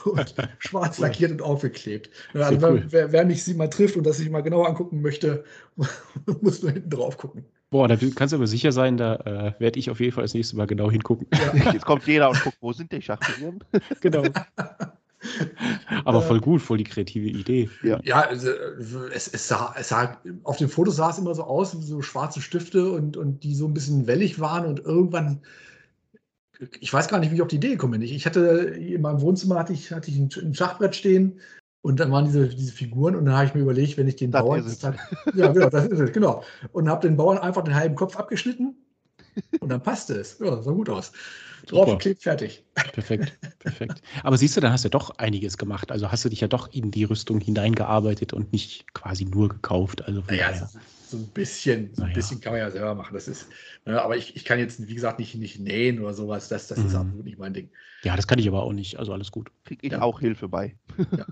[0.05, 2.11] und schwarz lackiert und aufgeklebt.
[2.35, 2.85] Also, cool.
[2.89, 5.45] wer, wer, mich sie mal trifft und das sich mal genauer angucken möchte,
[6.41, 7.45] muss nur hinten drauf gucken.
[7.71, 10.35] Boah, da kannst du aber sicher sein, da äh, werde ich auf jeden Fall das
[10.35, 11.29] nächste Mal genau hingucken.
[11.33, 11.73] Ja.
[11.73, 13.63] Jetzt kommt jeder und guckt, wo sind die Schachfiguren?
[14.01, 14.25] genau.
[16.05, 17.69] Aber voll gut, voll die kreative Idee.
[17.83, 18.51] Ja, ja also,
[19.13, 22.03] es, es, sah, es sah, auf den Fotos sah es immer so aus, wie so
[22.03, 25.41] schwarze Stifte und, und die so ein bisschen wellig waren und irgendwann,
[26.81, 28.03] ich weiß gar nicht, wie ich auf die Idee komme.
[28.03, 31.39] Ich hatte in meinem Wohnzimmer hatte ich, hatte ich ein Schachbrett stehen
[31.83, 34.31] und dann waren diese, diese Figuren und dann habe ich mir überlegt, wenn ich den
[34.31, 34.77] das Bauern.
[34.83, 34.99] Dann,
[35.35, 36.45] ja, genau, das ist es, genau.
[36.73, 38.77] Und habe den Bauern einfach den halben Kopf abgeschnitten
[39.61, 40.39] und dann passte es.
[40.39, 41.13] Ja, sah gut aus.
[41.67, 42.65] Draufgeklebt, fertig.
[42.93, 44.03] Perfekt, perfekt.
[44.23, 45.93] Aber siehst du, dann hast du ja doch einiges gemacht.
[45.93, 50.05] Also hast du dich ja doch in die Rüstung hineingearbeitet und nicht quasi nur gekauft.
[50.05, 50.69] Also naja,
[51.07, 52.15] so ein bisschen, so ein naja.
[52.15, 53.15] bisschen kann man ja selber machen.
[53.15, 53.47] Das ist,
[53.85, 56.49] ne, aber ich, ich kann jetzt, wie gesagt, nicht, nicht nähen oder sowas.
[56.49, 56.87] Das, das mhm.
[56.87, 57.71] ist absolut nicht mein Ding.
[58.03, 58.99] Ja, das kann ich aber auch nicht.
[58.99, 59.51] Also alles gut.
[59.65, 60.03] Kriege ich ja.
[60.03, 60.77] auch Hilfe bei.
[61.17, 61.27] Ja.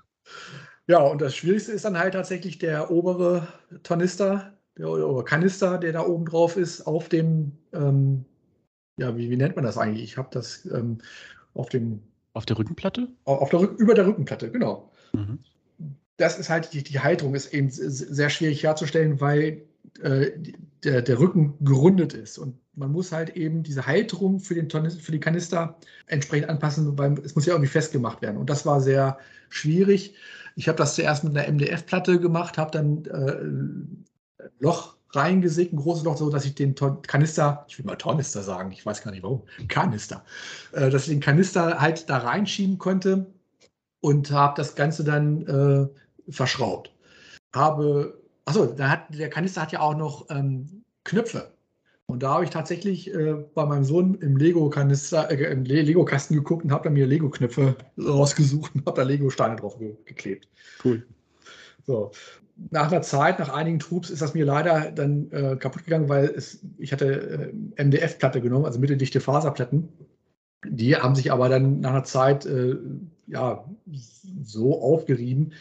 [0.87, 3.47] Ja, und das Schwierigste ist dann halt tatsächlich der obere
[3.83, 8.25] Tornister, der, oder Kanister, der da oben drauf ist, auf dem, ähm,
[8.99, 10.03] ja, wie, wie, nennt man das eigentlich?
[10.03, 10.99] Ich habe das ähm,
[11.55, 12.03] auf dem.
[12.33, 13.09] Auf der Rückenplatte?
[13.25, 14.91] Auf der über der Rückenplatte, genau.
[15.13, 15.39] Mhm.
[16.17, 19.63] Das ist halt, die, die Halterung ist eben sehr schwierig herzustellen, weil
[20.03, 20.31] äh,
[20.85, 22.39] der, der Rücken gerundet ist.
[22.39, 25.77] Und man muss halt eben diese Halterung für den, für den Kanister
[26.07, 28.37] entsprechend anpassen, weil es muss ja irgendwie festgemacht werden.
[28.37, 29.19] Und das war sehr
[29.49, 30.15] schwierig.
[30.57, 36.05] Ich habe das zuerst mit einer MDF-Platte gemacht, habe dann äh, Loch reingesägt, ein großes
[36.05, 39.11] Loch, so dass ich den Ton Kanister, ich will mal Tornister sagen, ich weiß gar
[39.11, 40.25] nicht warum, Kanister,
[40.73, 43.27] äh, dass ich den Kanister halt da reinschieben konnte
[44.01, 46.95] und habe das Ganze dann äh, verschraubt.
[47.55, 51.58] Habe, achso, der Kanister hat ja auch noch ähm, Knöpfe.
[52.11, 56.65] Und da habe ich tatsächlich äh, bei meinem Sohn im Lego-Kanister, äh, im Lego-Kasten geguckt
[56.65, 60.49] und habe dann mir Lego-Knöpfe rausgesucht und habe da Lego-Steine drauf ge geklebt.
[60.83, 61.07] Cool.
[61.87, 62.11] So.
[62.71, 66.25] Nach einer Zeit, nach einigen Trubs, ist das mir leider dann äh, kaputt gegangen, weil
[66.25, 69.91] es, ich hatte äh, MDF-Platte genommen, also mitteldichte Faserplatten.
[70.67, 72.77] Die haben sich aber dann nach einer Zeit äh,
[73.27, 73.65] ja,
[74.43, 75.53] so aufgerieben,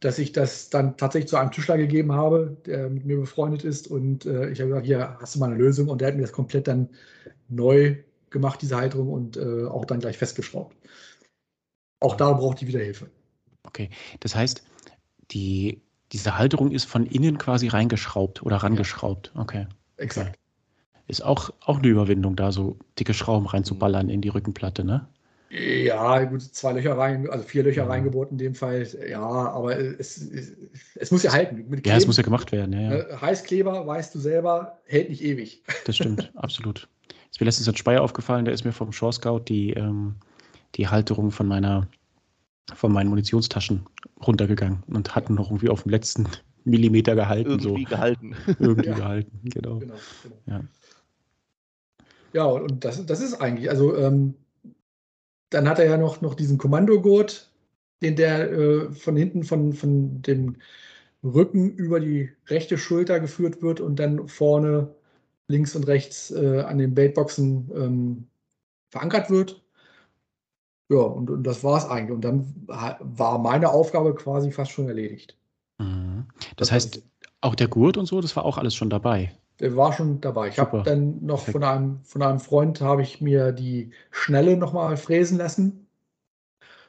[0.00, 3.88] dass ich das dann tatsächlich zu einem Tischler gegeben habe, der mit mir befreundet ist.
[3.88, 5.88] Und äh, ich habe gesagt, hier hast du mal eine Lösung.
[5.88, 6.90] Und der hat mir das komplett dann
[7.48, 7.96] neu
[8.30, 10.76] gemacht, diese Halterung, und äh, auch dann gleich festgeschraubt.
[12.00, 13.08] Auch da braucht die wieder Hilfe.
[13.64, 13.88] Okay,
[14.20, 14.62] das heißt,
[15.30, 15.80] die,
[16.12, 19.32] diese Halterung ist von innen quasi reingeschraubt oder rangeschraubt.
[19.34, 19.66] Okay.
[19.96, 20.38] Exakt.
[21.06, 25.08] Ist auch, auch eine Überwindung, da so dicke Schrauben reinzuballern in die Rückenplatte, ne?
[25.54, 27.90] Ja, gut, zwei Löcher rein, also vier Löcher mhm.
[27.90, 28.86] reingebohrt in dem Fall.
[29.08, 30.52] Ja, aber es, es,
[30.96, 31.56] es muss ja halten.
[31.56, 32.72] Kleben, ja, es muss ja gemacht werden.
[32.72, 32.88] Ja, ja.
[32.88, 35.62] Ne, Heißkleber, weißt du selber, hält nicht ewig.
[35.84, 36.88] Das stimmt, absolut.
[37.30, 40.16] Ist mir letztens ein Speyer aufgefallen, der ist mir vom Shore Scout die, ähm,
[40.74, 41.86] die Halterung von meiner
[42.74, 43.86] von meinen Munitionstaschen
[44.26, 46.26] runtergegangen und hatten noch irgendwie auf dem letzten
[46.64, 47.50] Millimeter gehalten.
[47.50, 47.90] Irgendwie so.
[47.90, 48.34] gehalten.
[48.58, 48.94] Irgendwie ja.
[48.94, 49.78] gehalten, genau.
[49.78, 50.36] genau, genau.
[50.46, 50.64] Ja,
[52.32, 54.34] ja und das, das ist eigentlich, also ähm,
[55.54, 57.50] dann hat er ja noch, noch diesen Kommandogurt,
[58.02, 60.56] den der äh, von hinten von, von dem
[61.22, 64.94] Rücken über die rechte Schulter geführt wird und dann vorne
[65.48, 68.26] links und rechts äh, an den Baitboxen ähm,
[68.90, 69.62] verankert wird.
[70.90, 72.14] Ja, und, und das war es eigentlich.
[72.14, 75.38] Und dann war meine Aufgabe quasi fast schon erledigt.
[75.78, 76.26] Mhm.
[76.56, 77.02] Das, das heißt,
[77.40, 79.32] auch der Gurt und so, das war auch alles schon dabei.
[79.60, 80.48] Der war schon dabei.
[80.48, 84.96] Ich habe dann noch von einem, von einem Freund habe ich mir die Schnelle nochmal
[84.96, 85.86] fräsen lassen.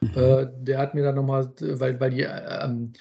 [0.00, 0.10] Mhm.
[0.14, 2.92] Äh, der hat mir dann nochmal, weil, weil die ähm,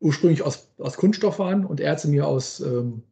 [0.00, 3.02] ursprünglich aus, aus Kunststoff waren und er hat sie mir aus ähm,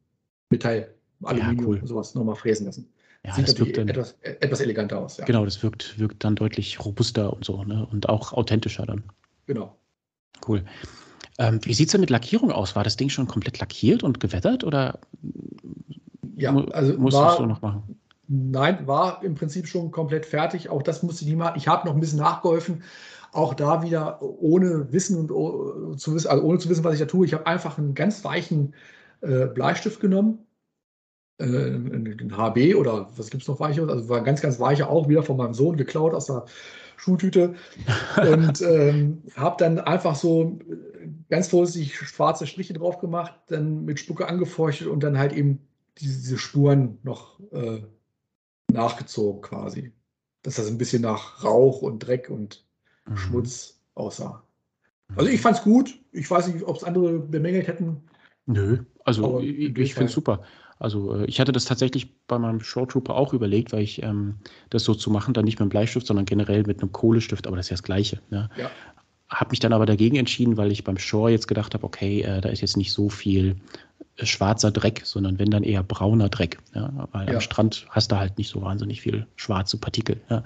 [0.48, 0.92] Metall,
[1.22, 1.86] Aluminium ja, cool.
[1.86, 2.90] sowas nochmal fräsen lassen.
[3.24, 5.18] Ja, Sieht das wirkt dann, etwas, etwas eleganter aus.
[5.18, 5.26] Ja.
[5.26, 7.86] Genau, das wirkt, wirkt dann deutlich robuster und so, ne?
[7.92, 9.05] Und auch authentischer dann.
[9.46, 9.76] Genau.
[10.48, 10.64] Cool.
[11.38, 12.74] Ähm, wie sieht es denn mit Lackierung aus?
[12.76, 14.98] War das Ding schon komplett lackiert und gewettert oder
[16.41, 18.01] ja, also musst war, du noch machen?
[18.28, 20.68] Nein, war im Prinzip schon komplett fertig.
[20.68, 21.57] Auch das musste ich nicht machen.
[21.57, 22.84] Ich habe noch ein bisschen nachgeholfen.
[23.32, 27.01] Auch da wieder ohne Wissen und oh, zu wissen, also ohne zu wissen, was ich
[27.01, 27.26] da tue.
[27.26, 28.74] Ich habe einfach einen ganz weichen
[29.20, 30.47] äh, Bleistift genommen,
[31.38, 33.88] äh, einen HB oder was gibt es noch weiches?
[33.88, 36.45] Also war ganz, ganz weicher auch wieder von meinem Sohn geklaut aus der
[36.97, 37.55] Schultüte
[38.16, 40.59] und ähm, habe dann einfach so
[41.28, 45.61] ganz vorsichtig schwarze Striche drauf gemacht, dann mit Spucke angefeuchtet und dann halt eben
[45.99, 47.82] diese, Spuren noch äh,
[48.72, 49.93] nachgezogen quasi.
[50.43, 52.64] Dass das ein bisschen nach Rauch und Dreck und
[53.07, 53.16] mhm.
[53.16, 54.43] Schmutz aussah.
[55.16, 55.99] Also ich fand es gut.
[56.12, 58.03] Ich weiß nicht, ob es andere bemängelt hätten.
[58.47, 60.43] Nö, also ich, ich finde es super.
[60.80, 64.36] Also äh, ich hatte das tatsächlich bei meinem Short Trooper auch überlegt, weil ich ähm,
[64.70, 67.57] das so zu machen, dann nicht mit einem Bleistift, sondern generell mit einem Kohlestift, aber
[67.57, 68.20] das ist ja das Gleiche.
[68.30, 68.49] Ne?
[68.57, 68.70] Ja.
[69.28, 72.41] Habe mich dann aber dagegen entschieden, weil ich beim Shore jetzt gedacht habe, okay, äh,
[72.41, 73.57] da ist jetzt nicht so viel
[74.26, 76.58] schwarzer Dreck, sondern wenn dann eher brauner Dreck.
[76.74, 77.08] Ja?
[77.12, 77.34] Weil ja.
[77.34, 80.20] am Strand hast du halt nicht so wahnsinnig viel schwarze Partikel.
[80.28, 80.44] Ja?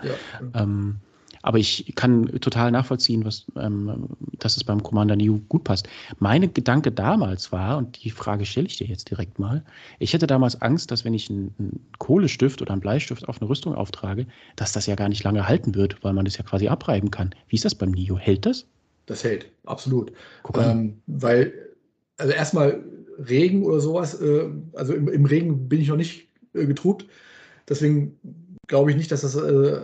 [0.54, 0.96] Ähm,
[1.44, 4.08] aber ich kann total nachvollziehen, was, ähm,
[4.38, 5.86] dass es beim Commander New gut passt.
[6.18, 9.62] Meine Gedanke damals war, und die Frage stelle ich dir jetzt direkt mal,
[9.98, 13.50] ich hätte damals Angst, dass wenn ich einen, einen Kohlestift oder einen Bleistift auf eine
[13.50, 16.68] Rüstung auftrage, dass das ja gar nicht lange halten wird, weil man das ja quasi
[16.68, 17.34] abreiben kann.
[17.48, 18.16] Wie ist das beim Nio?
[18.16, 18.64] Hält das?
[19.04, 20.12] Das hält, absolut.
[20.54, 21.52] Ähm, weil,
[22.16, 22.82] also erstmal
[23.18, 27.06] Regen oder sowas, äh, also im, im, Regen bin ich noch nicht äh, getrubt.
[27.68, 28.18] Deswegen
[28.66, 29.80] glaube ich nicht, dass das äh,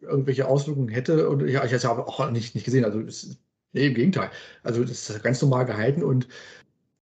[0.00, 1.28] irgendwelche Auswirkungen hätte.
[1.28, 2.84] Und ja, ich habe es auch nicht, nicht gesehen.
[2.84, 3.38] Also ist,
[3.72, 4.30] nee, im Gegenteil.
[4.62, 6.28] Also das ist ganz normal gehalten und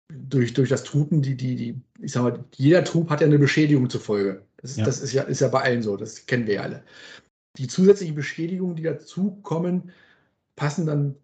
[0.08, 3.38] durch, durch das Truppen, die, die, die, ich sag mal, jeder Trupp hat ja eine
[3.38, 4.42] Beschädigung zur Folge.
[4.56, 4.84] Das, ja.
[4.84, 6.82] das ist, ja, ist ja bei allen so, das kennen wir ja alle.
[7.58, 9.90] Die zusätzlichen Beschädigungen, die dazukommen,
[10.56, 11.14] passen dann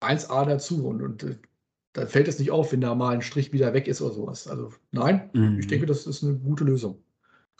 [0.00, 1.38] 1A dazu und, und
[1.92, 4.46] da fällt es nicht auf, wenn da mal ein Strich wieder weg ist oder sowas.
[4.46, 5.58] Also nein, mhm.
[5.58, 6.98] ich denke, das ist eine gute Lösung.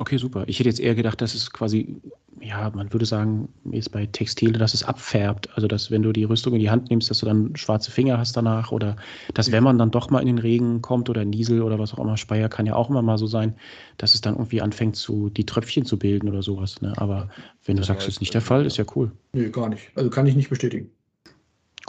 [0.00, 0.44] Okay, super.
[0.46, 2.00] Ich hätte jetzt eher gedacht, dass es quasi,
[2.40, 5.50] ja, man würde sagen, jetzt bei Textile, dass es abfärbt.
[5.56, 8.16] Also, dass wenn du die Rüstung in die Hand nimmst, dass du dann schwarze Finger
[8.16, 8.96] hast danach oder
[9.34, 11.98] dass, wenn man dann doch mal in den Regen kommt oder Niesel oder was auch
[11.98, 13.56] immer, Speier kann ja auch immer mal so sein,
[13.98, 16.80] dass es dann irgendwie anfängt, zu, die Tröpfchen zu bilden oder sowas.
[16.80, 16.94] Ne?
[16.96, 17.28] Aber
[17.66, 19.12] wenn du sagst, das ist nicht der Fall, ist ja cool.
[19.34, 19.90] Nee, gar nicht.
[19.96, 20.88] Also kann ich nicht bestätigen.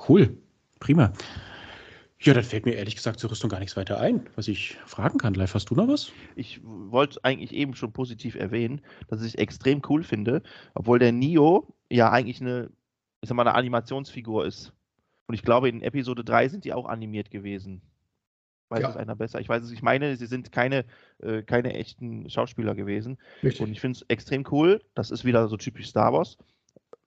[0.10, 0.36] Cool.
[0.82, 1.14] Prima.
[2.24, 5.18] Ja, dann fällt mir ehrlich gesagt zur Rüstung gar nichts weiter ein, was ich fragen
[5.18, 5.34] kann.
[5.34, 6.12] Live, hast du noch was?
[6.36, 10.44] Ich wollte eigentlich eben schon positiv erwähnen, dass ich es extrem cool finde,
[10.76, 12.70] obwohl der Nio ja eigentlich eine,
[13.22, 14.72] ich sag mal, eine Animationsfigur ist.
[15.26, 17.82] Und ich glaube, in Episode 3 sind die auch animiert gewesen.
[18.70, 18.90] Weiß ja.
[18.92, 19.40] es einer besser?
[19.40, 20.86] Ich weiß es, ich meine, sie sind keine,
[21.24, 23.18] äh, keine echten Schauspieler gewesen.
[23.42, 23.62] Richtig.
[23.62, 24.80] Und ich finde es extrem cool.
[24.94, 26.38] Das ist wieder so typisch Star Wars.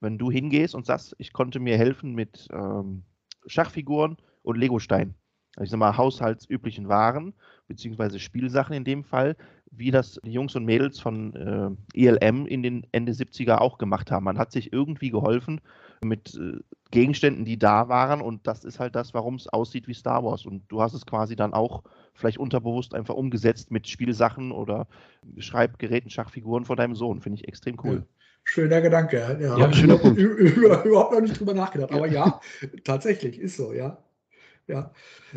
[0.00, 3.04] Wenn du hingehst und sagst, ich konnte mir helfen mit ähm,
[3.46, 5.14] Schachfiguren und Legostein.
[5.56, 7.32] Also ich sag mal, haushaltsüblichen Waren,
[7.68, 9.36] beziehungsweise Spielsachen in dem Fall,
[9.70, 14.10] wie das die Jungs und Mädels von äh, ELM in den Ende 70er auch gemacht
[14.10, 14.24] haben.
[14.24, 15.60] Man hat sich irgendwie geholfen
[16.02, 16.58] mit äh,
[16.90, 20.44] Gegenständen, die da waren und das ist halt das, warum es aussieht wie Star Wars.
[20.44, 21.82] Und du hast es quasi dann auch
[22.14, 24.86] vielleicht unterbewusst einfach umgesetzt mit Spielsachen oder
[25.38, 27.20] Schreibgeräten, Schachfiguren von deinem Sohn.
[27.20, 27.96] Finde ich extrem cool.
[27.96, 28.06] Ja.
[28.44, 29.38] Schöner Gedanke.
[29.40, 30.18] Ja, ja schöner Punkt.
[30.18, 31.92] Überhaupt noch nicht drüber nachgedacht.
[31.92, 32.40] Aber ja,
[32.84, 33.98] tatsächlich ist so, ja.
[34.66, 34.92] Ja.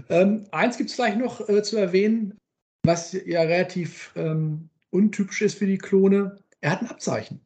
[0.09, 2.37] Ähm, eins gibt es vielleicht noch äh, zu erwähnen,
[2.83, 7.41] was ja relativ ähm, untypisch ist für die Klone, er hat ein Abzeichen.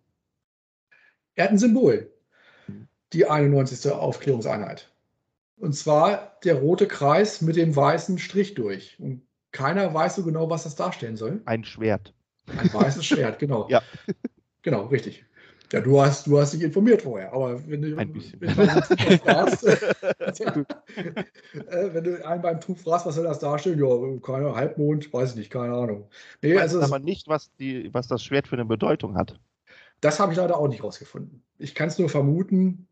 [1.35, 2.11] Er hat ein Symbol.
[3.13, 3.91] Die 91.
[3.91, 4.93] Aufklärungseinheit.
[5.57, 8.99] Und zwar der rote Kreis mit dem weißen Strich durch.
[8.99, 9.21] Und
[9.51, 11.41] keiner weiß so genau, was das darstellen soll.
[11.45, 12.13] Ein Schwert.
[12.57, 13.67] Ein weißes Schwert, genau.
[13.69, 13.81] ja.
[14.61, 15.25] Genau, richtig.
[15.71, 18.41] Ja, du hast, du hast dich informiert vorher, aber wenn du, Ein bisschen.
[18.41, 20.65] Wenn, du fragst, äh,
[21.93, 23.79] wenn du einen beim Tuch fragst, was soll das darstellen?
[23.79, 26.09] Ja, keine Halbmond, weiß ich nicht, keine Ahnung.
[26.41, 29.39] Nee, also aber nicht, was, die, was das Schwert für eine Bedeutung hat.
[30.01, 31.41] Das habe ich leider auch nicht rausgefunden.
[31.57, 32.87] Ich kann es nur vermuten.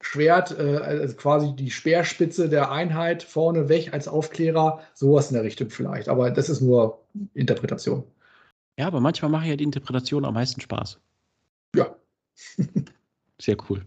[0.00, 5.44] Schwert, äh, also quasi die Speerspitze der Einheit vorne weg als Aufklärer, sowas in der
[5.44, 6.08] Richtung vielleicht.
[6.08, 8.04] Aber das ist nur Interpretation.
[8.78, 11.00] Ja, aber manchmal mache ja die Interpretation am meisten Spaß.
[11.74, 11.96] Ja.
[13.40, 13.84] Sehr cool.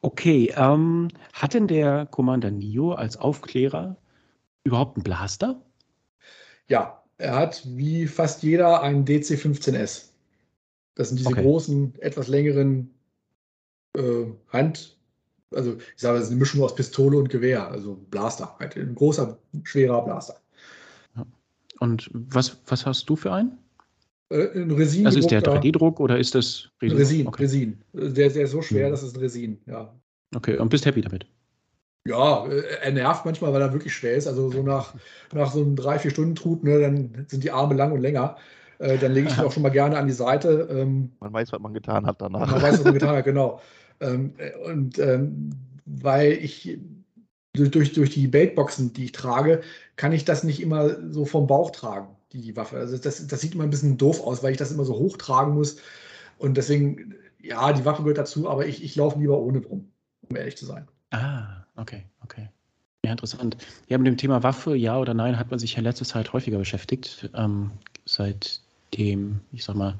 [0.00, 3.96] Okay, ähm, hat denn der Commander Nio als Aufklärer
[4.62, 5.60] überhaupt einen Blaster?
[6.68, 10.10] Ja, er hat wie fast jeder einen DC-15S.
[10.94, 11.42] Das sind diese okay.
[11.42, 12.94] großen, etwas längeren
[13.96, 14.98] äh, Hand,
[15.54, 18.94] also ich sage, das ist eine Mischung aus Pistole und Gewehr, also Blaster, halt ein
[18.94, 20.40] großer, schwerer Blaster.
[21.80, 23.58] Und was, was hast du für einen?
[24.30, 25.06] Äh, ein Resin.
[25.06, 26.98] Also ist der 3D-Druck oder ist das Resin?
[26.98, 27.42] Resin, okay.
[27.42, 27.78] Resin.
[27.92, 28.90] Der, der ist so schwer, mhm.
[28.92, 29.94] das ist ein Resin, ja.
[30.34, 31.26] Okay, und bist happy damit?
[32.06, 34.26] Ja, äh, er nervt manchmal, weil er wirklich schwer ist.
[34.26, 34.94] Also so nach,
[35.32, 38.36] nach so einem drei, vier Stunden Trut, ne, dann sind die Arme lang und länger.
[38.78, 40.68] Äh, dann lege ich ihn auch schon mal gerne an die Seite.
[40.70, 42.50] Ähm, man weiß, was man getan hat danach.
[42.50, 43.60] Man weiß, was man getan hat, genau.
[44.00, 45.50] Ähm, äh, und ähm,
[45.84, 46.78] weil ich
[47.54, 49.62] durch, durch, durch die Baitboxen, die ich trage,
[49.96, 52.76] kann ich das nicht immer so vom Bauch tragen, die Waffe.
[52.76, 55.16] Also das, das sieht immer ein bisschen doof aus, weil ich das immer so hoch
[55.16, 55.78] tragen muss.
[56.38, 59.90] Und deswegen, ja, die Waffe gehört dazu, aber ich, ich laufe lieber ohne drum,
[60.28, 60.86] um ehrlich zu sein.
[61.10, 62.48] Ah, okay, okay.
[63.04, 63.56] Ja, interessant.
[63.88, 66.58] Ja, mit dem Thema Waffe, ja oder nein, hat man sich ja letzte Zeit häufiger
[66.58, 67.30] beschäftigt.
[67.34, 67.70] Ähm,
[68.04, 68.60] seit
[68.96, 69.98] dem, ich sag mal,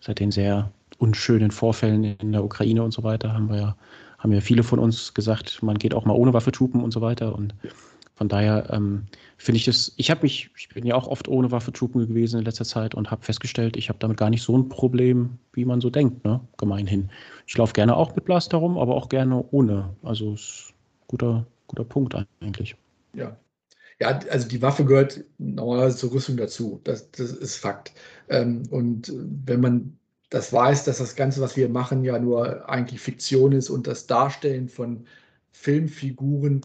[0.00, 3.76] seit den sehr unschönen Vorfällen in der Ukraine und so weiter haben wir ja,
[4.18, 7.00] haben ja viele von uns gesagt, man geht auch mal ohne Waffe tupen und so
[7.00, 7.34] weiter.
[7.34, 7.54] Und
[8.14, 9.06] von daher ähm,
[9.36, 12.38] finde ich das, ich habe mich, ich bin ja auch oft ohne Waffe tupen gewesen
[12.38, 15.64] in letzter Zeit und habe festgestellt, ich habe damit gar nicht so ein Problem, wie
[15.64, 16.40] man so denkt, ne?
[16.58, 17.10] Gemeinhin.
[17.46, 19.96] Ich laufe gerne auch mit Blaster rum, aber auch gerne ohne.
[20.02, 22.76] Also ist ein guter, guter Punkt eigentlich.
[23.14, 23.36] Ja,
[24.00, 26.80] ja, also die Waffe gehört normalerweise zur Rüstung dazu.
[26.84, 27.92] Das, das ist Fakt.
[28.28, 29.96] Ähm, und wenn man
[30.28, 34.06] das weiß, dass das Ganze, was wir machen, ja nur eigentlich Fiktion ist und das
[34.06, 35.06] Darstellen von
[35.52, 36.62] Filmfiguren,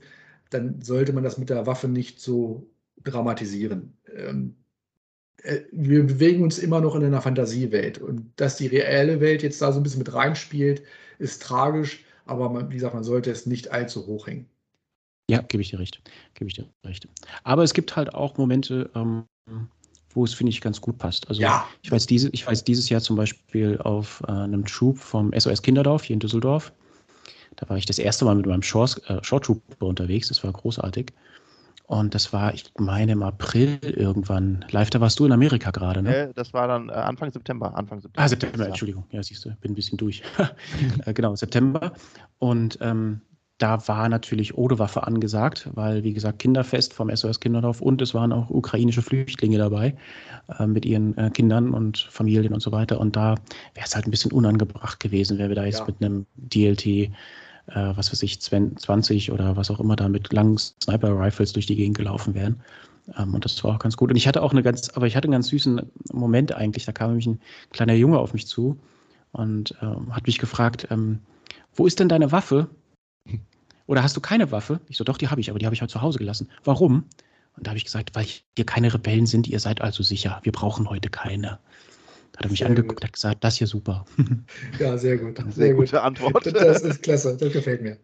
[0.49, 2.69] dann sollte man das mit der Waffe nicht so
[3.03, 3.97] dramatisieren.
[4.15, 4.55] Ähm,
[5.43, 9.61] äh, wir bewegen uns immer noch in einer Fantasiewelt und dass die reelle Welt jetzt
[9.61, 10.83] da so ein bisschen mit reinspielt,
[11.19, 14.47] ist tragisch, aber man, wie gesagt, man sollte es nicht allzu hoch hängen.
[15.29, 16.01] Ja, gebe ich dir recht.
[16.35, 17.07] Gebe ich dir recht.
[17.43, 19.25] Aber es gibt halt auch Momente, ähm,
[20.11, 21.27] wo es, finde ich, ganz gut passt.
[21.27, 21.67] Also ja.
[21.81, 25.61] ich, weiß diese, ich weiß dieses Jahr zum Beispiel auf äh, einem Troop vom SOS
[25.61, 26.71] Kinderdorf hier in Düsseldorf.
[27.57, 30.29] Da war ich das erste Mal mit meinem Short, äh, Short Trooper unterwegs.
[30.29, 31.11] Das war großartig.
[31.87, 34.65] Und das war, ich meine, im April irgendwann.
[34.71, 36.15] Live, da warst du in Amerika gerade, ne?
[36.15, 37.75] Äh, das war dann äh, Anfang September.
[37.75, 38.23] Anfang September.
[38.23, 39.05] Ah, September, Entschuldigung.
[39.11, 40.21] Ja, siehst du, bin ein bisschen durch.
[41.05, 41.93] äh, genau, September.
[42.39, 43.21] Und ähm,
[43.57, 48.13] da war natürlich ohne Waffe angesagt, weil, wie gesagt, Kinderfest vom SOS Kinderdorf und es
[48.13, 49.95] waren auch ukrainische Flüchtlinge dabei
[50.59, 52.99] äh, mit ihren äh, Kindern und Familien und so weiter.
[52.99, 53.35] Und da
[53.73, 55.85] wäre es halt ein bisschen unangebracht gewesen, wäre wir da jetzt ja.
[55.85, 57.11] mit einem DLT,
[57.67, 61.75] äh, was weiß ich, 20 oder was auch immer da mit langen Sniper-Rifles durch die
[61.75, 62.61] Gegend gelaufen wären.
[63.17, 64.09] Ähm, und das war auch ganz gut.
[64.09, 66.85] Und ich hatte auch eine ganz, aber ich hatte einen ganz süßen Moment eigentlich.
[66.85, 67.39] Da kam nämlich ein
[67.71, 68.79] kleiner Junge auf mich zu
[69.31, 71.19] und ähm, hat mich gefragt, ähm,
[71.73, 72.69] wo ist denn deine Waffe?
[73.85, 74.81] Oder hast du keine Waffe?
[74.87, 76.49] Ich so, doch, die habe ich, aber die habe ich halt zu Hause gelassen.
[76.63, 77.05] Warum?
[77.55, 80.39] Und da habe ich gesagt, weil hier keine Rebellen sind, ihr seid also sicher.
[80.43, 81.59] Wir brauchen heute keine.
[82.37, 84.05] Hat er mich sehr angeguckt und gesagt, das hier super.
[84.79, 85.37] Ja, sehr gut.
[85.37, 86.45] Sehr, sehr gute Antwort.
[86.45, 87.97] Das ist klasse, das gefällt mir.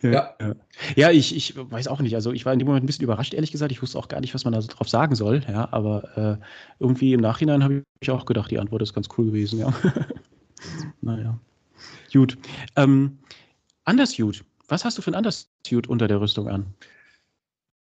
[0.00, 0.54] Ja, ja.
[0.94, 2.14] ja ich, ich weiß auch nicht.
[2.14, 3.72] Also ich war in dem Moment ein bisschen überrascht, ehrlich gesagt.
[3.72, 5.42] Ich wusste auch gar nicht, was man da so drauf sagen soll.
[5.48, 6.44] Ja, aber äh,
[6.78, 9.58] irgendwie im Nachhinein habe ich auch gedacht, die Antwort ist ganz cool gewesen.
[9.58, 9.74] Ja.
[11.00, 11.40] naja.
[12.12, 12.38] Gut.
[12.76, 13.18] Ähm,
[13.84, 14.44] anders gut.
[14.68, 16.72] Was hast du für ein Undersuit unter der Rüstung an?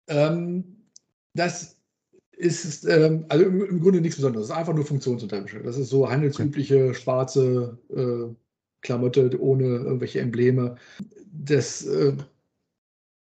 [0.08, 0.64] Ähm,
[1.34, 1.76] das
[2.42, 4.48] ist ähm, also im, im, Grunde nichts Besonderes.
[4.48, 5.62] Das ist einfach nur Funktionsunterwäsche.
[5.62, 6.94] Das ist so handelsübliche okay.
[6.94, 8.34] schwarze äh,
[8.80, 10.76] Klamotte ohne irgendwelche Embleme.
[11.32, 12.16] Das, äh,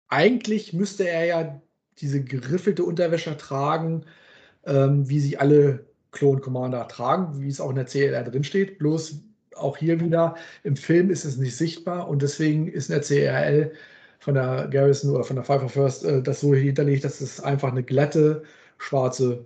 [0.09, 1.63] eigentlich müsste er ja
[1.99, 4.05] diese geriffelte Unterwäsche tragen,
[4.65, 8.79] ähm, wie sie alle Clone Commander tragen, wie es auch in der CLR drinsteht.
[8.79, 9.23] Bloß
[9.55, 13.73] auch hier wieder, im Film ist es nicht sichtbar und deswegen ist in der CRL
[14.19, 17.71] von der Garrison oder von der Pfeiffer First äh, das so hinterlegt, dass es einfach
[17.71, 18.43] eine glatte,
[18.81, 19.45] schwarze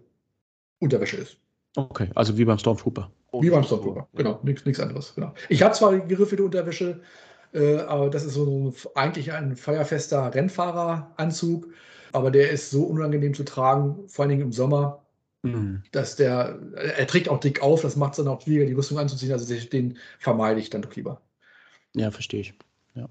[0.79, 1.37] Unterwäsche ist.
[1.77, 3.11] Okay, also wie beim Stormtrooper.
[3.41, 5.15] Wie beim Stormtrooper, genau, nichts anderes.
[5.15, 5.35] Genau.
[5.49, 7.01] Ich habe zwar geriffelte Unterwäsche,
[7.53, 11.67] äh, aber das ist so eigentlich ein feuerfester Rennfahreranzug,
[12.13, 15.03] aber der ist so unangenehm zu tragen, vor allen Dingen im Sommer,
[15.43, 15.83] mhm.
[15.91, 18.99] dass der, er trägt auch dick auf, das macht es dann auch schwieriger, die Rüstung
[18.99, 21.21] anzuziehen, also den vermeide ich dann doch lieber.
[21.97, 22.55] Ja, verstehe ich.
[22.95, 23.09] Ja.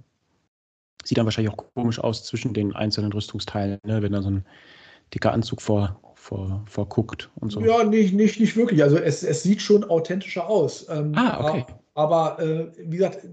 [1.04, 4.02] Sieht dann wahrscheinlich auch komisch aus zwischen den einzelnen Rüstungsteilen, ne?
[4.02, 4.46] wenn da so ein
[5.14, 7.60] dicker Anzug vor, vor, vorguckt und so.
[7.60, 8.82] Ja, nicht, nicht, nicht wirklich.
[8.82, 10.88] Also es, es sieht schon authentischer aus.
[10.90, 11.66] Ähm, ah, okay.
[11.96, 13.28] Aber, aber äh, wie gesagt,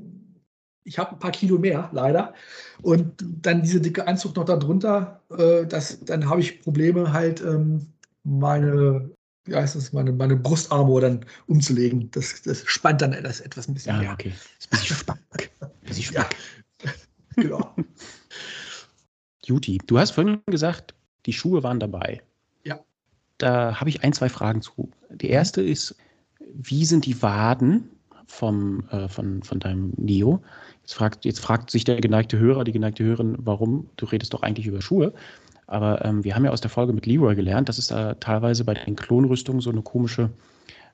[0.82, 2.34] ich habe ein paar Kilo mehr, leider.
[2.82, 3.12] Und
[3.42, 7.86] dann diese dicke Anzug noch darunter, äh, das, dann habe ich Probleme halt ähm,
[8.24, 9.08] meine,
[9.44, 12.10] wie heißt das, meine, meine Brustarmor dann umzulegen.
[12.10, 14.12] Das, das spannt dann das etwas ein bisschen ja, mehr.
[14.14, 14.32] okay.
[14.32, 15.50] Das ist ein bisschen spack.
[16.12, 16.28] Ja.
[17.36, 17.74] genau.
[19.44, 20.94] Juti, du hast vorhin gesagt,
[21.26, 22.20] die Schuhe waren dabei.
[23.40, 24.90] Da habe ich ein, zwei Fragen zu.
[25.10, 25.96] Die erste ist,
[26.52, 27.88] wie sind die Waden
[28.26, 30.42] vom, äh, von, von deinem Neo?
[30.82, 33.88] Jetzt fragt, jetzt fragt sich der geneigte Hörer, die geneigte Hörerin, warum?
[33.96, 35.14] Du redest doch eigentlich über Schuhe.
[35.66, 38.64] Aber ähm, wir haben ja aus der Folge mit Leroy gelernt, dass es da teilweise
[38.64, 40.30] bei den Klonrüstungen so eine komische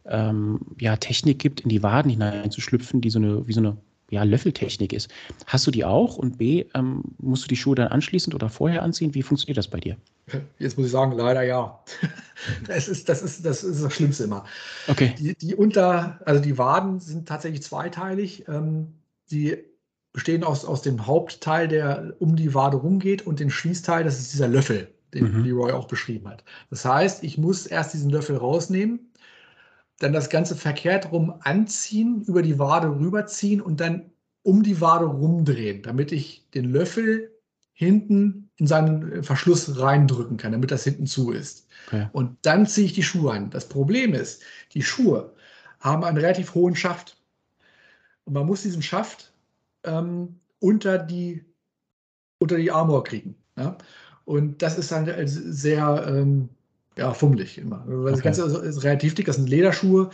[0.05, 3.77] ähm, ja, Technik gibt, in die Waden hineinzuschlüpfen, die so eine, wie so eine
[4.11, 5.11] ja, Löffeltechnik ist.
[5.47, 6.17] Hast du die auch?
[6.17, 9.15] Und B, ähm, musst du die Schuhe dann anschließend oder vorher anziehen?
[9.15, 9.97] Wie funktioniert das bei dir?
[10.59, 11.83] Jetzt muss ich sagen, leider ja.
[12.67, 14.45] das, ist, das, ist, das ist das Schlimmste immer.
[14.87, 15.15] Okay.
[15.19, 18.45] Die, die Unter, also die Waden sind tatsächlich zweiteilig.
[18.49, 18.95] Ähm,
[19.31, 19.57] die
[20.13, 24.33] bestehen aus, aus dem Hauptteil, der um die Wade rumgeht, und den Schließteil, das ist
[24.33, 25.45] dieser Löffel, den mhm.
[25.45, 26.45] Leroy auch beschrieben hat.
[26.71, 29.11] Das heißt, ich muss erst diesen Löffel rausnehmen,
[29.99, 34.11] dann das Ganze verkehrt rum anziehen, über die Wade rüberziehen und dann
[34.43, 37.33] um die Wade rumdrehen, damit ich den Löffel
[37.73, 41.67] hinten in seinen Verschluss reindrücken kann, damit das hinten zu ist.
[41.87, 42.09] Okay.
[42.13, 43.51] Und dann ziehe ich die Schuhe an.
[43.51, 44.43] Das Problem ist,
[44.73, 45.35] die Schuhe
[45.81, 47.19] haben einen relativ hohen Schaft.
[48.25, 49.33] Und man muss diesen Schaft
[49.85, 51.45] ähm, unter, die,
[52.39, 53.37] unter die Armor kriegen.
[53.57, 53.77] Ja?
[54.25, 56.49] Und das ist dann sehr ähm,
[56.97, 57.85] ja, fummelig immer.
[57.87, 58.23] Weil okay.
[58.23, 60.11] Das Ganze ist relativ dick, das sind Lederschuhe.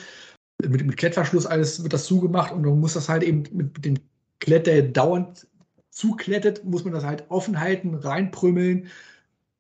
[0.62, 3.96] Mit, mit Klettverschluss alles wird das zugemacht und man muss das halt eben mit dem
[4.40, 5.46] Klett, der dauernd
[5.90, 8.88] zuklettet, muss man das halt offen halten, reinprümmeln,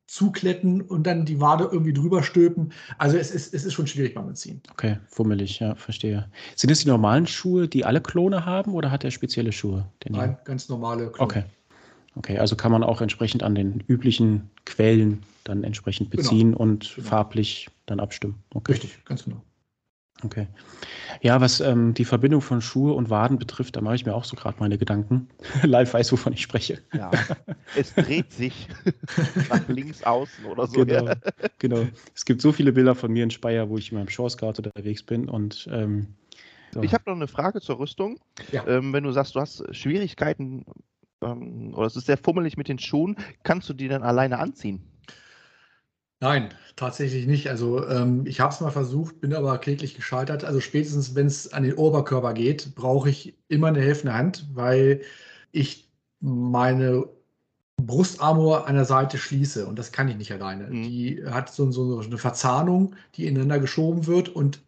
[0.06, 2.72] zukletten und dann die Wade irgendwie drüber stülpen.
[2.98, 4.60] Also es ist, es ist schon schwierig beim Ziehen.
[4.70, 6.28] Okay, fummelig, ja, verstehe.
[6.56, 9.88] Sind das die normalen Schuhe, die alle Klone haben oder hat er spezielle Schuhe?
[10.08, 11.24] Nein, ganz normale Klone.
[11.24, 11.44] Okay.
[12.14, 16.22] Okay, also kann man auch entsprechend an den üblichen Quellen dann entsprechend genau.
[16.22, 16.62] beziehen genau.
[16.62, 17.08] und genau.
[17.08, 18.42] farblich dann abstimmen.
[18.54, 18.72] Okay.
[18.72, 19.42] Richtig, ganz genau.
[20.24, 20.46] Okay.
[21.20, 24.24] Ja, was ähm, die Verbindung von Schuhe und Waden betrifft, da mache ich mir auch
[24.24, 25.28] so gerade meine Gedanken.
[25.64, 26.78] Live weiß, wovon ich spreche.
[26.92, 27.10] Ja,
[27.76, 28.68] es dreht sich
[29.50, 30.84] nach links außen oder so.
[30.84, 31.16] Genau, ja.
[31.58, 31.86] genau.
[32.14, 35.02] Es gibt so viele Bilder von mir in Speyer, wo ich in meinem Shortscard unterwegs
[35.02, 36.14] bin und ähm,
[36.72, 36.82] so.
[36.82, 38.18] Ich habe noch eine Frage zur Rüstung.
[38.50, 38.66] Ja.
[38.66, 40.64] Ähm, wenn du sagst, du hast Schwierigkeiten
[41.22, 44.80] ähm, oder es ist sehr fummelig mit den Schuhen, kannst du die dann alleine anziehen?
[46.20, 47.48] Nein, tatsächlich nicht.
[47.50, 50.44] Also ähm, ich habe es mal versucht, bin aber kläglich gescheitert.
[50.44, 55.00] Also spätestens, wenn es an den Oberkörper geht, brauche ich immer eine helfende Hand, weil
[55.50, 55.88] ich
[56.20, 57.08] meine
[57.76, 60.68] Brustarmor an der Seite schließe und das kann ich nicht alleine.
[60.68, 60.82] Mhm.
[60.84, 64.62] Die hat so, so, eine Verzahnung, die ineinander geschoben wird und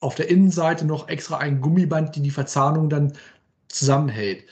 [0.00, 3.12] auf der Innenseite noch extra ein Gummiband, die die Verzahnung dann
[3.68, 4.44] zusammenhält.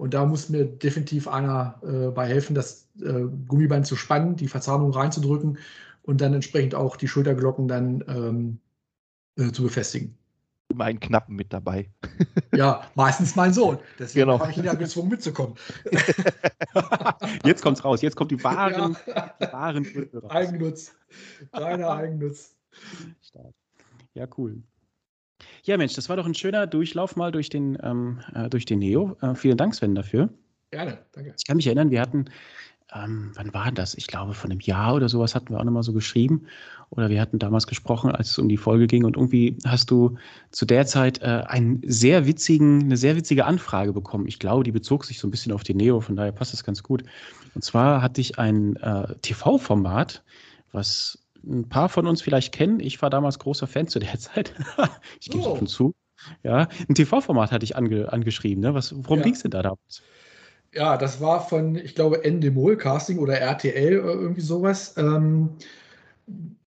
[0.00, 4.48] Und da muss mir definitiv einer äh, bei helfen, das äh, Gummiband zu spannen, die
[4.48, 5.58] Verzahnung reinzudrücken
[6.04, 8.58] und dann entsprechend auch die Schulterglocken dann ähm,
[9.36, 10.16] äh, zu befestigen.
[10.72, 11.90] Mein Knappen mit dabei.
[12.52, 13.78] Ja, meistens mein Sohn.
[13.98, 14.40] Deswegen genau.
[14.40, 15.54] habe ich ihn ja gezwungen mitzukommen.
[17.44, 18.02] Jetzt kommt's raus.
[18.02, 19.34] Jetzt kommt die wahren, ja.
[19.40, 19.86] die wahren
[20.28, 20.92] Eigennutz.
[21.52, 22.56] Reiner Eigennutz.
[24.14, 24.60] Ja, cool.
[25.64, 28.78] Ja, Mensch, das war doch ein schöner Durchlauf mal durch den, ähm, äh, durch den
[28.78, 29.16] Neo.
[29.20, 30.30] Äh, vielen Dank, Sven, dafür.
[30.70, 31.34] Gerne, danke.
[31.36, 32.26] Ich kann mich erinnern, wir hatten,
[32.94, 33.94] ähm, wann war das?
[33.94, 36.46] Ich glaube, von einem Jahr oder sowas hatten wir auch nochmal so geschrieben.
[36.90, 39.04] Oder wir hatten damals gesprochen, als es um die Folge ging.
[39.04, 40.16] Und irgendwie hast du
[40.50, 44.26] zu der Zeit äh, einen sehr witzigen, eine sehr witzige Anfrage bekommen.
[44.26, 46.64] Ich glaube, die bezog sich so ein bisschen auf den Neo, von daher passt das
[46.64, 47.04] ganz gut.
[47.54, 50.22] Und zwar hatte ich ein äh, TV-Format,
[50.72, 52.80] was ein paar von uns vielleicht kennen.
[52.80, 54.54] Ich war damals großer Fan zu der Zeit.
[55.20, 55.52] ich gebe es oh.
[55.52, 55.94] offen zu.
[56.42, 58.62] Ja, ein TV-Format hatte ich ange, angeschrieben.
[58.62, 58.74] Ne?
[58.74, 59.24] Was, worum ja.
[59.24, 60.02] ging es denn da damals?
[60.72, 64.94] Ja, das war von, ich glaube, Endemol Casting oder RTL oder irgendwie sowas.
[64.96, 65.56] Ähm,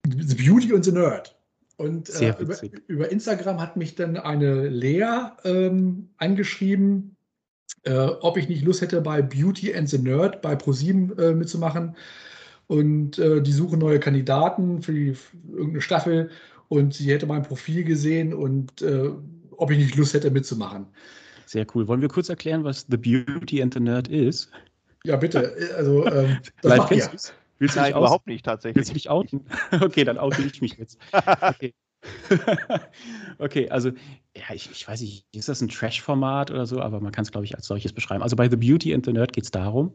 [0.05, 1.35] the Beauty and the Nerd.
[1.77, 2.57] Und äh, über,
[2.89, 7.17] über, Instagram hat mich dann eine Lea ähm, angeschrieben,
[7.85, 11.97] äh, ob ich nicht Lust hätte, bei Beauty and the Nerd bei ProSieben äh, mitzumachen
[12.69, 16.31] und äh, die suchen neue Kandidaten für, die, für irgendeine Staffel.
[16.69, 19.11] und sie hätte mein Profil gesehen und äh,
[19.57, 20.87] ob ich nicht Lust hätte mitzumachen.
[21.47, 21.89] Sehr cool.
[21.89, 24.51] Wollen wir kurz erklären, was The Beauty and the Nerd ist?
[25.05, 25.55] Ja, bitte.
[25.77, 27.11] Also, ähm, das macht ihr.
[27.59, 28.77] Willst du Nein, überhaupt nicht tatsächlich.
[28.77, 29.45] Willst du dich outen?
[29.81, 30.99] Okay, dann oute ich mich jetzt.
[31.43, 31.75] Okay.
[33.39, 33.91] okay, also,
[34.37, 37.33] ja, ich, ich, weiß nicht, ist das ein Trash-Format oder so, aber man kann es,
[37.33, 38.23] glaube ich, als solches beschreiben.
[38.23, 39.93] Also bei The Beauty and the Nerd geht es darum,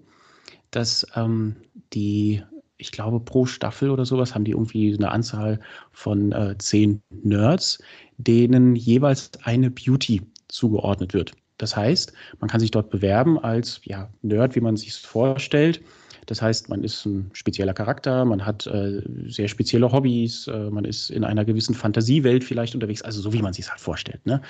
[0.71, 1.55] dass ähm,
[1.93, 2.43] die,
[2.84, 5.59] ich glaube, pro Staffel oder sowas haben die irgendwie eine Anzahl
[5.93, 7.81] von äh, zehn Nerds,
[8.17, 11.31] denen jeweils eine Beauty zugeordnet wird.
[11.57, 12.11] Das heißt,
[12.41, 15.81] man kann sich dort bewerben als ja, Nerd, wie man sich es vorstellt.
[16.25, 20.84] Das heißt, man ist ein spezieller Charakter, man hat äh, sehr spezielle Hobbys, äh, man
[20.84, 24.25] ist in einer gewissen Fantasiewelt vielleicht unterwegs, also so wie man sich es halt vorstellt.
[24.25, 24.41] Ne?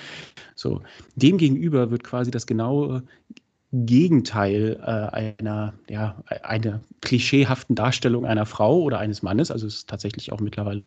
[0.56, 0.82] So,
[1.14, 3.04] demgegenüber wird quasi das genaue
[3.74, 9.88] Gegenteil äh, einer, ja, einer klischeehaften Darstellung einer Frau oder eines Mannes, also es ist
[9.88, 10.82] tatsächlich auch mittlerweile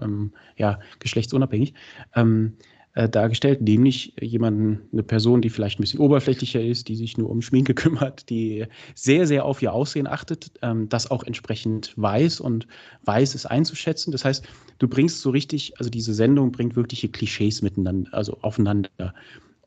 [0.00, 1.74] ähm, ja, geschlechtsunabhängig,
[2.14, 2.54] ähm,
[2.94, 7.28] äh, dargestellt, nämlich jemanden, eine Person, die vielleicht ein bisschen oberflächlicher ist, die sich nur
[7.28, 12.40] um Schminke kümmert, die sehr, sehr auf ihr Aussehen achtet, ähm, das auch entsprechend weiß
[12.40, 12.66] und
[13.04, 14.10] weiß es einzuschätzen.
[14.10, 14.46] Das heißt,
[14.78, 19.14] du bringst so richtig, also diese Sendung bringt wirkliche Klischees miteinander, also aufeinander.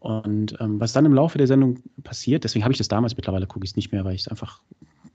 [0.05, 3.47] Und ähm, was dann im Laufe der Sendung passiert, deswegen habe ich das damals, mittlerweile
[3.47, 4.61] gucke nicht mehr, weil ich es einfach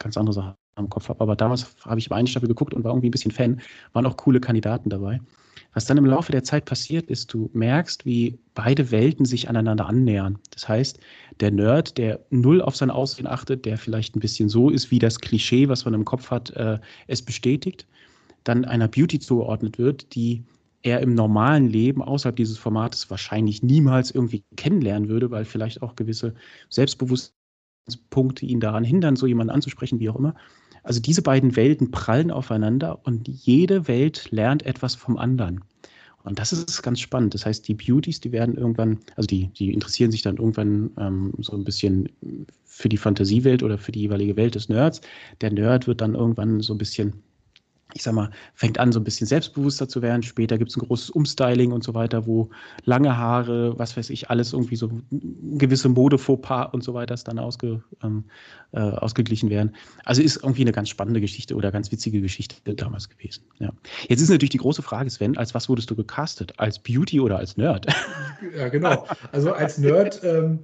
[0.01, 1.21] ganz andere Sachen am Kopf habe.
[1.21, 3.61] Aber damals habe ich eine Staffel geguckt und war irgendwie ein bisschen Fan.
[3.93, 5.21] Waren auch coole Kandidaten dabei.
[5.75, 9.87] Was dann im Laufe der Zeit passiert ist, du merkst, wie beide Welten sich aneinander
[9.87, 10.41] annähern.
[10.51, 10.99] Das heißt,
[11.39, 14.99] der Nerd, der null auf sein Aussehen achtet, der vielleicht ein bisschen so ist, wie
[14.99, 17.87] das Klischee, was man im Kopf hat, äh, es bestätigt,
[18.43, 20.43] dann einer Beauty zugeordnet wird, die
[20.83, 25.97] er im normalen Leben außerhalb dieses Formates wahrscheinlich niemals irgendwie kennenlernen würde, weil vielleicht auch
[25.97, 26.35] gewisse
[26.71, 30.35] Selbstbewusstseinspunkte ihn daran hindern, so jemanden anzusprechen, wie auch immer.
[30.83, 35.63] Also diese beiden Welten prallen aufeinander und jede Welt lernt etwas vom anderen.
[36.23, 37.35] Und das ist ganz spannend.
[37.35, 41.33] Das heißt, die Beauties, die werden irgendwann, also die, die interessieren sich dann irgendwann ähm,
[41.39, 42.11] so ein bisschen
[42.65, 45.01] für die Fantasiewelt oder für die jeweilige Welt des Nerds.
[45.41, 47.23] Der Nerd wird dann irgendwann so ein bisschen
[47.95, 50.23] ich sag mal, fängt an, so ein bisschen selbstbewusster zu werden.
[50.23, 52.51] Später gibt es ein großes Umstyling und so weiter, wo
[52.85, 57.83] lange Haare, was weiß ich, alles irgendwie so gewisse Mode-Fauxpas und so weiter dann ausge,
[58.03, 58.25] ähm,
[58.73, 59.75] äh, ausgeglichen werden.
[60.05, 63.45] Also ist irgendwie eine ganz spannende Geschichte oder ganz witzige Geschichte damals gewesen.
[63.59, 63.73] Ja.
[64.09, 66.55] Jetzt ist natürlich die große Frage, Sven, als was wurdest du gecastet?
[66.59, 67.87] Als Beauty oder als Nerd?
[68.57, 69.07] Ja, genau.
[69.33, 70.21] Also als Nerd.
[70.25, 70.61] Ähm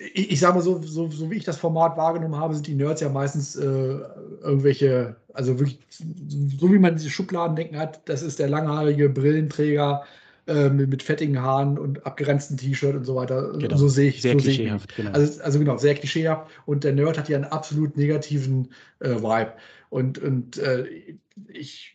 [0.00, 2.74] ich, ich sage mal so, so, so, wie ich das Format wahrgenommen habe, sind die
[2.74, 3.98] Nerds ja meistens äh,
[4.42, 10.04] irgendwelche, also wirklich, so wie man diese Schubladendenken hat, das ist der langhaarige Brillenträger
[10.46, 13.52] äh, mit, mit, fettigen Haaren und abgeranzten T-Shirt und so weiter.
[13.58, 13.76] Genau.
[13.76, 15.10] So sehe ich Sehr so klischeehaft, genau.
[15.10, 16.50] Also, also genau, sehr klischeehaft.
[16.64, 19.52] Und der Nerd hat ja einen absolut negativen äh, Vibe.
[19.90, 20.86] Und, und äh,
[21.48, 21.94] ich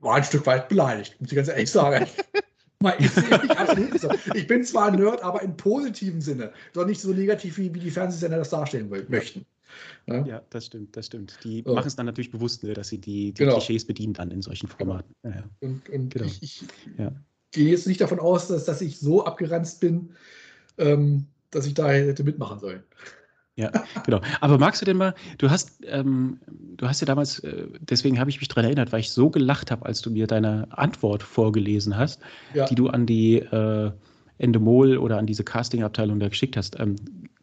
[0.00, 2.06] war ein Stück weit beleidigt, muss ich ganz ehrlich sagen.
[2.98, 4.10] Ich, so.
[4.34, 7.80] ich bin zwar ein Nerd, aber im positiven Sinne, doch nicht so negativ, wie, wie
[7.80, 9.46] die Fernsehsender das darstellen möchten.
[10.06, 10.24] Ja?
[10.26, 11.38] ja, das stimmt, das stimmt.
[11.44, 11.74] Die so.
[11.74, 13.54] machen es dann natürlich bewusst, ne, dass sie die, die genau.
[13.54, 15.14] Klischees bedienen dann in solchen Formaten.
[15.22, 15.36] Genau.
[15.36, 16.26] Ja, Und, und genau.
[16.26, 16.64] ich, ich
[16.98, 17.12] ja.
[17.50, 20.10] gehe jetzt nicht davon aus, dass, dass ich so abgeranzt bin,
[20.78, 22.82] ähm, dass ich da hätte mitmachen sollen.
[23.56, 23.70] Ja,
[24.04, 24.20] genau.
[24.40, 28.28] Aber magst du denn mal, du hast, ähm, du hast ja damals, äh, deswegen habe
[28.30, 31.96] ich mich daran erinnert, weil ich so gelacht habe, als du mir deine Antwort vorgelesen
[31.96, 32.20] hast,
[32.52, 32.64] ja.
[32.64, 33.92] die du an die äh,
[34.38, 36.78] Endemol oder an diese Casting-Abteilung da geschickt hast.
[36.80, 36.96] Ähm,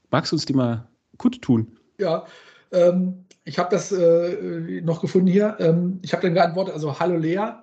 [0.09, 0.87] magst du uns die mal
[1.17, 1.77] gut tun?
[1.97, 2.25] Ja,
[2.73, 5.55] ähm, ich habe das äh, noch gefunden hier.
[5.59, 7.53] Ähm, ich habe dann geantwortet, also hallo Lea,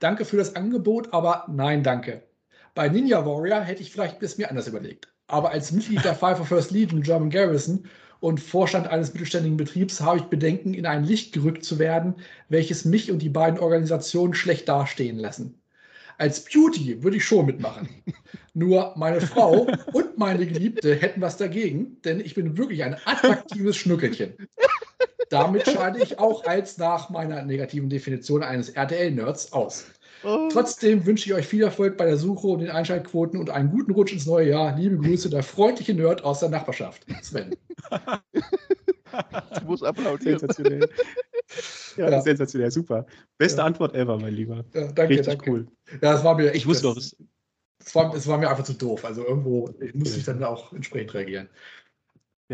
[0.00, 2.22] danke für das Angebot, aber nein, danke.
[2.74, 5.13] Bei Ninja Warrior hätte ich vielleicht das mir anders überlegt.
[5.26, 7.86] Aber als Mitglied der Five First Legion German Garrison
[8.20, 12.14] und Vorstand eines mittelständigen Betriebs habe ich Bedenken, in ein Licht gerückt zu werden,
[12.48, 15.60] welches mich und die beiden Organisationen schlecht dastehen lassen.
[16.16, 17.88] Als Beauty würde ich schon mitmachen.
[18.54, 23.76] Nur meine Frau und meine Geliebte hätten was dagegen, denn ich bin wirklich ein attraktives
[23.76, 24.34] Schnuckelchen.
[25.28, 29.86] Damit scheide ich auch als nach meiner negativen Definition eines RTL-Nerds aus.
[30.24, 30.48] Oh.
[30.50, 33.92] Trotzdem wünsche ich euch viel Erfolg bei der Suche und den Einschaltquoten und einen guten
[33.92, 34.76] Rutsch ins neue Jahr.
[34.76, 37.54] Liebe Grüße, der freundliche Nerd aus der Nachbarschaft, Sven.
[39.56, 40.38] ich muss applaudieren.
[40.38, 40.88] Sensationell.
[41.96, 42.20] Ja, ja.
[42.20, 43.06] sensationell, super.
[43.38, 43.66] Beste ja.
[43.66, 44.64] Antwort ever, mein Lieber.
[44.74, 45.50] Ja, danke, Richtig danke.
[45.50, 45.68] cool.
[46.02, 46.56] Ja, es war mir echt.
[46.56, 47.14] Ich wusste doch, es
[47.94, 49.04] war, es war mir einfach zu doof.
[49.04, 51.48] Also irgendwo musste ich dann auch entsprechend reagieren.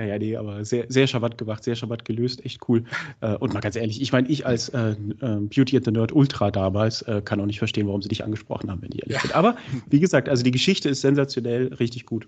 [0.01, 2.85] Ja, ja, nee, aber sehr, sehr charmant gemacht, sehr charmant gelöst, echt cool.
[3.21, 6.13] Äh, und mal ganz ehrlich, ich meine, ich als äh, äh, Beauty and the Nerd
[6.13, 9.17] Ultra damals äh, kann auch nicht verstehen, warum sie dich angesprochen haben, wenn ich ehrlich
[9.17, 9.21] ja.
[9.21, 9.33] bin.
[9.33, 9.57] Aber
[9.91, 12.27] wie gesagt, also die Geschichte ist sensationell, richtig gut.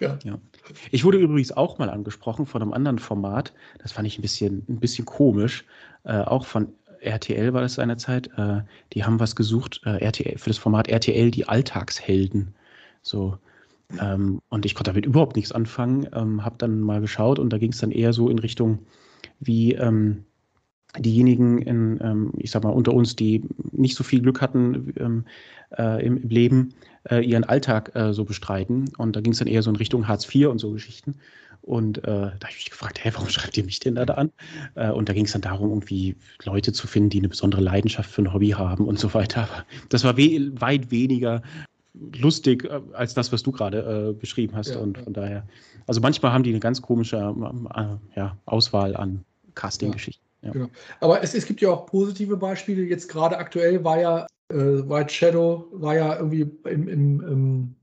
[0.00, 0.18] Ja.
[0.24, 0.38] ja.
[0.90, 3.52] Ich wurde übrigens auch mal angesprochen von einem anderen Format.
[3.80, 5.66] Das fand ich ein bisschen, ein bisschen komisch.
[6.04, 8.62] Äh, auch von RTL war das seinerzeit, äh,
[8.94, 12.54] die haben was gesucht, äh, RTL, für das Format RTL, die Alltagshelden.
[13.02, 13.36] So.
[14.00, 17.58] Ähm, und ich konnte damit überhaupt nichts anfangen, ähm, habe dann mal geschaut und da
[17.58, 18.80] ging es dann eher so in Richtung,
[19.40, 20.24] wie ähm,
[20.98, 23.42] diejenigen in, ähm, ich sag mal, unter uns, die
[23.72, 25.24] nicht so viel Glück hatten ähm,
[25.76, 26.74] äh, im, im, Leben,
[27.10, 28.90] äh, ihren Alltag äh, so bestreiten.
[28.98, 31.16] Und da ging es dann eher so in Richtung Hartz IV und so Geschichten.
[31.62, 34.14] Und äh, da habe ich mich gefragt, hey, warum schreibt ihr mich denn da, da
[34.14, 34.32] an?
[34.74, 38.10] Äh, und da ging es dann darum, irgendwie Leute zu finden, die eine besondere Leidenschaft
[38.10, 39.42] für ein Hobby haben und so weiter.
[39.42, 41.42] Aber das war we weit weniger
[42.20, 44.70] lustig äh, als das, was du gerade beschrieben hast.
[44.70, 45.46] Ja, und von daher,
[45.86, 47.34] also manchmal haben die eine ganz komische
[48.16, 50.24] ja, Auswahl an Casting-Geschichten.
[50.42, 50.52] Ja.
[50.52, 50.68] Genau.
[51.00, 52.82] Aber es, es gibt ja auch positive Beispiele.
[52.82, 57.74] Jetzt gerade aktuell war ja äh, White Shadow, war ja irgendwie im, im, im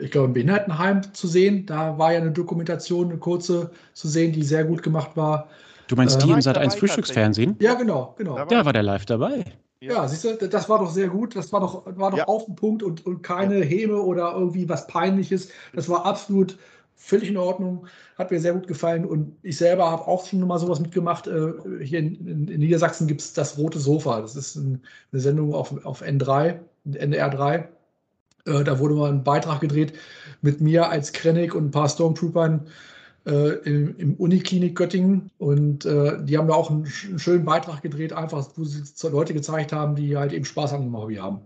[0.00, 1.66] ich glaube, im Behindertenheim zu sehen.
[1.66, 5.48] Da war ja eine Dokumentation, eine kurze zu sehen, die sehr gut gemacht war.
[5.88, 7.56] Du meinst äh, die im Sat 1 Frühstücksfernsehen?
[7.60, 8.44] Ja, genau, genau.
[8.46, 9.44] Da war der live dabei.
[9.86, 11.36] Ja, ja siehst du, das war doch sehr gut.
[11.36, 12.26] Das war doch, war doch ja.
[12.26, 13.64] auf den Punkt und, und keine ja.
[13.64, 15.48] Häme oder irgendwie was Peinliches.
[15.74, 16.58] Das war absolut
[16.96, 17.86] völlig in Ordnung,
[18.16, 21.26] hat mir sehr gut gefallen und ich selber habe auch schon mal sowas mitgemacht.
[21.26, 21.52] Äh,
[21.82, 24.20] hier in, in Niedersachsen gibt es das Rote Sofa.
[24.20, 24.80] Das ist eine
[25.12, 27.68] Sendung auf, auf N3, NDR 3.
[28.46, 29.92] Äh, da wurde mal ein Beitrag gedreht
[30.42, 32.66] mit mir als Krennic und ein paar Stormtroopern
[33.26, 35.30] äh, im, im Uniklinik Göttingen.
[35.38, 39.72] Und die haben da auch einen, einen, schönen Beitrag gedreht, einfach, wo sie Leute gezeigt
[39.72, 41.40] haben, die halt eben Spaß an dem Hobby haben.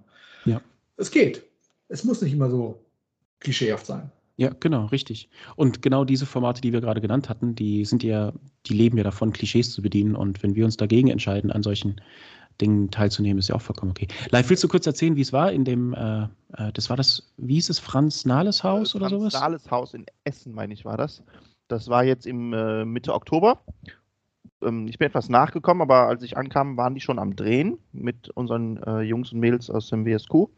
[0.45, 0.61] Ja.
[0.97, 1.43] Es geht.
[1.89, 2.85] Es muss nicht immer so
[3.41, 4.11] klischeehaft sein.
[4.41, 5.29] Ja, genau, richtig.
[5.57, 8.33] Und genau diese Formate, die wir gerade genannt hatten, die sind ja,
[8.65, 10.17] die leben ja davon, Klischees zu bedienen.
[10.17, 12.01] Und wenn wir uns dagegen entscheiden, an solchen
[12.59, 14.09] Dingen teilzunehmen, ist ja auch vollkommen okay.
[14.31, 16.23] Live, willst du kurz erzählen, wie es war in dem, äh,
[16.57, 19.35] äh das war das, wie hieß es, Franz Nahles Haus äh, oder sowas?
[19.35, 21.23] Franz Nahles Haus in Essen, meine ich, war das.
[21.71, 23.61] Das war jetzt im äh, Mitte Oktober.
[24.61, 28.29] Ähm, ich bin etwas nachgekommen, aber als ich ankam, waren die schon am Drehen mit
[28.31, 30.49] unseren äh, Jungs und Mädels aus dem WSQ.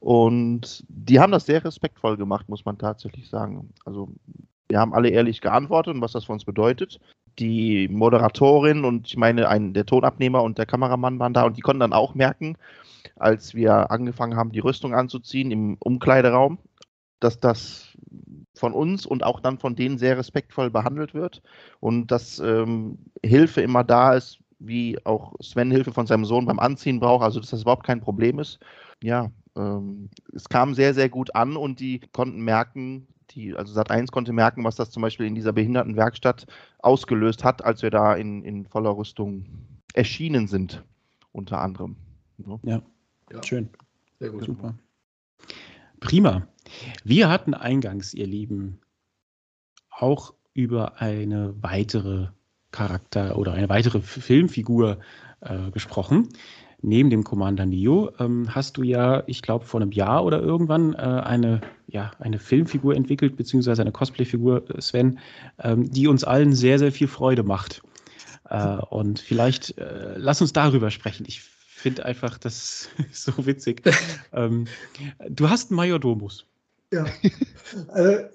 [0.00, 3.70] Und die haben das sehr respektvoll gemacht, muss man tatsächlich sagen.
[3.84, 4.08] Also
[4.68, 7.00] wir haben alle ehrlich geantwortet und was das für uns bedeutet.
[7.38, 11.60] Die Moderatorin und ich meine, ein, der Tonabnehmer und der Kameramann waren da und die
[11.60, 12.56] konnten dann auch merken,
[13.16, 16.58] als wir angefangen haben, die Rüstung anzuziehen im Umkleideraum,
[17.20, 17.96] dass das
[18.58, 21.42] von uns und auch dann von denen sehr respektvoll behandelt wird
[21.80, 26.58] und dass ähm, Hilfe immer da ist, wie auch Sven Hilfe von seinem Sohn beim
[26.58, 28.58] Anziehen braucht, also dass das überhaupt kein Problem ist.
[29.02, 34.10] Ja, ähm, es kam sehr, sehr gut an und die konnten merken, die, also Sat1
[34.10, 36.46] konnte merken, was das zum Beispiel in dieser Behindertenwerkstatt
[36.78, 39.44] ausgelöst hat, als wir da in, in voller Rüstung
[39.92, 40.84] erschienen sind,
[41.32, 41.96] unter anderem.
[42.38, 42.58] Ne?
[42.62, 42.82] Ja,
[43.32, 43.42] ja.
[43.42, 43.68] schön.
[44.18, 44.44] Sehr gut.
[44.44, 44.74] Super.
[46.00, 46.46] Prima.
[47.04, 48.80] Wir hatten eingangs, ihr Lieben,
[49.90, 52.28] auch über eine weitere
[52.70, 54.98] Charakter oder eine weitere Filmfigur
[55.40, 56.28] äh, gesprochen,
[56.82, 60.94] neben dem Commander Neo ähm, hast du ja, ich glaube, vor einem Jahr oder irgendwann
[60.94, 65.18] äh, eine, ja, eine Filmfigur entwickelt, beziehungsweise eine Cosplay-Figur, äh, Sven,
[65.58, 67.82] ähm, die uns allen sehr, sehr viel Freude macht.
[68.48, 71.24] Äh, und vielleicht äh, lass uns darüber sprechen.
[71.26, 73.82] Ich finde einfach das so witzig.
[74.32, 74.66] ähm,
[75.28, 76.46] du hast einen Majordomus.
[76.92, 77.06] Ja.
[77.88, 78.28] Also,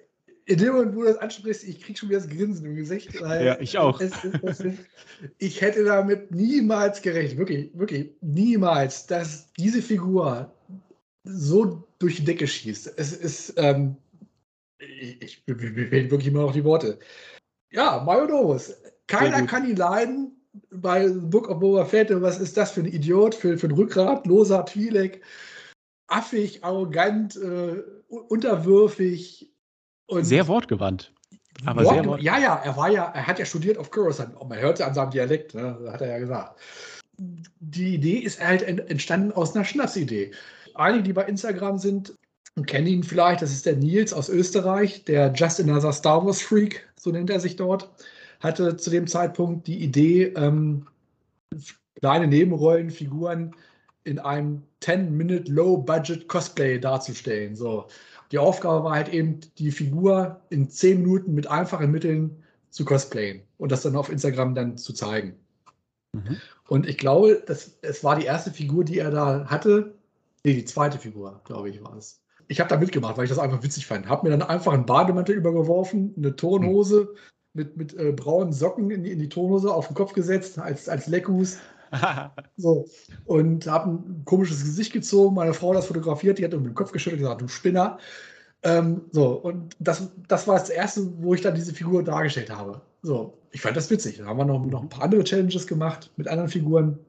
[0.45, 3.13] in dem Moment, wo du das ansprichst, ich krieg schon wieder das Grinsen im Gesicht.
[3.21, 4.01] ja, ich auch.
[4.01, 4.11] Es,
[4.43, 4.77] es, es,
[5.37, 10.53] ich hätte damit niemals gerechnet, wirklich, wirklich niemals, dass diese Figur
[11.23, 12.93] so durch die Decke schießt.
[12.97, 13.95] Es ist, ähm,
[14.79, 16.99] ich, fehlen wirklich immer noch die Worte.
[17.69, 18.73] Ja, Mayodomus.
[19.07, 20.37] Keiner kann ihn leiden.
[20.69, 24.27] Bei Book of Boba Fett, was ist das für ein Idiot, für, für ein Rückgrat,
[24.27, 25.21] loser Twi'lek,
[26.11, 29.51] affig, arrogant, äh, unterwürfig,
[30.11, 31.13] und sehr wortgewandt.
[31.65, 34.33] Aber Wort, sehr Wort ja, ja, er war ja, er hat ja studiert auf Coruscant.
[34.47, 36.59] Man hörte an seinem Dialekt, ne, hat er ja gesagt.
[37.17, 40.31] Die Idee ist halt entstanden aus einer Schnapsidee.
[40.73, 42.13] Einige, die bei Instagram sind,
[42.65, 43.41] kennen ihn vielleicht.
[43.41, 47.39] Das ist der Nils aus Österreich, der Just Another Star Wars Freak, so nennt er
[47.39, 47.89] sich dort,
[48.41, 50.87] hatte zu dem Zeitpunkt die Idee, ähm,
[52.01, 53.55] kleine Nebenrollenfiguren
[54.03, 57.55] in einem 10-Minute Low-Budget Cosplay darzustellen.
[57.55, 57.87] So.
[58.31, 63.41] Die Aufgabe war halt eben, die Figur in zehn Minuten mit einfachen Mitteln zu cosplayen
[63.57, 65.35] und das dann auf Instagram dann zu zeigen.
[66.13, 66.37] Mhm.
[66.67, 69.93] Und ich glaube, das, es war die erste Figur, die er da hatte.
[70.43, 72.21] Nee, die zweite Figur, glaube ich, war es.
[72.47, 74.07] Ich habe da mitgemacht, weil ich das einfach witzig fand.
[74.07, 77.17] Habe mir dann einfach einen Bademantel übergeworfen, eine Turnhose mhm.
[77.53, 80.87] mit, mit äh, braunen Socken in die, in die Turnhose auf den Kopf gesetzt, als,
[80.87, 81.57] als Leckus.
[82.57, 82.87] so.
[83.25, 85.35] Und habe ein komisches Gesicht gezogen.
[85.35, 87.97] Meine Frau das fotografiert, die hat um den Kopf geschüttelt und gesagt, du Spinner.
[88.63, 92.81] Ähm, so, und das, das war das erste, wo ich dann diese Figur dargestellt habe.
[93.01, 94.17] So, ich fand das witzig.
[94.17, 96.99] Da haben wir noch, noch ein paar andere Challenges gemacht mit anderen Figuren.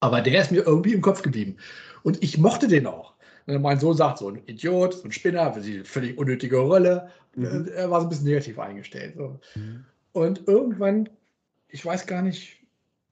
[0.00, 1.56] Aber der ist mir irgendwie im Kopf geblieben.
[2.02, 3.14] Und ich mochte den auch.
[3.46, 7.08] Mein Sohn sagt, so ein Idiot, so ein Spinner, völlig unnötige Rolle.
[7.34, 7.68] Mhm.
[7.74, 9.14] Er war so ein bisschen negativ eingestellt.
[9.16, 9.40] So.
[9.54, 9.84] Mhm.
[10.12, 11.08] Und irgendwann,
[11.68, 12.57] ich weiß gar nicht,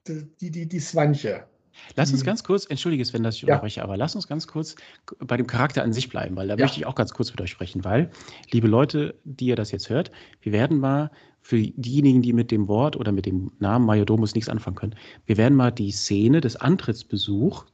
[0.09, 1.47] die, die, die Swanche,
[1.95, 3.49] Lass uns ganz kurz, entschuldige Sven, dass ich ja.
[3.49, 4.77] unterbreche, aber lass uns ganz kurz
[5.19, 6.65] bei dem Charakter an sich bleiben, weil da ja.
[6.65, 8.11] möchte ich auch ganz kurz mit euch sprechen, weil,
[8.51, 10.11] liebe Leute, die ihr das jetzt hört,
[10.41, 11.11] wir werden mal
[11.41, 14.95] für diejenigen, die mit dem Wort oder mit dem Namen Majodomus nichts anfangen können,
[15.27, 17.65] wir werden mal die Szene des Antrittsbesuchs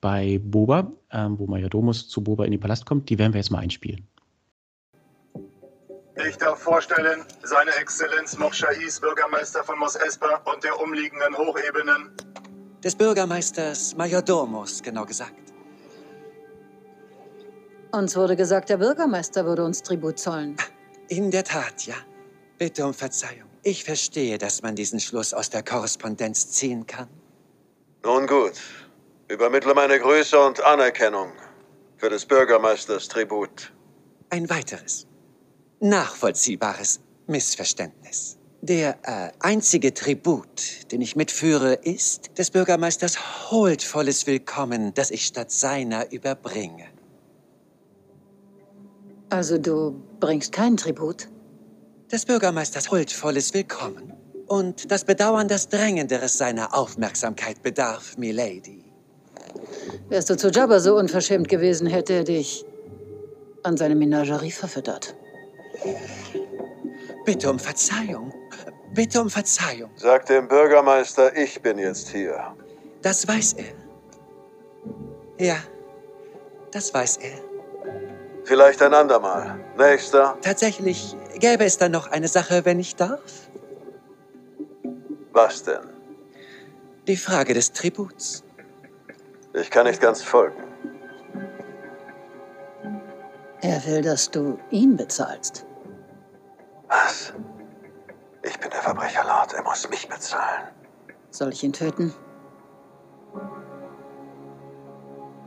[0.00, 3.50] bei Boba, ähm, wo Majodomus zu Boba in den Palast kommt, die werden wir jetzt
[3.50, 4.08] mal einspielen.
[6.14, 12.14] Ich darf vorstellen, seine Exzellenz Mochshahis, Bürgermeister von Mos Espa und der umliegenden Hochebenen,
[12.82, 15.52] des Bürgermeisters Majordomus, genau gesagt.
[17.92, 20.56] Uns wurde gesagt, der Bürgermeister würde uns Tribut zollen.
[21.08, 21.94] In der Tat, ja.
[22.58, 23.48] Bitte um Verzeihung.
[23.62, 27.08] Ich verstehe, dass man diesen Schluss aus der Korrespondenz ziehen kann.
[28.02, 28.54] Nun gut.
[29.28, 31.32] Übermittle meine Grüße und Anerkennung
[31.98, 33.72] für des Bürgermeisters Tribut.
[34.30, 35.06] Ein weiteres,
[35.82, 38.38] nachvollziehbares Missverständnis.
[38.60, 45.50] Der äh, einzige Tribut, den ich mitführe, ist des Bürgermeisters huldvolles Willkommen, das ich statt
[45.50, 46.86] seiner überbringe.
[49.30, 51.28] Also du bringst keinen Tribut?
[52.12, 54.12] Des Bürgermeisters huldvolles Willkommen
[54.46, 58.84] und das Bedauern, das Drängenderes seiner Aufmerksamkeit bedarf, Milady.
[60.08, 62.64] Wärst du zu Jabba so unverschämt gewesen, hätte er dich
[63.64, 65.16] an seine Menagerie verfüttert.
[67.24, 68.32] Bitte um Verzeihung.
[68.94, 69.90] Bitte um Verzeihung.
[69.96, 72.54] Sag dem Bürgermeister, ich bin jetzt hier.
[73.00, 73.72] Das weiß er.
[75.38, 75.56] Ja,
[76.70, 77.38] das weiß er.
[78.44, 79.58] Vielleicht ein andermal.
[79.78, 80.36] Nächster.
[80.42, 83.48] Tatsächlich gäbe es da noch eine Sache, wenn ich darf.
[85.32, 85.88] Was denn?
[87.06, 88.44] Die Frage des Tributs.
[89.54, 90.62] Ich kann nicht ganz folgen.
[93.60, 95.66] Er will, dass du ihn bezahlst.
[96.92, 97.32] Was?
[98.42, 99.54] Ich bin der Verbrecherlord.
[99.54, 100.68] Er muss mich bezahlen.
[101.30, 102.12] Soll ich ihn töten?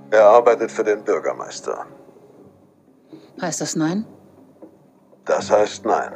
[0.09, 1.85] Er arbeitet für den Bürgermeister.
[3.39, 4.05] Heißt das nein?
[5.25, 6.13] Das heißt nein.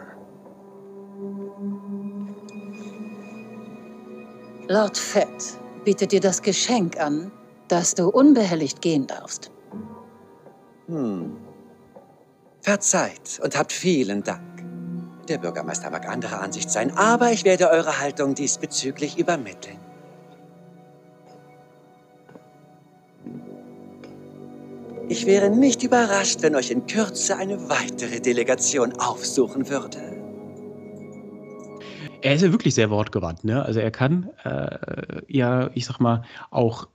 [4.68, 7.32] Lord Fett bietet dir das Geschenk an,
[7.68, 9.52] dass du unbehelligt gehen darfst.
[10.88, 11.38] Hm.
[12.62, 14.49] Verzeiht und habt vielen Dank.
[15.30, 19.78] Der Bürgermeister mag anderer Ansicht sein, aber ich werde eure Haltung diesbezüglich übermitteln.
[25.08, 30.00] Ich wäre nicht überrascht, wenn euch in Kürze eine weitere Delegation aufsuchen würde.
[32.22, 33.64] Er ist ja wirklich sehr wortgewandt, ne?
[33.64, 36.88] Also er kann äh, ja, ich sag mal, auch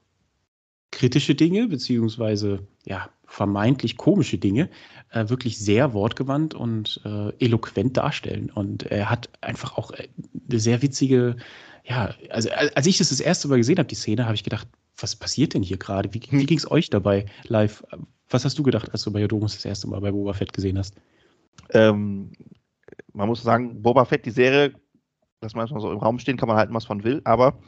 [0.91, 4.71] kritische Dinge, beziehungsweise ja, vermeintlich komische Dinge
[5.15, 8.51] äh, wirklich sehr wortgewandt und äh, eloquent darstellen.
[8.51, 10.09] Und er hat einfach auch äh,
[10.51, 11.37] eine sehr witzige,
[11.85, 14.67] ja, also als ich das das erste Mal gesehen habe, die Szene, habe ich gedacht,
[14.99, 16.13] was passiert denn hier gerade?
[16.13, 16.47] Wie, wie hm.
[16.47, 17.85] ging es euch dabei live?
[18.29, 20.79] Was hast du gedacht, als du bei Jodomus das erste Mal bei Boba Fett gesehen
[20.79, 20.97] hast?
[21.71, 22.33] Ähm,
[23.13, 24.73] man muss sagen, Boba Fett, die Serie,
[25.41, 27.59] dass man so im Raum stehen, kann man halten, was man will, aber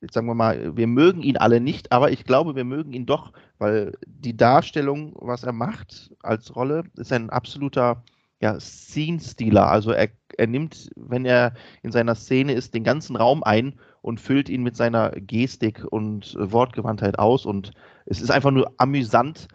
[0.00, 3.06] jetzt sagen wir mal, wir mögen ihn alle nicht, aber ich glaube, wir mögen ihn
[3.06, 8.02] doch, weil die Darstellung, was er macht als Rolle, ist ein absoluter
[8.40, 9.68] ja, Scene-Stealer.
[9.68, 14.20] Also er, er nimmt, wenn er in seiner Szene ist, den ganzen Raum ein und
[14.20, 17.44] füllt ihn mit seiner Gestik und Wortgewandtheit aus.
[17.44, 17.72] Und
[18.06, 19.48] es ist einfach nur amüsant,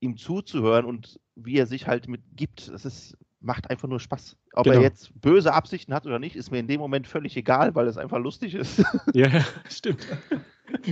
[0.00, 2.68] ihm zuzuhören und wie er sich halt mit gibt.
[2.68, 4.36] Es ist macht einfach nur Spaß.
[4.54, 4.76] Ob genau.
[4.76, 7.86] er jetzt böse Absichten hat oder nicht, ist mir in dem Moment völlig egal, weil
[7.86, 8.82] es einfach lustig ist.
[9.14, 10.06] Ja, stimmt.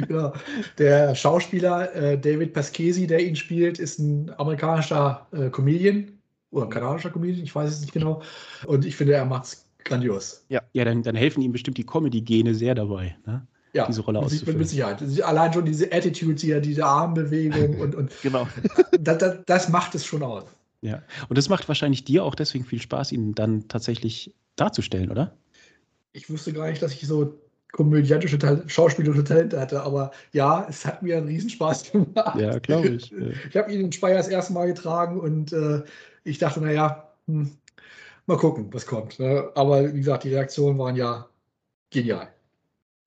[0.09, 0.33] Ja,
[0.79, 6.13] der Schauspieler äh, David Pasquesi, der ihn spielt, ist ein amerikanischer äh, Comedian
[6.51, 8.23] oder kanadischer Comedian, ich weiß es nicht genau.
[8.67, 10.45] Und ich finde, er macht es grandios.
[10.49, 13.47] Ja, ja dann, dann helfen ihm bestimmt die Comedy-Gene sehr dabei, ne?
[13.77, 14.59] ja, diese Rolle auszufüllen.
[14.59, 15.03] Mit Sicherheit.
[15.23, 18.49] Allein schon diese Attitude hier, diese Armbewegung und, und genau.
[18.99, 20.45] das, das, das macht es schon aus.
[20.87, 25.37] Ja, und es macht wahrscheinlich dir auch deswegen viel Spaß, ihn dann tatsächlich darzustellen, oder?
[26.13, 27.41] Ich wusste gar nicht, dass ich so
[27.73, 28.39] komödiantische
[28.69, 32.39] schauspielerische Talente hatte, aber ja, es hat mir einen Riesenspaß gemacht.
[32.39, 33.11] Ja, glaube ich.
[33.11, 33.19] Ja.
[33.51, 35.83] Ich habe ihn in Speyer das erste Mal getragen und äh,
[36.23, 37.51] ich dachte, naja, hm,
[38.27, 39.19] mal gucken, was kommt.
[39.19, 39.51] Ne?
[39.57, 41.29] Aber wie gesagt, die Reaktionen waren ja
[41.91, 42.29] genial.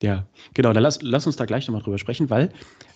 [0.03, 2.49] Ja, genau, dann lass, lass uns da gleich nochmal drüber sprechen, weil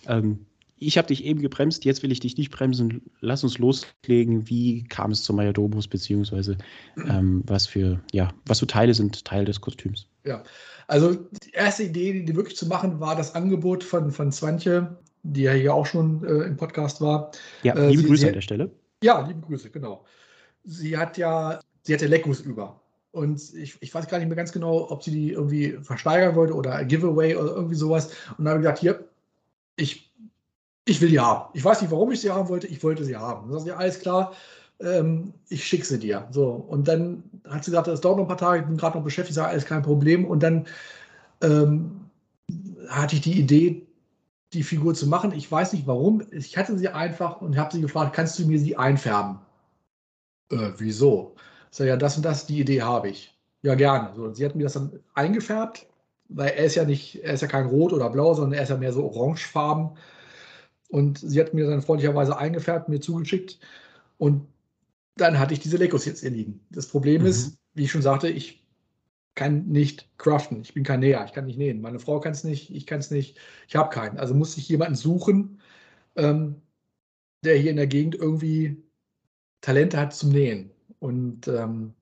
[0.06, 0.44] ähm,
[0.76, 3.02] ich habe dich eben gebremst, jetzt will ich dich nicht bremsen.
[3.20, 4.48] Lass uns loslegen.
[4.48, 6.58] Wie kam es zum Majordomus, beziehungsweise
[6.96, 10.06] ähm, was für, ja, was für Teile sind Teil des Kostüms?
[10.24, 10.42] Ja,
[10.88, 15.42] also die erste Idee, die wirklich zu machen, war das Angebot von, von Swantje, die
[15.42, 17.30] ja hier auch schon äh, im Podcast war.
[17.62, 18.70] Ja, äh, liebe sie, Grüße sie, an der Stelle.
[19.02, 20.04] Ja, liebe Grüße, genau.
[20.64, 22.80] Sie hat ja, sie hatte Leckus über.
[23.12, 26.54] Und ich, ich weiß gar nicht mehr ganz genau, ob sie die irgendwie versteigern wollte
[26.54, 28.10] oder Giveaway oder irgendwie sowas.
[28.36, 29.08] Und dann habe ich gesagt, hier,
[29.76, 30.13] ich
[30.84, 31.48] ich will die haben.
[31.54, 33.48] Ich weiß nicht, warum ich sie haben wollte, ich wollte sie haben.
[33.48, 34.32] Dann sagt ja, alles klar,
[34.80, 36.28] ähm, ich schicke sie dir.
[36.30, 38.98] So, und dann hat sie gesagt, das dauert noch ein paar Tage, ich bin gerade
[38.98, 40.24] noch beschäftigt, sage, alles kein Problem.
[40.24, 40.66] Und dann
[41.42, 42.10] ähm,
[42.88, 43.86] hatte ich die Idee,
[44.52, 45.32] die Figur zu machen.
[45.32, 46.22] Ich weiß nicht warum.
[46.30, 49.38] Ich hatte sie einfach und habe sie gefragt, kannst du mir sie einfärben?
[50.50, 51.34] Äh, wieso?
[51.70, 53.34] Ich sage, ja, das und das, die Idee habe ich.
[53.62, 54.14] Ja, gerne.
[54.14, 55.86] So, und sie hat mir das dann eingefärbt,
[56.28, 58.68] weil er ist ja nicht, er ist ja kein Rot oder Blau, sondern er ist
[58.68, 59.96] ja mehr so orangefarben.
[60.88, 63.58] Und sie hat mir dann freundlicherweise eingefärbt, mir zugeschickt.
[64.18, 64.46] Und
[65.16, 66.60] dann hatte ich diese Legos jetzt hier liegen.
[66.70, 67.28] Das Problem mhm.
[67.28, 68.64] ist, wie ich schon sagte, ich
[69.34, 70.62] kann nicht craften.
[70.62, 71.80] Ich bin kein Näher, ich kann nicht nähen.
[71.80, 74.18] Meine Frau kann es nicht, ich kann es nicht, ich habe keinen.
[74.18, 75.60] Also muss ich jemanden suchen,
[76.16, 76.62] ähm,
[77.44, 78.82] der hier in der Gegend irgendwie
[79.60, 80.70] Talente hat zum Nähen.
[81.00, 81.94] Und ähm,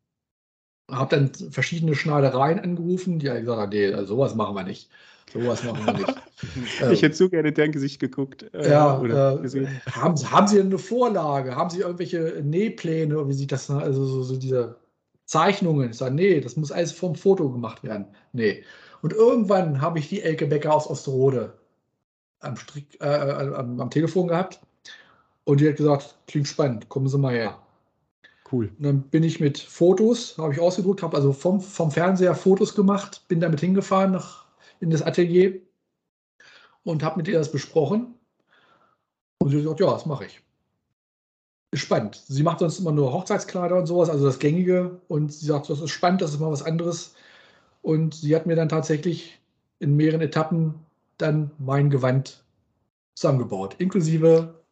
[0.91, 4.91] habe dann verschiedene Schneidereien angerufen, die gesagt haben, nee, also sowas machen wir nicht.
[5.33, 6.23] Sowas machen wir nicht.
[6.93, 8.53] ich hätte so gerne deren Gesicht geguckt.
[8.53, 11.57] Äh, ja, äh, haben, haben Sie eine Vorlage?
[11.57, 13.29] Haben Sie irgendwelche Nähpläne?
[13.29, 14.77] Wie sieht das, also so, so diese
[15.25, 15.91] Zeichnungen?
[15.91, 18.07] Ich sage, nee, das muss alles vom Foto gemacht werden.
[18.33, 18.63] Nee.
[19.01, 21.55] Und irgendwann habe ich die Elke Becker aus Osterode
[22.41, 24.61] am, Strick, äh, äh, am, am Telefon gehabt.
[25.45, 27.59] Und die hat gesagt, klingt spannend, kommen Sie mal her.
[28.51, 28.71] Cool.
[28.77, 32.75] Und dann bin ich mit Fotos, habe ich ausgedruckt, habe also vom, vom Fernseher Fotos
[32.75, 34.41] gemacht, bin damit hingefahren nach
[34.83, 35.61] in das Atelier
[36.83, 38.15] und habe mit ihr das besprochen.
[39.39, 40.41] Und sie sagt, ja, das mache ich.
[41.71, 42.23] Ist spannend.
[42.27, 45.01] Sie macht sonst immer nur Hochzeitskleider und sowas, also das Gängige.
[45.09, 47.15] Und sie sagt, das ist spannend, das ist mal was anderes.
[47.81, 49.41] Und sie hat mir dann tatsächlich
[49.79, 50.75] in mehreren Etappen
[51.17, 52.45] dann mein Gewand
[53.15, 54.63] zusammengebaut, inklusive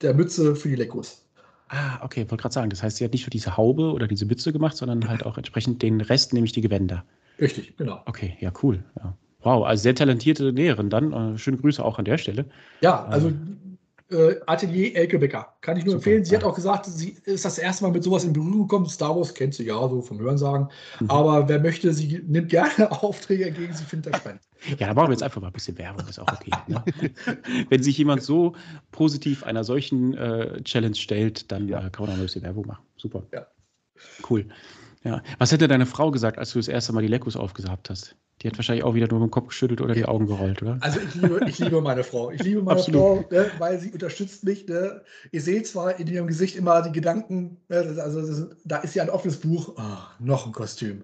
[0.00, 1.24] der Mütze für die Lekos.
[1.68, 4.24] Ah, okay, wollte gerade sagen, das heißt, sie hat nicht nur diese Haube oder diese
[4.24, 7.04] Mütze gemacht, sondern halt auch entsprechend den Rest, nämlich die Gewänder.
[7.38, 8.00] Richtig, genau.
[8.06, 8.82] Okay, ja, cool.
[8.96, 9.14] Ja.
[9.42, 11.12] Wow, also sehr talentierte Lehrerin dann.
[11.12, 12.46] Äh, schöne Grüße auch an der Stelle.
[12.80, 13.32] Ja, also
[14.10, 15.54] äh, Atelier Elke Becker.
[15.60, 16.24] Kann ich nur Super, empfehlen.
[16.24, 16.40] Sie ja.
[16.40, 18.86] hat auch gesagt, sie ist das erste Mal mit sowas in Berührung gekommen.
[18.86, 20.68] Star Wars kennt sie ja so vom Hörensagen.
[21.00, 21.10] Mhm.
[21.10, 23.74] Aber wer möchte, sie nimmt gerne Aufträge entgegen.
[23.74, 24.40] Sie findet das spannend.
[24.78, 26.50] Ja, da machen wir jetzt einfach mal ein bisschen Werbung, ist auch okay.
[26.66, 26.82] Ne?
[27.68, 28.54] Wenn sich jemand so
[28.90, 31.86] positiv einer solchen äh, Challenge stellt, dann ja.
[31.86, 32.84] äh, kann man auch ein bisschen Werbung machen.
[32.96, 33.22] Super.
[33.32, 33.46] Ja.
[34.28, 34.46] Cool.
[35.04, 35.22] Ja.
[35.38, 38.16] Was hätte deine Frau gesagt, als du das erste Mal die Lekos aufgesagt hast?
[38.42, 40.78] Die hat wahrscheinlich auch wieder nur mit dem Kopf geschüttelt oder die Augen gerollt, oder?
[40.80, 42.30] Also ich liebe, ich liebe meine Frau.
[42.30, 44.68] Ich liebe meine Frau, ne, weil sie unterstützt mich.
[44.68, 45.02] Ne.
[45.32, 49.02] Ihr seht zwar in ihrem Gesicht immer die Gedanken, ne, also das, da ist ja
[49.02, 49.74] ein offenes Buch.
[49.76, 51.02] Oh, noch ein Kostüm.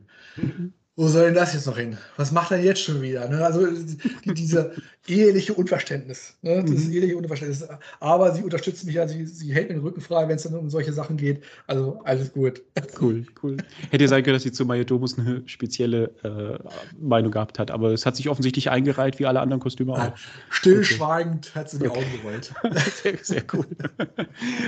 [0.97, 1.99] Wo soll denn das jetzt noch hin?
[2.17, 3.29] Was macht er jetzt schon wieder?
[3.29, 3.45] Ne?
[3.45, 4.75] Also die, diese
[5.09, 6.65] eheliche Unverständnis, ne?
[6.65, 6.93] das mhm.
[6.93, 7.67] eheliche Unverständnis.
[7.99, 10.55] Aber sie unterstützt mich ja, sie, sie hält mir den Rücken frei, wenn es dann
[10.55, 11.43] um solche Sachen geht.
[11.67, 12.63] Also alles gut.
[13.01, 13.57] Cool, cool.
[13.91, 16.59] Hätte sein können, dass sie zu Majodomus eine spezielle äh,
[17.01, 20.13] Meinung gehabt hat, aber es hat sich offensichtlich eingereiht, wie alle anderen Kostüme auch.
[20.51, 21.59] Stillschweigend okay.
[21.59, 21.99] hat sie die okay.
[21.99, 22.53] Augen gerollt.
[23.03, 23.67] sehr, sehr cool.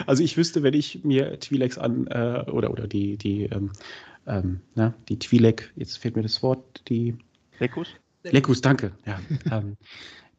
[0.06, 3.70] Also ich wüsste, wenn ich mir Twi'lex an äh, oder, oder die, die ähm,
[4.26, 7.16] ähm, na, die Twi'lek, jetzt fehlt mir das Wort, die
[7.58, 7.88] Lekus?
[8.22, 8.92] Lekus, danke.
[9.06, 9.20] Ja,
[9.50, 9.76] ähm,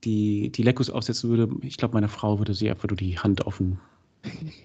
[0.03, 3.45] die, die Lekus aufsetzen würde, ich glaube, meine Frau würde sie einfach nur die Hand
[3.45, 3.79] offen.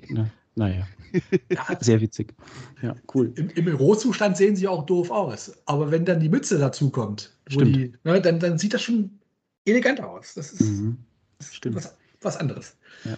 [0.08, 0.30] Ne?
[0.54, 0.86] Naja.
[1.50, 2.32] Ja, sehr witzig.
[2.80, 3.34] Ja, cool.
[3.36, 5.52] Im, Im Rohzustand sehen sie auch doof aus.
[5.66, 9.18] Aber wenn dann die Mütze dazu kommt, die, ne, dann, dann sieht das schon
[9.66, 10.32] elegant aus.
[10.32, 10.96] Das ist, mhm.
[11.36, 11.76] das ist Stimmt.
[11.76, 12.76] Was, was anderes.
[13.04, 13.16] Ja.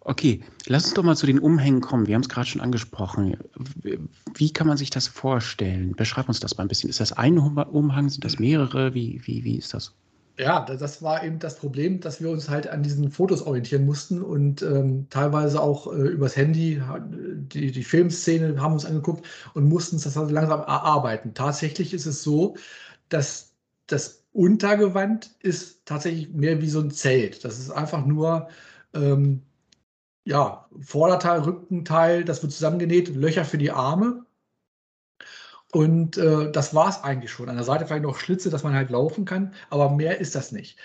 [0.00, 2.06] Okay, lass uns doch mal zu den Umhängen kommen.
[2.06, 3.36] Wir haben es gerade schon angesprochen.
[4.34, 5.94] Wie kann man sich das vorstellen?
[5.96, 6.90] Beschreib uns das mal ein bisschen.
[6.90, 8.08] Ist das ein Umhang?
[8.08, 8.94] Sind das mehrere?
[8.94, 9.92] Wie, wie, wie ist das?
[10.36, 14.20] Ja, das war eben das Problem, dass wir uns halt an diesen Fotos orientieren mussten
[14.20, 16.82] und ähm, teilweise auch äh, übers Handy
[17.52, 21.34] die, die Filmszene haben uns angeguckt und mussten es das halt langsam erarbeiten.
[21.34, 22.56] Tatsächlich ist es so,
[23.08, 23.52] dass
[23.86, 27.44] das Untergewand ist tatsächlich mehr wie so ein Zelt.
[27.44, 28.48] Das ist einfach nur
[28.92, 29.42] ähm,
[30.24, 34.26] ja, Vorderteil, Rückenteil, das wird zusammengenäht, Löcher für die Arme.
[35.72, 37.48] Und äh, das war es eigentlich schon.
[37.48, 40.52] An der Seite vielleicht noch Schlitze, dass man halt laufen kann, aber mehr ist das
[40.52, 40.78] nicht.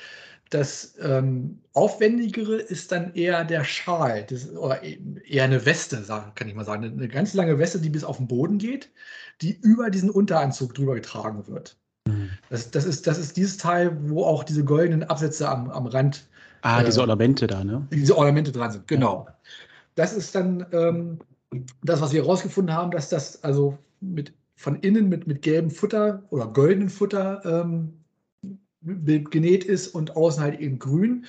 [0.50, 6.04] Das ähm, Aufwendigere ist dann eher der Schal, das, oder eher eine Weste,
[6.36, 6.84] kann ich mal sagen.
[6.86, 8.92] Eine ganz lange Weste, die bis auf den Boden geht,
[9.42, 11.78] die über diesen Unteranzug drüber getragen wird.
[12.50, 16.28] Das, das, ist, das ist dieses Teil, wo auch diese goldenen Absätze am, am Rand
[16.62, 17.88] Ah, diese Ornamente da, ne?
[17.92, 19.28] Diese Ornamente dran sind, genau.
[19.96, 21.20] Das ist dann ähm,
[21.84, 26.24] das, was wir herausgefunden haben, dass das also mit, von innen mit, mit gelbem Futter
[26.30, 27.94] oder goldenem Futter ähm,
[28.82, 31.26] genäht ist und außen halt eben grün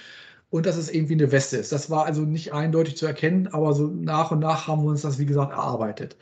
[0.50, 1.72] und dass es irgendwie eine Weste ist.
[1.72, 5.02] Das war also nicht eindeutig zu erkennen, aber so nach und nach haben wir uns
[5.02, 6.16] das, wie gesagt, erarbeitet.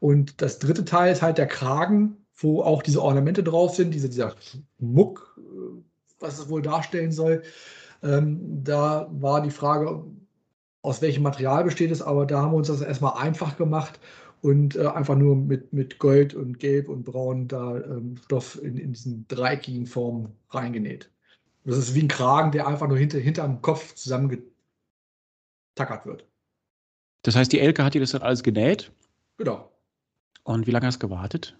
[0.00, 4.08] Und das dritte Teil ist halt der Kragen, wo auch diese Ornamente drauf sind, diese,
[4.08, 4.36] dieser
[4.78, 5.82] Muck, äh,
[6.20, 7.42] was es wohl darstellen soll.
[8.02, 10.04] Ähm, da war die Frage,
[10.82, 13.98] aus welchem Material besteht es, aber da haben wir uns das erstmal einfach gemacht
[14.42, 18.76] und äh, einfach nur mit, mit Gold und Gelb und Braun da ähm, Stoff in,
[18.76, 21.10] in diesen dreieckigen Formen reingenäht.
[21.64, 24.52] Das ist wie ein Kragen, der einfach nur hinter, hinterm Kopf zusammengetackert
[26.04, 26.26] wird.
[27.22, 28.92] Das heißt, die Elke hat dir das dann alles genäht?
[29.38, 29.72] Genau.
[30.42, 31.56] Und wie lange hast du gewartet?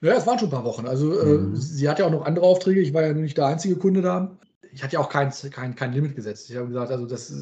[0.00, 0.86] Ja, es waren schon ein paar Wochen.
[0.86, 1.54] Also äh, mhm.
[1.54, 2.80] äh, sie hat ja auch noch andere Aufträge.
[2.80, 4.36] Ich war ja nicht der einzige Kunde da.
[4.72, 6.50] Ich hatte ja auch kein, kein, kein Limit gesetzt.
[6.50, 7.32] Ich habe gesagt, also das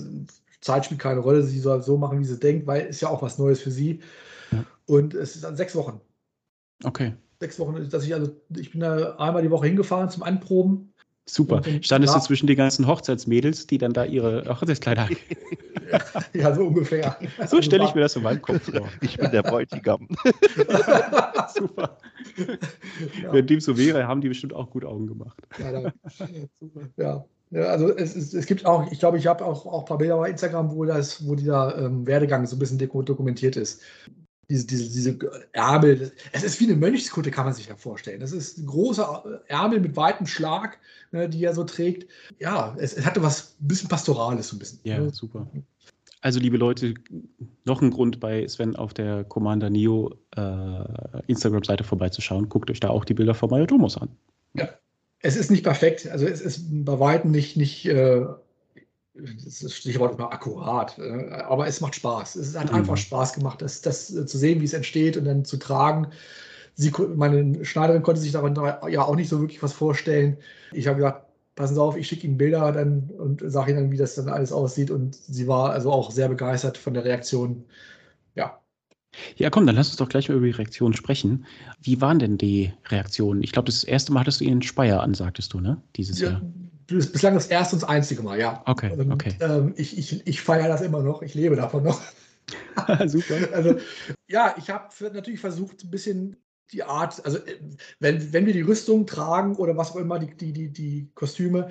[0.60, 1.42] Zeit spielt keine Rolle.
[1.42, 4.00] Sie soll so machen, wie sie denkt, weil es ja auch was Neues für sie.
[4.52, 4.64] Ja.
[4.86, 6.00] Und es ist dann sechs Wochen.
[6.84, 7.14] Okay.
[7.40, 10.93] Sechs Wochen, dass ich also ich bin da einmal die Woche hingefahren zum Anproben
[11.26, 11.62] Super.
[11.80, 15.08] Standest du zwischen den ganzen Hochzeitsmädels, die dann da ihre Hochzeitskleider
[16.34, 17.16] Ja, so ungefähr.
[17.46, 18.88] So stelle ich mir das in meinem Kopf vor.
[19.00, 20.08] Ich bin der Bräutigam.
[21.54, 21.98] Super.
[23.22, 23.32] Ja.
[23.32, 25.40] Wenn dem so wäre, haben die bestimmt auch gut Augen gemacht.
[25.58, 25.92] Ja,
[26.60, 26.80] super.
[26.96, 27.24] Ja.
[27.50, 29.98] ja also es, es, es, gibt auch, ich glaube, ich habe auch, auch ein paar
[29.98, 33.82] Bilder bei Instagram, wo, das, wo dieser ähm, Werdegang so ein bisschen dokumentiert ist
[34.48, 35.18] diese, diese, diese
[35.52, 36.12] Ärmel.
[36.32, 38.20] Es ist wie eine Mönchskutte, kann man sich ja vorstellen.
[38.20, 40.78] Das ist ein großer Ärmel mit weitem Schlag,
[41.12, 42.10] ne, die er so trägt.
[42.38, 44.80] Ja, es, es hatte was ein bisschen Pastorales, so ein bisschen.
[44.84, 45.10] Ja, ne?
[45.10, 45.46] super.
[46.20, 46.94] Also, liebe Leute,
[47.64, 52.48] noch ein Grund bei Sven auf der Commander Neo äh, Instagram-Seite vorbeizuschauen.
[52.48, 54.08] Guckt euch da auch die Bilder von Mario Thomas an.
[54.54, 54.70] Ja,
[55.20, 56.08] es ist nicht perfekt.
[56.08, 58.24] Also, es ist bei weitem nicht, nicht äh,
[59.14, 62.36] das Stichwort mal akkurat, äh, aber es macht Spaß.
[62.36, 62.78] Es hat mhm.
[62.78, 66.08] einfach Spaß gemacht, das, das zu sehen, wie es entsteht und dann zu tragen.
[66.74, 68.56] Sie, meine Schneiderin konnte sich daran
[68.90, 70.36] ja auch nicht so wirklich was vorstellen.
[70.72, 73.92] Ich habe gesagt, passen Sie auf, ich schicke Ihnen Bilder dann und sage Ihnen dann,
[73.92, 74.90] wie das dann alles aussieht.
[74.90, 77.64] Und sie war also auch sehr begeistert von der Reaktion.
[78.34, 78.58] Ja.
[79.36, 81.46] Ja, komm, dann lass uns doch gleich mal über die Reaktionen sprechen.
[81.80, 83.44] Wie waren denn die Reaktionen?
[83.44, 85.80] Ich glaube, das erste Mal hattest du ihnen Speyer an, sagtest du, ne?
[85.94, 86.42] Dieses ja, Jahr
[86.86, 88.62] bislang das erste und das einzige Mal, ja.
[88.66, 89.34] Okay, und, okay.
[89.40, 92.00] Ähm, ich ich, ich feiere das immer noch, ich lebe davon noch.
[93.06, 93.34] Super.
[93.52, 93.76] Also,
[94.28, 96.36] ja, ich habe natürlich versucht, ein bisschen
[96.72, 97.58] die Art, also äh,
[98.00, 101.68] wenn, wenn wir die Rüstung tragen oder was auch immer, die, die, die, die Kostüme,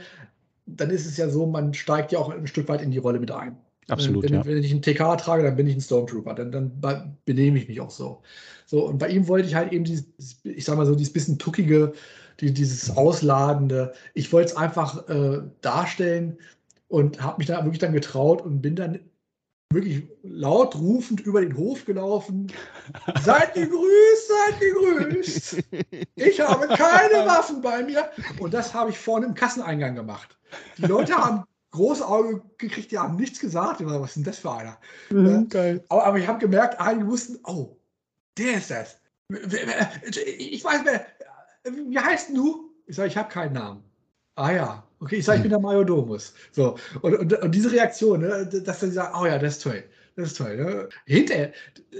[0.66, 3.20] dann ist es ja so, man steigt ja auch ein Stück weit in die Rolle
[3.20, 3.58] mit ein.
[3.90, 4.24] Absolut.
[4.24, 4.46] Wenn, ja.
[4.46, 6.34] wenn ich einen TK trage, dann bin ich ein Stormtrooper.
[6.34, 8.22] Dann, dann benehme ich mich auch so.
[8.66, 10.06] So, und bei ihm wollte ich halt eben dieses,
[10.44, 11.94] ich sag mal so, dieses bisschen tuckige,
[12.40, 13.94] die, dieses Ausladende.
[14.14, 16.38] Ich wollte es einfach äh, darstellen
[16.88, 19.00] und habe mich da wirklich dann getraut und bin dann
[19.74, 22.52] wirklich laut rufend über den Hof gelaufen.
[23.24, 25.58] Seid gegrüßt, seid gegrüßt.
[26.16, 28.10] Ich habe keine Waffen bei mir.
[28.40, 30.38] Und das habe ich vorne im Kasseneingang gemacht.
[30.78, 33.84] Die Leute haben große Augen gekriegt, die haben nichts gesagt.
[33.84, 34.78] Was ist denn das für einer?
[35.10, 35.50] Mhm,
[35.90, 37.76] aber, aber, ich habe gemerkt, einige wussten, oh,
[38.38, 39.00] der ist das.
[39.30, 41.06] Ich weiß, wer,
[41.64, 42.72] wie heißt du?
[42.88, 43.84] Ich sage, ich habe keinen Namen.
[44.36, 46.34] Ah ja, okay, ich sage, ich bin der Majodomus.
[46.52, 49.84] So, und, und, und diese Reaktion, ne, dass sie sagen, oh ja, das ist toll.
[50.16, 50.58] Das ist toll.
[50.58, 50.90] Ne?
[51.06, 51.54] Hinterher,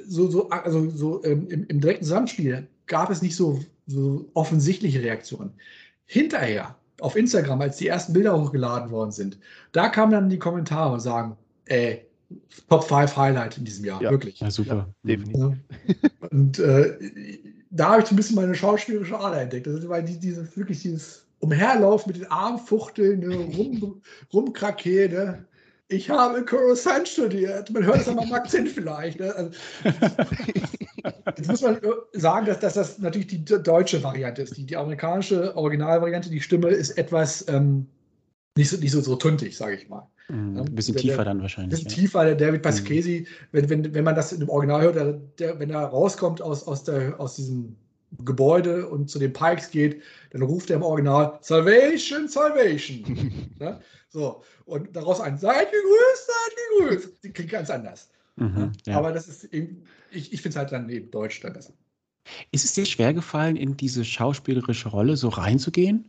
[0.08, 5.02] so, so, also so ähm, im, im, direkten Zusammenspiel gab es nicht so, so offensichtliche
[5.02, 5.54] Reaktionen.
[6.06, 9.38] Hinterher, auf Instagram, als die ersten Bilder hochgeladen worden sind,
[9.72, 12.06] da kamen dann die Kommentare und sagen, ey,
[12.70, 14.10] Top 5 Highlight in diesem Jahr, ja.
[14.10, 14.40] wirklich.
[14.40, 14.88] Ja, super.
[15.04, 15.58] Ja, definitiv.
[16.32, 16.98] Und äh,
[17.74, 19.68] da habe ich so ein bisschen meine schauspielerische Ader entdeckt.
[19.68, 24.02] Das ist, weil die, diese, wirklich dieses Umherlaufen mit den Armfuchteln, ne, rum,
[24.32, 25.46] rumkrakee, ne?
[25.90, 27.70] Ich habe Coruscant studiert.
[27.70, 29.20] Man hört es am Akzent vielleicht.
[29.20, 29.36] Ne?
[29.36, 29.52] Also,
[31.38, 31.80] jetzt muss man
[32.14, 34.56] sagen, dass, dass, das natürlich die deutsche Variante ist.
[34.56, 37.86] Die, die amerikanische Originalvariante, die Stimme ist etwas ähm,
[38.58, 40.10] nicht, so, nicht so, so tuntig, sage ich mal.
[40.30, 41.80] Mhm, ein bisschen der, tiefer der, dann wahrscheinlich.
[41.80, 41.96] Ein bisschen ja.
[41.96, 43.48] tiefer, der David Pasquesi, mhm.
[43.52, 46.66] wenn, wenn, wenn man das in dem Original hört, der, der, wenn er rauskommt aus,
[46.66, 47.76] aus, der, aus diesem
[48.24, 50.02] Gebäude und zu den Pikes geht,
[50.32, 53.56] dann ruft er im Original Salvation, Salvation.
[53.60, 53.80] ja?
[54.10, 57.24] So, und daraus ein Seid gegrüßt, seid gegrüßt.
[57.24, 58.10] Die klingt ganz anders.
[58.36, 58.98] Mhm, ja.
[58.98, 61.74] Aber das ist eben, ich, ich finde es halt dann eben Deutsch dann besser.
[62.52, 66.06] Ist es dir schwer gefallen, in diese schauspielerische Rolle so reinzugehen?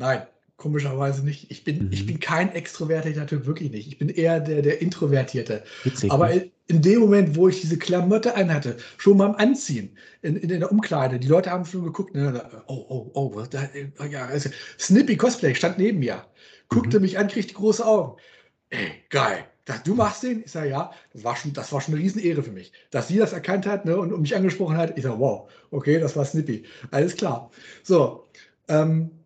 [0.00, 0.26] Nein
[0.58, 1.50] komischerweise nicht.
[1.50, 1.92] Ich bin, mhm.
[1.92, 3.88] ich bin kein extrovertierter Typ, wirklich nicht.
[3.88, 5.62] Ich bin eher der, der Introvertierte.
[5.84, 10.36] Witzig, Aber in, in, dem Moment, wo ich diese Klamotte anhatte, schon beim Anziehen, in,
[10.36, 13.68] in, in der Umkleide, die Leute haben schon geguckt, ne, oh, oh, oh, da,
[14.10, 16.24] ja, also, Snippy Cosplay stand neben mir.
[16.68, 17.04] guckte mhm.
[17.04, 18.20] mich an, kriegte große Augen.
[18.70, 19.44] Ey, geil.
[19.64, 20.42] Das, du machst den?
[20.44, 22.72] Ich sage, ja, das war schon, das war schon eine Riesenehre für mich.
[22.90, 26.00] Dass sie das erkannt hat ne, und, und mich angesprochen hat, ich sage, wow, okay,
[26.00, 26.64] das war Snippy.
[26.90, 27.50] Alles klar.
[27.84, 28.28] So.
[28.66, 29.17] Ähm,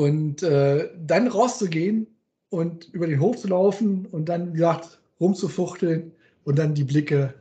[0.00, 2.06] und äh, dann rauszugehen
[2.48, 6.12] und über den Hof zu laufen und dann, wie gesagt, rumzufuchteln
[6.44, 7.34] und dann die Blicke.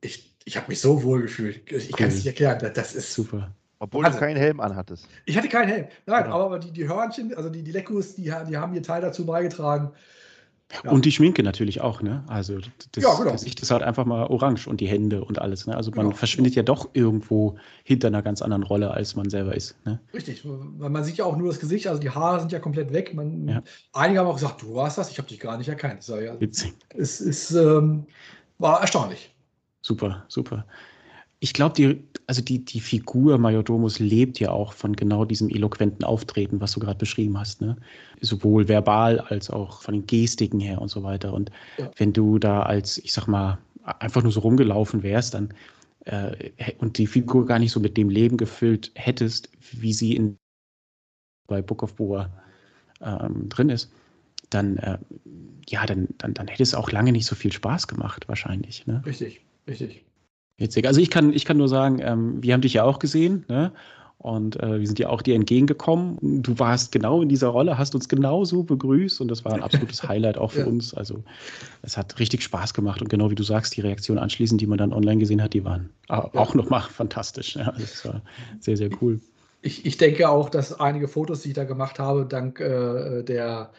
[0.00, 1.70] Ich, ich habe mich so wohl gefühlt.
[1.70, 1.98] Ich cool.
[1.98, 2.58] kann es nicht erklären.
[2.60, 3.54] Das, das ist super.
[3.78, 5.06] Obwohl also, du keinen Helm anhattest.
[5.24, 5.86] Ich hatte keinen Helm.
[6.06, 6.32] Nein, ja.
[6.32, 9.92] aber die, die Hörnchen, also die, die Leckus, die, die haben ihr Teil dazu beigetragen.
[10.84, 10.90] Ja.
[10.90, 12.22] Und die Schminke natürlich auch, ne?
[12.28, 13.32] Also das, ja, genau.
[13.32, 15.66] Gesicht ist halt einfach mal orange und die Hände und alles.
[15.66, 15.76] Ne?
[15.76, 16.16] Also man genau.
[16.16, 19.74] verschwindet ja doch irgendwo hinter einer ganz anderen Rolle, als man selber ist.
[19.84, 19.98] Ne?
[20.14, 22.92] Richtig, weil man sieht ja auch nur das Gesicht, also die Haare sind ja komplett
[22.92, 23.14] weg.
[23.14, 23.62] Man, ja.
[23.92, 26.06] Einige haben auch gesagt, du warst das, ich habe dich gar nicht erkannt.
[26.06, 26.74] Ja, Witzig.
[26.90, 28.06] Es ist, ähm,
[28.58, 29.34] war erstaunlich.
[29.82, 30.64] Super, super
[31.42, 36.04] ich glaube, die, also die, die Figur Majordomus lebt ja auch von genau diesem eloquenten
[36.04, 37.62] Auftreten, was du gerade beschrieben hast.
[37.62, 37.76] Ne?
[38.20, 41.32] Sowohl verbal als auch von den Gestiken her und so weiter.
[41.32, 41.90] Und ja.
[41.96, 45.54] wenn du da als, ich sag mal, einfach nur so rumgelaufen wärst, dann
[46.04, 50.36] äh, und die Figur gar nicht so mit dem Leben gefüllt hättest, wie sie in
[51.46, 52.30] bei Book of Boa
[53.00, 53.90] ähm, drin ist,
[54.50, 54.98] dann äh,
[55.68, 58.86] ja, dann, dann, dann hätte es auch lange nicht so viel Spaß gemacht, wahrscheinlich.
[58.86, 59.02] Ne?
[59.06, 60.04] Richtig, richtig.
[60.60, 60.86] Witzig.
[60.86, 63.72] Also ich kann, ich kann nur sagen, ähm, wir haben dich ja auch gesehen, ne?
[64.18, 66.42] Und äh, wir sind ja auch dir entgegengekommen.
[66.42, 70.06] Du warst genau in dieser Rolle, hast uns genauso begrüßt und das war ein absolutes
[70.06, 70.66] Highlight auch für ja.
[70.66, 70.92] uns.
[70.92, 71.24] Also
[71.80, 74.76] es hat richtig Spaß gemacht und genau wie du sagst, die Reaktionen anschließend, die man
[74.76, 76.28] dann online gesehen hat, die waren ja.
[76.34, 77.56] auch nochmal fantastisch.
[77.56, 78.20] Ja, das war
[78.58, 79.18] sehr, sehr cool.
[79.62, 83.70] Ich, ich denke auch, dass einige Fotos, die ich da gemacht habe, dank äh, der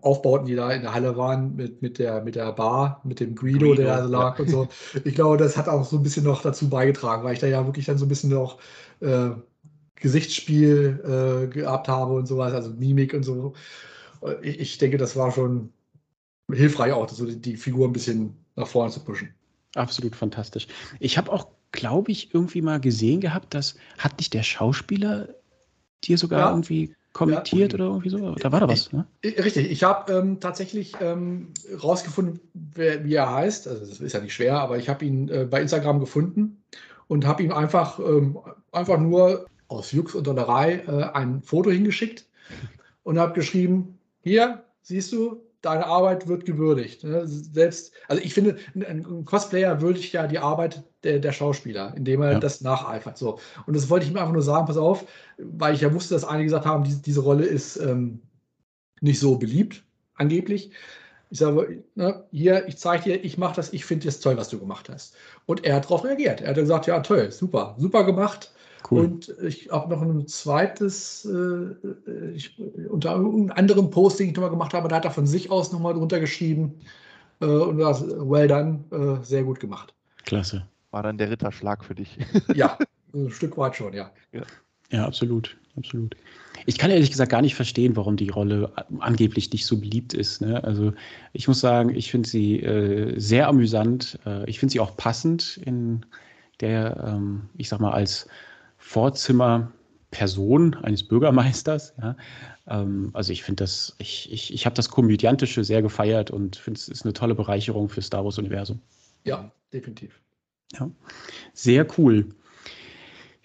[0.00, 3.34] Aufbauten, die da in der Halle waren, mit, mit, der, mit der Bar, mit dem
[3.34, 4.44] Guido, Guido der da lag ja.
[4.44, 4.68] und so.
[5.04, 7.64] Ich glaube, das hat auch so ein bisschen noch dazu beigetragen, weil ich da ja
[7.66, 8.58] wirklich dann so ein bisschen noch
[9.00, 9.30] äh,
[9.96, 13.54] Gesichtsspiel äh, gehabt habe und sowas, also Mimik und so.
[14.42, 15.72] Ich, ich denke, das war schon
[16.50, 19.34] hilfreich auch, so die, die Figur ein bisschen nach vorne zu pushen.
[19.74, 20.68] Absolut fantastisch.
[21.00, 25.28] Ich habe auch, glaube ich, irgendwie mal gesehen gehabt, dass hat nicht der Schauspieler
[26.04, 26.50] dir sogar ja.
[26.50, 27.76] irgendwie kommentiert ja.
[27.76, 28.34] oder irgendwie so?
[28.34, 29.06] Da war da was, ne?
[29.24, 31.48] Richtig, ich habe ähm, tatsächlich ähm,
[31.82, 33.66] rausgefunden, wer, wie er heißt.
[33.68, 36.62] Also das ist ja nicht schwer, aber ich habe ihn äh, bei Instagram gefunden
[37.08, 38.38] und habe ihm einfach, ähm,
[38.70, 42.26] einfach nur aus Jux und Dollerei äh, ein Foto hingeschickt
[43.02, 47.04] und habe geschrieben, hier, siehst du, deine Arbeit wird gewürdigt.
[47.04, 47.22] Ne?
[47.26, 52.32] Selbst, also ich finde, ein Cosplayer würdigt ja die Arbeit der, der Schauspieler, indem er
[52.32, 52.40] ja.
[52.40, 53.18] das nacheifert.
[53.18, 53.38] So.
[53.66, 55.06] Und das wollte ich mir einfach nur sagen, pass auf,
[55.38, 58.20] weil ich ja wusste, dass einige gesagt haben, diese, diese Rolle ist ähm,
[59.00, 59.84] nicht so beliebt,
[60.14, 60.70] angeblich.
[61.30, 64.48] Ich sage, ne, hier, ich zeige dir, ich mache das, ich finde das toll, was
[64.48, 65.16] du gemacht hast.
[65.46, 66.40] Und er hat darauf reagiert.
[66.40, 68.52] Er hat gesagt, ja, toll, super, super gemacht.
[68.88, 69.04] Cool.
[69.04, 72.58] Und ich habe noch ein zweites, äh, ich,
[72.88, 75.72] unter einem anderen Post, den ich nochmal gemacht habe, da hat er von sich aus
[75.72, 76.74] nochmal drunter geschrieben.
[77.40, 79.94] Äh, und das, well done, äh, sehr gut gemacht.
[80.24, 80.66] Klasse.
[80.90, 82.16] War dann der Ritterschlag für dich?
[82.54, 82.78] ja,
[83.14, 84.10] ein Stück weit schon, ja.
[84.32, 84.42] ja.
[84.90, 86.14] Ja, absolut, absolut.
[86.66, 90.40] Ich kann ehrlich gesagt gar nicht verstehen, warum die Rolle angeblich nicht so beliebt ist.
[90.40, 90.62] Ne?
[90.64, 90.92] Also
[91.32, 94.18] ich muss sagen, ich finde sie äh, sehr amüsant.
[94.24, 96.06] Äh, ich finde sie auch passend in
[96.60, 98.28] der, ähm, ich sag mal, als
[98.86, 101.92] Vorzimmerperson eines Bürgermeisters.
[102.00, 102.16] Ja.
[102.68, 106.78] Ähm, also ich finde das, ich, ich, ich habe das Komödiantische sehr gefeiert und finde
[106.78, 108.80] es ist eine tolle Bereicherung für Star Wars-Universum.
[109.24, 110.20] Ja, definitiv.
[110.78, 110.88] Ja,
[111.52, 112.28] sehr cool.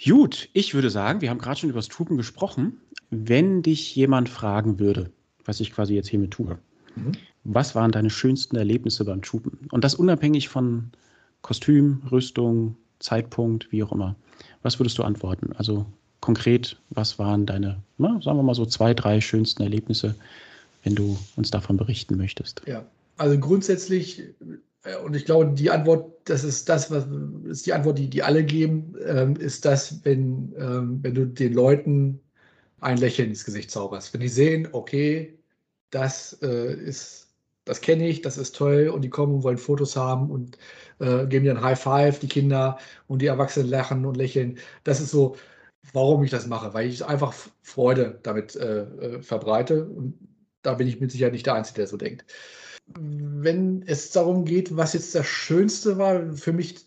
[0.03, 2.79] Gut, ich würde sagen, wir haben gerade schon über das Tupen gesprochen.
[3.09, 5.11] Wenn dich jemand fragen würde,
[5.43, 6.59] was ich quasi jetzt hiermit tue,
[6.95, 7.13] mhm.
[7.43, 9.67] was waren deine schönsten Erlebnisse beim Tupen?
[9.71, 10.91] Und das unabhängig von
[11.41, 14.15] Kostüm, Rüstung, Zeitpunkt, wie auch immer.
[14.63, 15.53] Was würdest du antworten?
[15.53, 15.85] Also
[16.19, 20.15] konkret, was waren deine, na, sagen wir mal so zwei, drei schönsten Erlebnisse,
[20.83, 22.61] wenn du uns davon berichten möchtest?
[22.67, 22.85] Ja,
[23.17, 24.23] also grundsätzlich,
[24.83, 27.05] äh, und ich glaube, die Antwort, das ist das, was
[27.45, 31.53] ist die Antwort, die, die alle geben, ähm, ist das, wenn, ähm, wenn du den
[31.53, 32.19] Leuten
[32.79, 34.13] ein Lächeln ins Gesicht zauberst.
[34.13, 35.37] Wenn die sehen, okay,
[35.91, 37.20] das äh, ist,
[37.65, 40.57] das kenne ich, das ist toll und die kommen und wollen Fotos haben und
[40.99, 42.77] äh, geben dir ein High Five, die Kinder
[43.07, 44.57] und die Erwachsenen lachen und lächeln.
[44.83, 45.35] Das ist so,
[45.93, 49.85] warum ich das mache, weil ich einfach Freude damit äh, äh, verbreite.
[49.85, 50.17] Und
[50.63, 52.25] da bin ich mit Sicherheit nicht der Einzige, der so denkt.
[52.87, 56.85] Wenn es darum geht, was jetzt das Schönste war, für mich,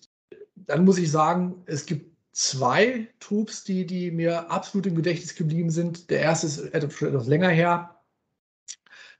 [0.57, 5.71] dann muss ich sagen, es gibt zwei Troops, die, die mir absolut im Gedächtnis geblieben
[5.71, 6.11] sind.
[6.11, 7.94] Der erste ist etwas länger her.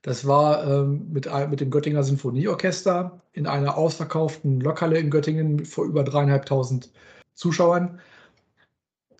[0.05, 5.85] Das war ähm, mit, mit dem Göttinger Sinfonieorchester in einer ausverkauften Lokale in Göttingen vor
[5.85, 6.91] über dreieinhalbtausend
[7.33, 7.99] Zuschauern,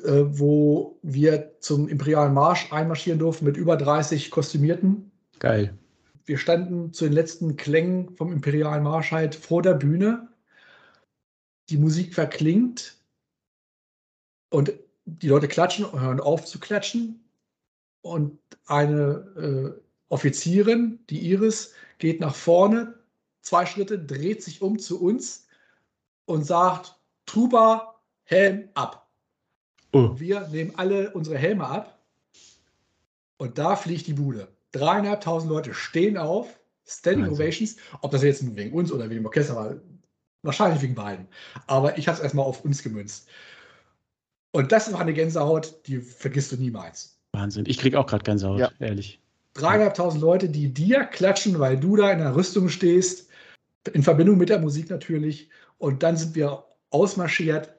[0.03, 5.75] äh, wo wir zum Imperialen Marsch einmarschieren durften mit über 30 Kostümierten Geil.
[6.25, 10.27] Wir standen zu den letzten Klängen vom Imperialen Marsch halt vor der Bühne.
[11.69, 12.95] Die Musik verklingt
[14.51, 14.71] und
[15.05, 17.27] die Leute klatschen und hören auf zu klatschen.
[18.01, 18.37] Und
[18.67, 22.95] eine äh, Offizierin, die Iris, geht nach vorne,
[23.41, 25.47] zwei Schritte, dreht sich um zu uns
[26.25, 26.95] und sagt:
[27.25, 29.07] Tuba, Helm ab.
[29.93, 30.11] Oh.
[30.17, 31.99] Wir nehmen alle unsere Helme ab
[33.37, 34.47] und da fliegt die Bude.
[34.71, 37.31] Dreieinhalbtausend Leute stehen auf, Standing.
[37.31, 37.77] Ovations.
[38.01, 39.75] Ob das jetzt wegen uns oder wegen dem Orchester war,
[40.43, 41.27] wahrscheinlich wegen beiden.
[41.67, 43.27] Aber ich habe es erstmal auf uns gemünzt.
[44.51, 47.17] Und das war eine Gänsehaut, die vergisst du niemals.
[47.33, 47.65] Wahnsinn.
[47.67, 48.71] Ich kriege auch gerade Gänsehaut, ja.
[48.79, 49.19] ehrlich.
[49.55, 53.29] Dreieinhalbtausend Leute, die dir klatschen, weil du da in der Rüstung stehst,
[53.93, 55.49] in Verbindung mit der Musik natürlich.
[55.77, 57.73] Und dann sind wir ausmarschiert.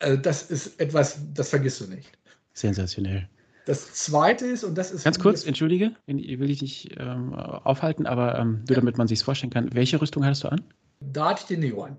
[0.00, 2.10] Also das ist etwas, das vergisst du nicht.
[2.52, 3.28] Sensationell.
[3.66, 5.04] Das zweite ist, und das ist.
[5.04, 8.74] Ganz kurz, entschuldige, will ich dich ähm, aufhalten, aber ähm, nur ja.
[8.76, 10.62] damit man sich vorstellen kann, welche Rüstung hattest du an?
[11.00, 11.96] Da hatte ich den Neo an.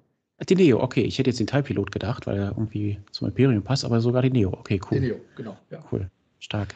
[0.50, 1.04] Die Neo, okay.
[1.04, 4.32] Ich hätte jetzt den Teilpilot gedacht, weil er irgendwie zum Imperium passt, aber sogar die
[4.32, 4.52] Neo.
[4.52, 5.00] Okay, cool.
[5.00, 5.58] Die Neo, genau.
[5.70, 5.84] Ja.
[5.92, 6.10] Cool.
[6.40, 6.74] Stark.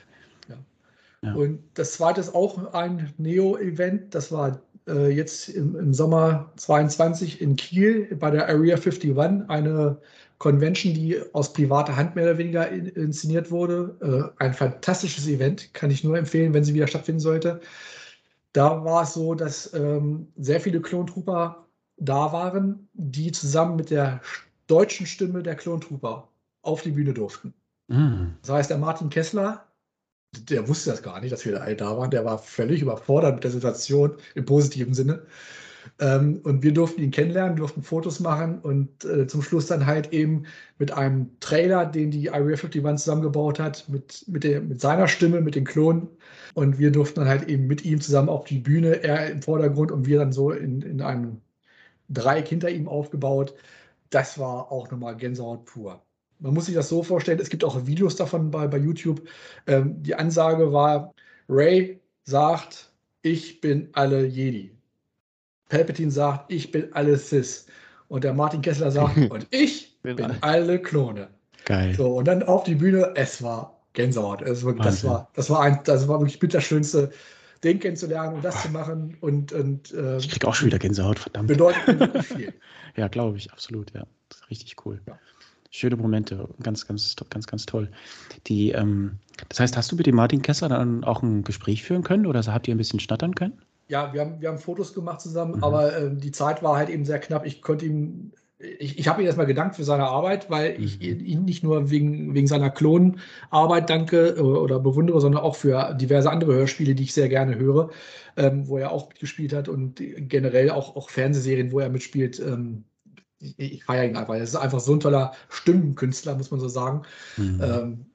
[1.26, 1.34] Ja.
[1.34, 4.14] Und das zweite ist auch ein Neo-Event.
[4.14, 9.98] Das war äh, jetzt im, im, Sommer 22 in Kiel bei der Area 51, eine
[10.38, 14.34] Convention, die aus privater Hand mehr oder weniger in, inszeniert wurde.
[14.40, 17.62] Äh, ein fantastisches Event, kann ich nur empfehlen, wenn sie wieder stattfinden sollte.
[18.54, 21.66] Da war es so, dass ähm, sehr viele Klontrooper
[21.98, 24.22] da waren, die zusammen mit der
[24.68, 26.28] deutschen Stimme der Klontrooper
[26.62, 27.54] auf die Bühne durften.
[27.88, 28.36] Mhm.
[28.42, 29.66] Das heißt, der Martin Kessler,
[30.50, 32.12] der wusste das gar nicht, dass wir alle da waren.
[32.12, 35.26] Der war völlig überfordert mit der Situation im positiven Sinne.
[36.00, 40.14] Ähm, und wir durften ihn kennenlernen, durften Fotos machen und äh, zum Schluss dann halt
[40.14, 40.46] eben
[40.78, 45.42] mit einem Trailer, den die Area 51 zusammengebaut hat, mit, mit, der, mit seiner Stimme,
[45.42, 46.08] mit den Klonen.
[46.54, 49.92] Und wir durften dann halt eben mit ihm zusammen auf die Bühne, er im Vordergrund
[49.92, 51.42] und wir dann so in, in einem
[52.10, 53.56] Dreieck hinter ihm aufgebaut.
[54.10, 56.05] Das war auch nochmal Gänsehaut pur.
[56.40, 59.22] Man muss sich das so vorstellen, es gibt auch Videos davon bei, bei YouTube.
[59.68, 61.14] Ähm, die Ansage war,
[61.48, 62.92] Ray sagt,
[63.22, 64.72] ich bin alle Jedi.
[65.70, 67.68] Palpatine sagt, ich bin alle Cis.
[68.08, 71.30] Und der Martin Kessler sagt, und ich bin, bin alle Klone.
[71.66, 71.96] Geil.
[71.96, 74.42] So, und dann auf die Bühne, es war Gänsehaut.
[74.42, 77.12] Es war, das, war, das, war ein, das war wirklich bitter schönste,
[77.64, 79.18] den kennenzulernen und das zu machen.
[79.22, 81.48] Und, und, ähm, ich kriege auch schon wieder Gänsehaut, verdammt.
[81.48, 82.54] Bedeutet wirklich viel.
[82.96, 84.06] ja, glaube ich, absolut, ja.
[84.50, 85.02] richtig cool.
[85.08, 85.18] Ja.
[85.76, 87.90] Schöne Momente, ganz, ganz, ganz, ganz toll.
[88.48, 89.20] Die, ähm,
[89.50, 92.42] das heißt, hast du mit dem Martin Kessler dann auch ein Gespräch führen können oder
[92.46, 93.60] habt ihr ein bisschen schnattern können?
[93.90, 95.64] Ja, wir haben, wir haben Fotos gemacht zusammen, mhm.
[95.66, 97.46] aber äh, die Zeit war halt eben sehr knapp.
[97.46, 100.84] Ich konnte ihm, ich, ich habe ihm erstmal gedankt für seine Arbeit, weil mhm.
[100.86, 105.94] ich ihn nicht nur wegen, wegen seiner Klonarbeit danke oder, oder bewundere, sondern auch für
[105.94, 107.90] diverse andere Hörspiele, die ich sehr gerne höre,
[108.38, 112.40] ähm, wo er auch mitgespielt hat und generell auch, auch Fernsehserien, wo er mitspielt.
[112.40, 112.86] Ähm,
[113.40, 114.36] ich, ich feiere ihn einfach.
[114.36, 117.04] Er ist einfach so ein toller Stimmenkünstler, muss man so sagen.
[117.38, 117.62] Mhm.
[117.62, 118.06] Ähm,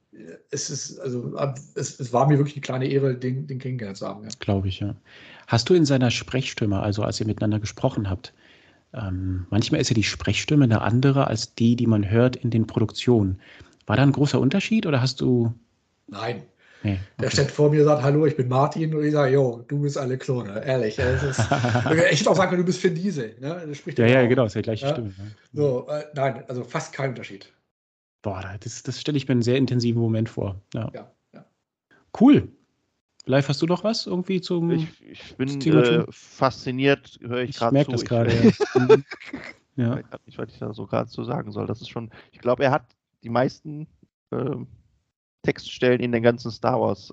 [0.51, 1.36] es ist, also
[1.74, 4.24] es, es, war mir wirklich eine kleine Ehre, den, den kennengelernt zu haben.
[4.24, 4.30] Ja.
[4.38, 4.94] Glaube ich, ja.
[5.47, 8.32] Hast du in seiner Sprechstimme, also als ihr miteinander gesprochen habt,
[8.92, 12.66] ähm, manchmal ist ja die Sprechstimme eine andere als die, die man hört in den
[12.66, 13.40] Produktionen.
[13.86, 15.55] War da ein großer Unterschied oder hast du.
[16.09, 16.42] Nein.
[16.82, 17.01] Nee, okay.
[17.20, 19.82] Der steht vor mir und sagt, hallo, ich bin Martin und ich sage, jo, du
[19.82, 20.98] bist alle Klone, ehrlich.
[20.98, 21.39] Ist,
[22.11, 23.36] ich hätte auch sagen können, du bist Finn Diesel.
[23.39, 23.73] Ne?
[23.97, 24.93] ja, ja, genau, ist ja die gleiche ja?
[24.93, 25.09] Stimme.
[25.09, 25.31] Ne?
[25.52, 27.52] So, äh, nein, also fast kein Unterschied.
[28.23, 30.61] Boah, das, das stelle ich mir einen sehr intensiven Moment vor.
[30.74, 30.90] Ja.
[30.94, 31.44] ja, ja.
[32.19, 32.48] Cool.
[33.27, 34.70] Live, hast du noch was irgendwie zum.
[34.70, 37.81] Ich, ich bin äh, fasziniert, höre ich, gerade zu.
[37.81, 39.05] Ich merke das gerade.
[39.77, 39.97] ja.
[39.97, 40.01] ja.
[40.27, 41.66] Ich weiß nicht, was ich da so gerade zu sagen soll.
[41.66, 42.11] Das ist schon.
[42.32, 42.85] Ich glaube, er hat
[43.23, 43.86] die meisten
[44.31, 44.57] äh,
[45.42, 47.12] Textstellen in den ganzen Star Wars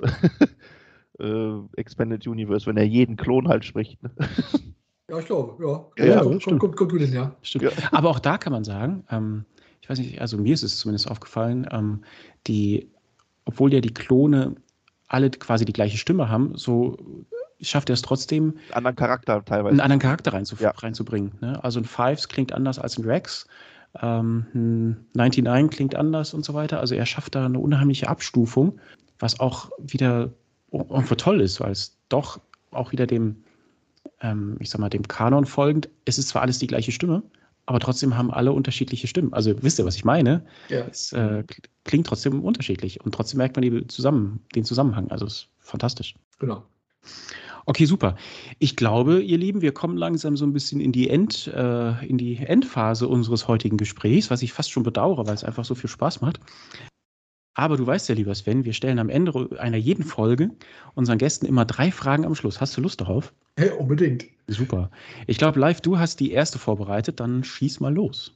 [1.20, 4.02] äh, Expanded Universe, wenn er jeden Klon halt spricht.
[4.04, 4.12] Ne?
[5.10, 5.86] Ja, ich glaube, ja.
[5.98, 7.34] Ja, ja, ja kommt, kommt, kommt gut hin, ja.
[7.42, 7.64] Stimmt.
[7.64, 7.72] Ja.
[7.92, 9.46] Aber auch da kann man sagen, ähm,
[9.82, 12.04] ich weiß nicht, also mir ist es zumindest aufgefallen, ähm,
[12.46, 12.92] die,
[13.46, 14.56] obwohl ja die Klone
[15.08, 16.98] alle quasi die gleiche Stimme haben, so
[17.62, 19.72] schafft er es trotzdem, einen anderen Charakter teilweise.
[19.72, 20.72] einen anderen Charakter reinzuf ja.
[20.72, 21.34] reinzubringen.
[21.40, 21.64] Ne?
[21.64, 23.48] Also ein Fives klingt anders als ein Rex,
[24.02, 26.80] ähm, ein 99 klingt anders und so weiter.
[26.80, 28.80] Also er schafft da eine unheimliche Abstufung,
[29.20, 30.32] was auch wieder
[30.72, 32.40] irgendwo toll ist, weil es doch
[32.72, 33.44] auch wieder dem,
[34.22, 37.24] ähm, ich sag mal, dem Kanon folgend, es ist zwar alles die gleiche Stimme,
[37.66, 39.34] aber trotzdem haben alle unterschiedliche Stimmen.
[39.34, 40.46] Also wisst ihr, was ich meine?
[40.70, 40.86] Ja.
[40.90, 41.44] Es äh,
[41.84, 45.12] klingt trotzdem unterschiedlich und trotzdem merkt man die zusammen, den Zusammenhang.
[45.12, 46.16] Also es ist fantastisch.
[46.40, 46.64] Genau.
[47.70, 48.16] Okay, super.
[48.60, 52.18] Ich glaube, ihr Lieben, wir kommen langsam so ein bisschen in die, End, äh, in
[52.18, 55.90] die Endphase unseres heutigen Gesprächs, was ich fast schon bedauere, weil es einfach so viel
[55.90, 56.40] Spaß macht.
[57.56, 60.52] Aber du weißt ja, lieber Sven, wir stellen am Ende einer jeden Folge
[60.96, 62.62] unseren Gästen immer drei Fragen am Schluss.
[62.62, 63.34] Hast du Lust darauf?
[63.58, 64.28] Hey, unbedingt.
[64.48, 64.90] Super.
[65.26, 68.34] Ich glaube, live, du hast die erste vorbereitet, dann schieß mal los.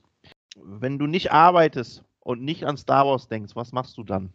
[0.61, 4.33] Wenn du nicht arbeitest und nicht an Star Wars denkst, was machst du dann?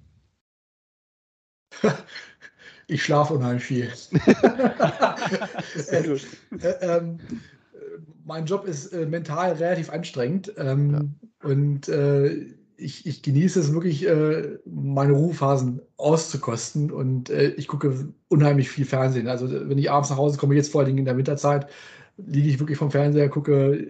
[2.87, 3.93] ich schlafe unheimlich viel.
[6.61, 7.19] Äh, ähm,
[8.27, 11.49] mein Job ist äh, mental relativ anstrengend ähm, ja.
[11.49, 12.47] und äh,
[12.79, 18.85] ich, ich, genieße es wirklich, äh, meine Ruhephasen auszukosten und äh, ich gucke unheimlich viel
[18.85, 19.29] Fernsehen.
[19.29, 21.69] Also wenn ich abends nach Hause komme, jetzt vor allen Dingen in der Winterzeit,
[22.19, 23.87] liege ich wirklich vom Fernseher, gucke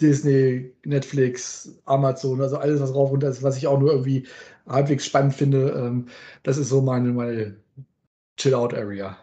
[0.00, 4.26] Disney, Netflix, Amazon, also alles, was rauf und runter ist, was ich auch nur irgendwie
[4.66, 5.70] halbwegs spannend finde.
[5.70, 6.06] Ähm,
[6.42, 7.56] das ist so meine, meine
[8.36, 9.16] Chill-Out-Area.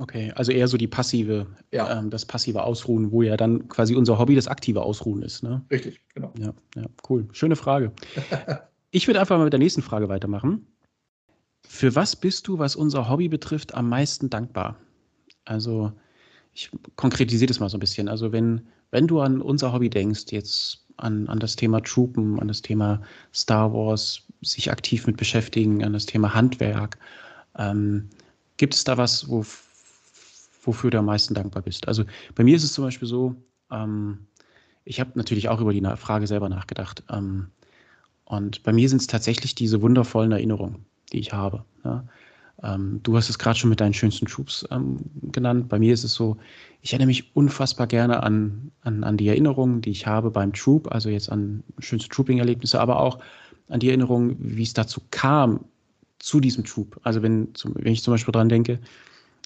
[0.00, 1.98] Okay, also eher so die passive, ja.
[1.98, 5.42] ähm, das passive Ausruhen, wo ja dann quasi unser Hobby das aktive Ausruhen ist.
[5.42, 5.62] Ne?
[5.70, 6.32] Richtig, genau.
[6.38, 7.28] Ja, ja, cool.
[7.32, 7.92] Schöne Frage.
[8.90, 10.66] ich würde einfach mal mit der nächsten Frage weitermachen.
[11.66, 14.76] Für was bist du, was unser Hobby betrifft, am meisten dankbar?
[15.44, 15.92] Also,
[16.54, 18.08] ich konkretisiere das mal so ein bisschen.
[18.08, 22.48] Also, wenn, wenn du an unser Hobby denkst, jetzt an, an das Thema Troopen, an
[22.48, 23.02] das Thema
[23.34, 26.98] Star Wars, sich aktiv mit beschäftigen, an das Thema Handwerk,
[27.58, 28.08] ähm,
[28.60, 29.42] gibt es da was, wo
[30.62, 31.88] wofür du am meisten dankbar bist.
[31.88, 32.04] Also
[32.34, 33.34] bei mir ist es zum Beispiel so,
[33.70, 34.26] ähm,
[34.84, 37.02] ich habe natürlich auch über die Frage selber nachgedacht.
[37.08, 37.46] Ähm,
[38.26, 41.64] und bei mir sind es tatsächlich diese wundervollen Erinnerungen, die ich habe.
[41.84, 42.04] Ja?
[42.62, 44.98] Ähm, du hast es gerade schon mit deinen schönsten Troops ähm,
[45.32, 45.70] genannt.
[45.70, 46.36] Bei mir ist es so,
[46.82, 50.92] ich erinnere mich unfassbar gerne an, an, an die Erinnerungen, die ich habe beim Troop,
[50.92, 53.20] also jetzt an schönste Trooping-Erlebnisse, aber auch
[53.70, 55.64] an die Erinnerungen, wie es dazu kam,
[56.20, 57.00] zu diesem Troop.
[57.02, 58.78] Also wenn, zum, wenn ich zum Beispiel daran denke,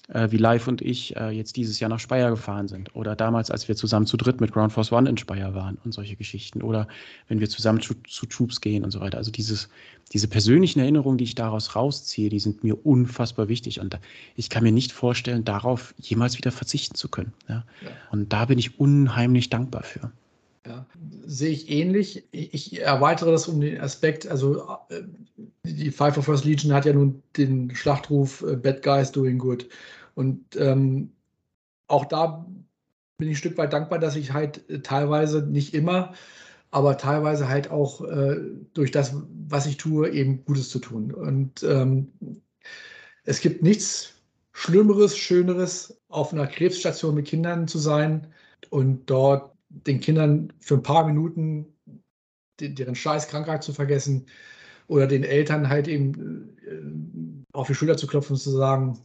[0.09, 2.95] äh, wie Live und ich äh, jetzt dieses Jahr nach Speyer gefahren sind.
[2.95, 5.93] Oder damals, als wir zusammen zu dritt mit Ground Force One in Speyer waren und
[5.93, 6.61] solche Geschichten.
[6.61, 6.87] Oder
[7.27, 9.17] wenn wir zusammen zu, zu Troops gehen und so weiter.
[9.17, 9.69] Also dieses,
[10.13, 13.79] diese persönlichen Erinnerungen, die ich daraus rausziehe, die sind mir unfassbar wichtig.
[13.79, 13.99] Und
[14.35, 17.33] ich kann mir nicht vorstellen, darauf jemals wieder verzichten zu können.
[17.49, 17.65] Ja?
[17.81, 17.89] Ja.
[18.11, 20.11] Und da bin ich unheimlich dankbar für.
[20.65, 20.87] Ja,
[21.25, 22.27] sehe ich ähnlich.
[22.31, 25.03] Ich erweitere das um den Aspekt, also äh,
[25.63, 29.69] die Five of First Legion hat ja nun den Schlachtruf äh, Bad Guys Doing Good.
[30.15, 31.11] Und ähm,
[31.87, 32.45] auch da
[33.17, 36.13] bin ich ein Stück weit dankbar, dass ich halt äh, teilweise, nicht immer,
[36.71, 38.37] aber teilweise halt auch äh,
[38.73, 39.15] durch das,
[39.47, 41.13] was ich tue, eben Gutes zu tun.
[41.13, 42.11] Und ähm,
[43.23, 44.13] es gibt nichts
[44.51, 48.27] Schlimmeres, Schöneres, auf einer Krebsstation mit Kindern zu sein
[48.69, 49.54] und dort
[49.85, 51.67] den Kindern für ein paar Minuten
[52.59, 54.27] deren Scheißkrankheit zu vergessen
[54.87, 58.99] oder den Eltern halt eben äh, auf die Schulter zu klopfen und zu sagen,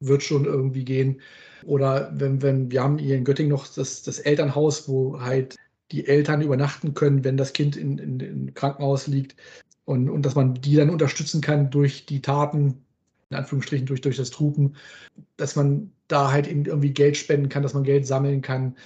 [0.00, 1.20] wird schon irgendwie gehen.
[1.64, 5.56] Oder wenn, wenn, wir haben hier in Göttingen noch das, das Elternhaus, wo halt
[5.90, 9.36] die Eltern übernachten können, wenn das Kind in, in, in Krankenhaus liegt.
[9.84, 12.84] Und, und dass man die dann unterstützen kann durch die Taten,
[13.30, 14.76] in Anführungsstrichen durch, durch das Trupen,
[15.36, 18.76] dass man da halt irgendwie Geld spenden kann, dass man Geld sammeln kann.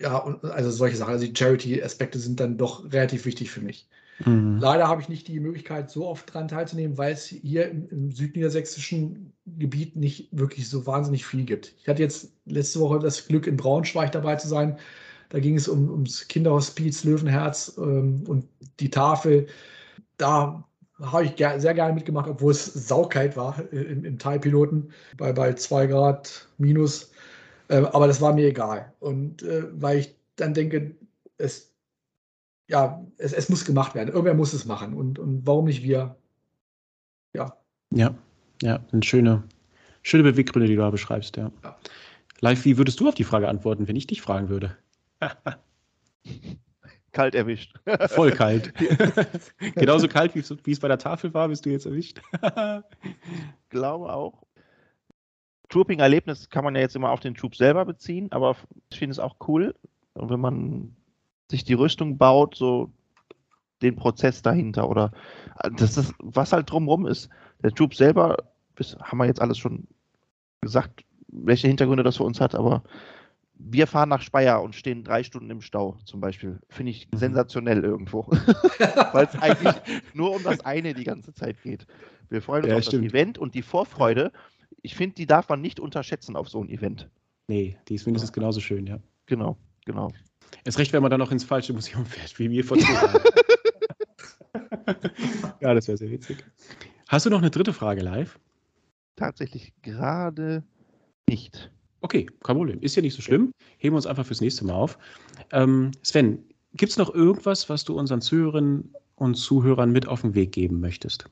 [0.00, 1.12] Ja, und also solche Sachen.
[1.12, 3.88] Also die Charity-Aspekte sind dann doch relativ wichtig für mich.
[4.24, 4.58] Mhm.
[4.58, 8.12] Leider habe ich nicht die Möglichkeit, so oft daran teilzunehmen, weil es hier im, im,
[8.12, 11.74] südniedersächsischen Gebiet nicht wirklich so wahnsinnig viel gibt.
[11.80, 14.78] Ich hatte jetzt letzte Woche das Glück, in Braunschweig dabei zu sein.
[15.28, 18.46] Da ging es um, ums Kinderhospiz Löwenherz ähm, und
[18.80, 19.46] die Tafel.
[20.16, 20.64] Da
[21.00, 25.32] habe ich ger sehr gerne mitgemacht, obwohl es saukalt war äh, im, im Teilpiloten bei,
[25.32, 27.12] bei zwei Grad minus.
[27.68, 28.92] Äh, aber das war mir egal.
[29.00, 30.94] Und äh, weil ich dann denke,
[31.38, 31.68] es
[32.68, 34.08] ja, es, es muss gemacht werden.
[34.08, 34.94] Irgendwer muss es machen.
[34.94, 36.16] Und, und warum nicht wir?
[37.34, 37.56] Ja.
[37.90, 38.14] Ja,
[38.62, 39.42] ja, sind schöne,
[40.02, 41.50] schöne Beweggründe, die du da beschreibst, ja.
[41.64, 41.78] ja.
[42.40, 44.76] Live, wie würdest du auf die Frage antworten, wenn ich dich fragen würde?
[47.12, 47.74] kalt erwischt.
[48.08, 48.72] Voll kalt.
[49.74, 52.20] Genauso kalt, wie es bei der Tafel war, bist du jetzt erwischt.
[53.70, 54.46] Glaube auch.
[55.68, 58.56] Trooping-Erlebnis kann man ja jetzt immer auf den Troop selber beziehen, aber
[58.90, 59.74] ich finde es auch cool,
[60.14, 60.96] wenn man
[61.50, 62.90] sich die Rüstung baut, so
[63.82, 65.12] den Prozess dahinter oder
[65.62, 67.28] äh, das ist, was halt drumherum ist.
[67.62, 68.36] Der Troop selber,
[68.76, 69.86] das haben wir jetzt alles schon
[70.60, 72.82] gesagt, welche Hintergründe das für uns hat, aber
[73.58, 76.60] wir fahren nach Speyer und stehen drei Stunden im Stau zum Beispiel.
[76.68, 77.16] Finde ich mhm.
[77.16, 78.26] sensationell irgendwo.
[79.12, 79.74] Weil es eigentlich
[80.14, 81.86] nur um das eine die ganze Zeit geht.
[82.30, 83.04] Wir freuen uns ja, auf stimmt.
[83.04, 84.32] das Event und die Vorfreude,
[84.82, 87.08] ich finde, die darf man nicht unterschätzen auf so ein Event.
[87.48, 88.98] Nee, die ist mindestens genauso schön, ja.
[89.26, 90.10] Genau, genau.
[90.64, 93.20] Ist recht, wenn man dann noch ins falsche Museum fährt, wie wir vor zehn Jahren.
[95.60, 96.44] ja, das wäre sehr witzig.
[97.08, 98.38] Hast du noch eine dritte Frage live?
[99.16, 100.62] Tatsächlich gerade
[101.28, 101.70] nicht.
[102.00, 102.80] Okay, kein Problem.
[102.80, 103.52] Ist ja nicht so schlimm.
[103.78, 104.98] Heben wir uns einfach fürs nächste Mal auf.
[105.52, 106.44] Ähm, Sven,
[106.74, 110.80] gibt es noch irgendwas, was du unseren Zuhörerinnen und Zuhörern mit auf den Weg geben
[110.80, 111.24] möchtest?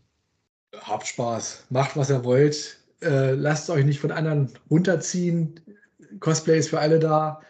[0.74, 5.60] Habt Spaß, macht was ihr wollt, äh, lasst euch nicht von anderen runterziehen.
[6.20, 7.40] Cosplay ist für alle da.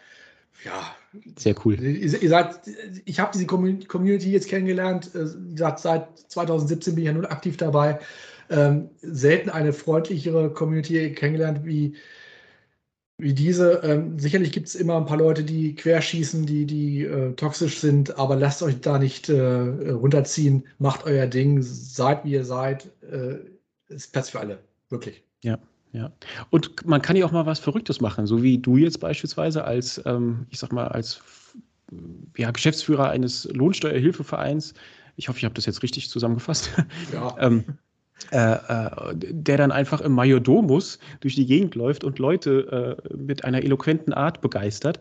[0.63, 0.95] Ja,
[1.37, 1.79] sehr cool.
[1.79, 2.59] Ihr, ihr seid,
[3.05, 5.13] ich habe diese Community jetzt kennengelernt.
[5.15, 7.99] Äh, seit 2017 bin ich ja nun aktiv dabei.
[8.49, 11.95] Ähm, selten eine freundlichere Community kennengelernt wie,
[13.17, 13.81] wie diese.
[13.83, 18.17] Ähm, sicherlich gibt es immer ein paar Leute, die querschießen, die, die äh, toxisch sind,
[18.17, 19.41] aber lasst euch da nicht äh,
[19.91, 20.65] runterziehen.
[20.79, 22.89] Macht euer Ding, seid wie ihr seid.
[23.11, 23.37] Äh,
[23.89, 24.59] ist Platz für alle,
[24.89, 25.26] wirklich.
[25.43, 25.59] Ja.
[25.93, 26.11] Ja.
[26.49, 30.01] Und man kann ja auch mal was Verrücktes machen, so wie du jetzt beispielsweise als,
[30.05, 31.21] ähm, ich sag mal, als
[32.35, 34.73] ja, Geschäftsführer eines Lohnsteuerhilfevereins.
[35.15, 36.71] Ich hoffe, ich habe das jetzt richtig zusammengefasst.
[37.13, 37.35] Ja.
[37.39, 37.63] ähm,
[38.31, 43.45] äh, äh, der dann einfach im Majordomus durch die Gegend läuft und Leute äh, mit
[43.45, 44.99] einer eloquenten Art begeistert,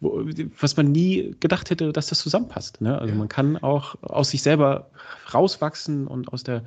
[0.00, 0.22] wo,
[0.60, 2.82] was man nie gedacht hätte, dass das zusammenpasst.
[2.82, 2.98] Ne?
[2.98, 3.18] Also ja.
[3.18, 4.90] man kann auch aus sich selber
[5.32, 6.62] rauswachsen und aus der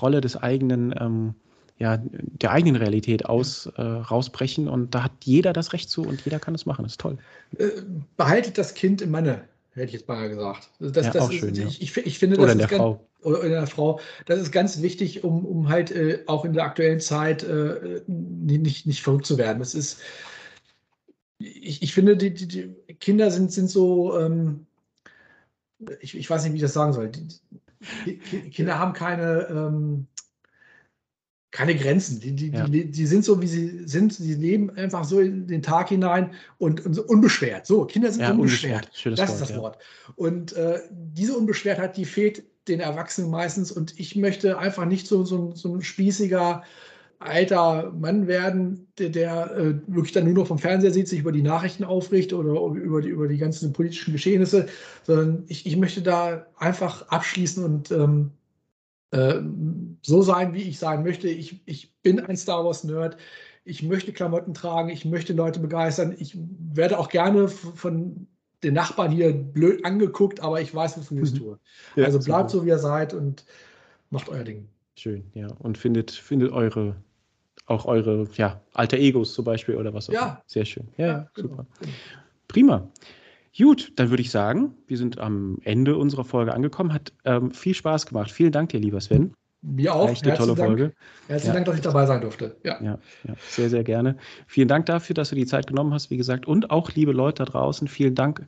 [0.00, 1.34] Rolle des eigenen ähm,
[1.78, 6.24] ja, der eigenen Realität aus äh, rausbrechen und da hat jeder das Recht zu und
[6.24, 6.82] jeder kann es machen.
[6.82, 7.18] Das ist toll.
[7.56, 7.68] Äh,
[8.16, 9.44] behaltet das Kind im Manne,
[9.74, 10.70] hätte ich jetzt mal gesagt.
[10.80, 13.00] Das, ja, das auch ist, schön, ich, ich, ich, finde, oder in der Frau.
[13.22, 14.00] oder in der Frau.
[14.26, 18.86] Das ist ganz wichtig, um, um halt äh, auch in der aktuellen Zeit äh, nicht,
[18.86, 19.60] nicht verrückt zu werden.
[19.60, 20.00] Das ist,
[21.38, 24.66] ich, ich finde, die, die, die Kinder sind, sind so, ähm,
[26.00, 27.12] ich, ich weiß nicht, wie ich das sagen soll.
[28.06, 28.18] Die
[28.50, 30.08] Kinder haben keine, ähm,
[31.50, 32.20] keine Grenzen.
[32.20, 32.66] Die, die, ja.
[32.68, 34.12] die, die, sind so, wie sie sind.
[34.12, 37.66] Sie leben einfach so in den Tag hinein und, und so unbeschwert.
[37.66, 38.86] So, Kinder sind ja, unbeschwert.
[38.86, 39.18] unbeschwert.
[39.18, 39.62] das Wort, ist das ja.
[39.62, 39.78] Wort.
[40.16, 43.72] Und äh, diese Unbeschwertheit, die fehlt den Erwachsenen meistens.
[43.72, 46.62] Und ich möchte einfach nicht so, so, so ein spießiger
[47.20, 51.32] alter Mann werden, der, der äh, wirklich dann nur noch vom Fernseher sieht, sich über
[51.32, 54.66] die Nachrichten aufricht oder über die, über die ganzen politischen Geschehnisse,
[55.02, 58.30] sondern ich, ich möchte da einfach abschließen und ähm,
[59.10, 59.40] äh,
[60.02, 61.28] so sein, wie ich sein möchte.
[61.28, 63.16] Ich, ich bin ein Star Wars-Nerd.
[63.64, 64.88] Ich möchte Klamotten tragen.
[64.88, 66.14] Ich möchte Leute begeistern.
[66.18, 68.26] Ich werde auch gerne von
[68.62, 71.38] den Nachbarn hier blöd angeguckt, aber ich weiß, wofür ich es mhm.
[71.38, 71.58] tue.
[71.96, 73.44] Ja, also bleibt so, wie ihr seid und
[74.10, 74.68] macht euer Ding.
[74.96, 75.46] Schön, ja.
[75.60, 76.96] Und findet, findet eure,
[77.66, 80.20] auch eure ja, alter Egos zum Beispiel oder was auch immer.
[80.22, 80.42] Ja.
[80.46, 80.88] Sehr schön.
[80.96, 81.48] Ja, ja genau.
[81.50, 81.66] super.
[82.48, 82.88] Prima.
[83.56, 86.92] Gut, dann würde ich sagen, wir sind am Ende unserer Folge angekommen.
[86.92, 88.30] Hat ähm, viel Spaß gemacht.
[88.30, 89.34] Vielen Dank dir, lieber Sven.
[89.62, 90.08] Mir auch.
[90.08, 90.68] Echt eine tolle Dank.
[90.68, 90.92] Folge.
[91.26, 91.54] Herzlichen ja.
[91.54, 92.56] Dank, dass ich dabei sein durfte.
[92.62, 92.80] Ja.
[92.80, 93.34] Ja, ja.
[93.48, 94.16] sehr, sehr gerne.
[94.46, 96.46] Vielen Dank dafür, dass du die Zeit genommen hast, wie gesagt.
[96.46, 98.46] Und auch, liebe Leute da draußen, vielen Dank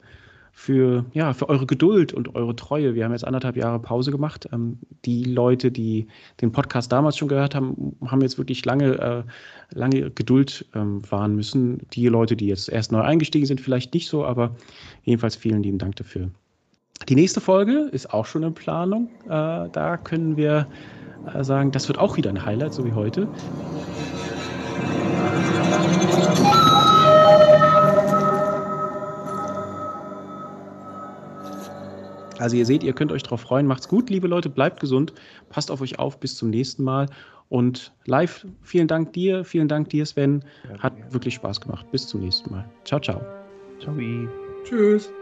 [0.52, 2.94] für, ja, für eure Geduld und eure Treue.
[2.94, 4.48] Wir haben jetzt anderthalb Jahre Pause gemacht.
[4.52, 6.06] Ähm, die Leute, die
[6.40, 9.22] den Podcast damals schon gehört haben, haben jetzt wirklich lange, äh,
[9.72, 11.78] lange Geduld ähm, wahren müssen.
[11.93, 14.55] Die Leute, die jetzt erst neu eingestiegen sind, vielleicht nicht so, aber
[15.05, 16.31] jedenfalls vielen lieben Dank dafür.
[17.09, 19.09] Die nächste Folge ist auch schon in Planung.
[19.24, 20.66] Äh, da können wir
[21.32, 23.27] äh, sagen, das wird auch wieder ein Highlight, so wie heute.
[32.41, 33.67] Also ihr seht, ihr könnt euch darauf freuen.
[33.67, 35.12] Macht's gut, liebe Leute, bleibt gesund,
[35.51, 37.07] passt auf euch auf, bis zum nächsten Mal.
[37.49, 40.45] Und live, vielen Dank dir, vielen Dank dir, Sven.
[40.79, 41.91] Hat wirklich Spaß gemacht.
[41.91, 42.65] Bis zum nächsten Mal.
[42.85, 43.21] Ciao, ciao.
[43.81, 43.95] Ciao.
[44.65, 45.12] Tschüss.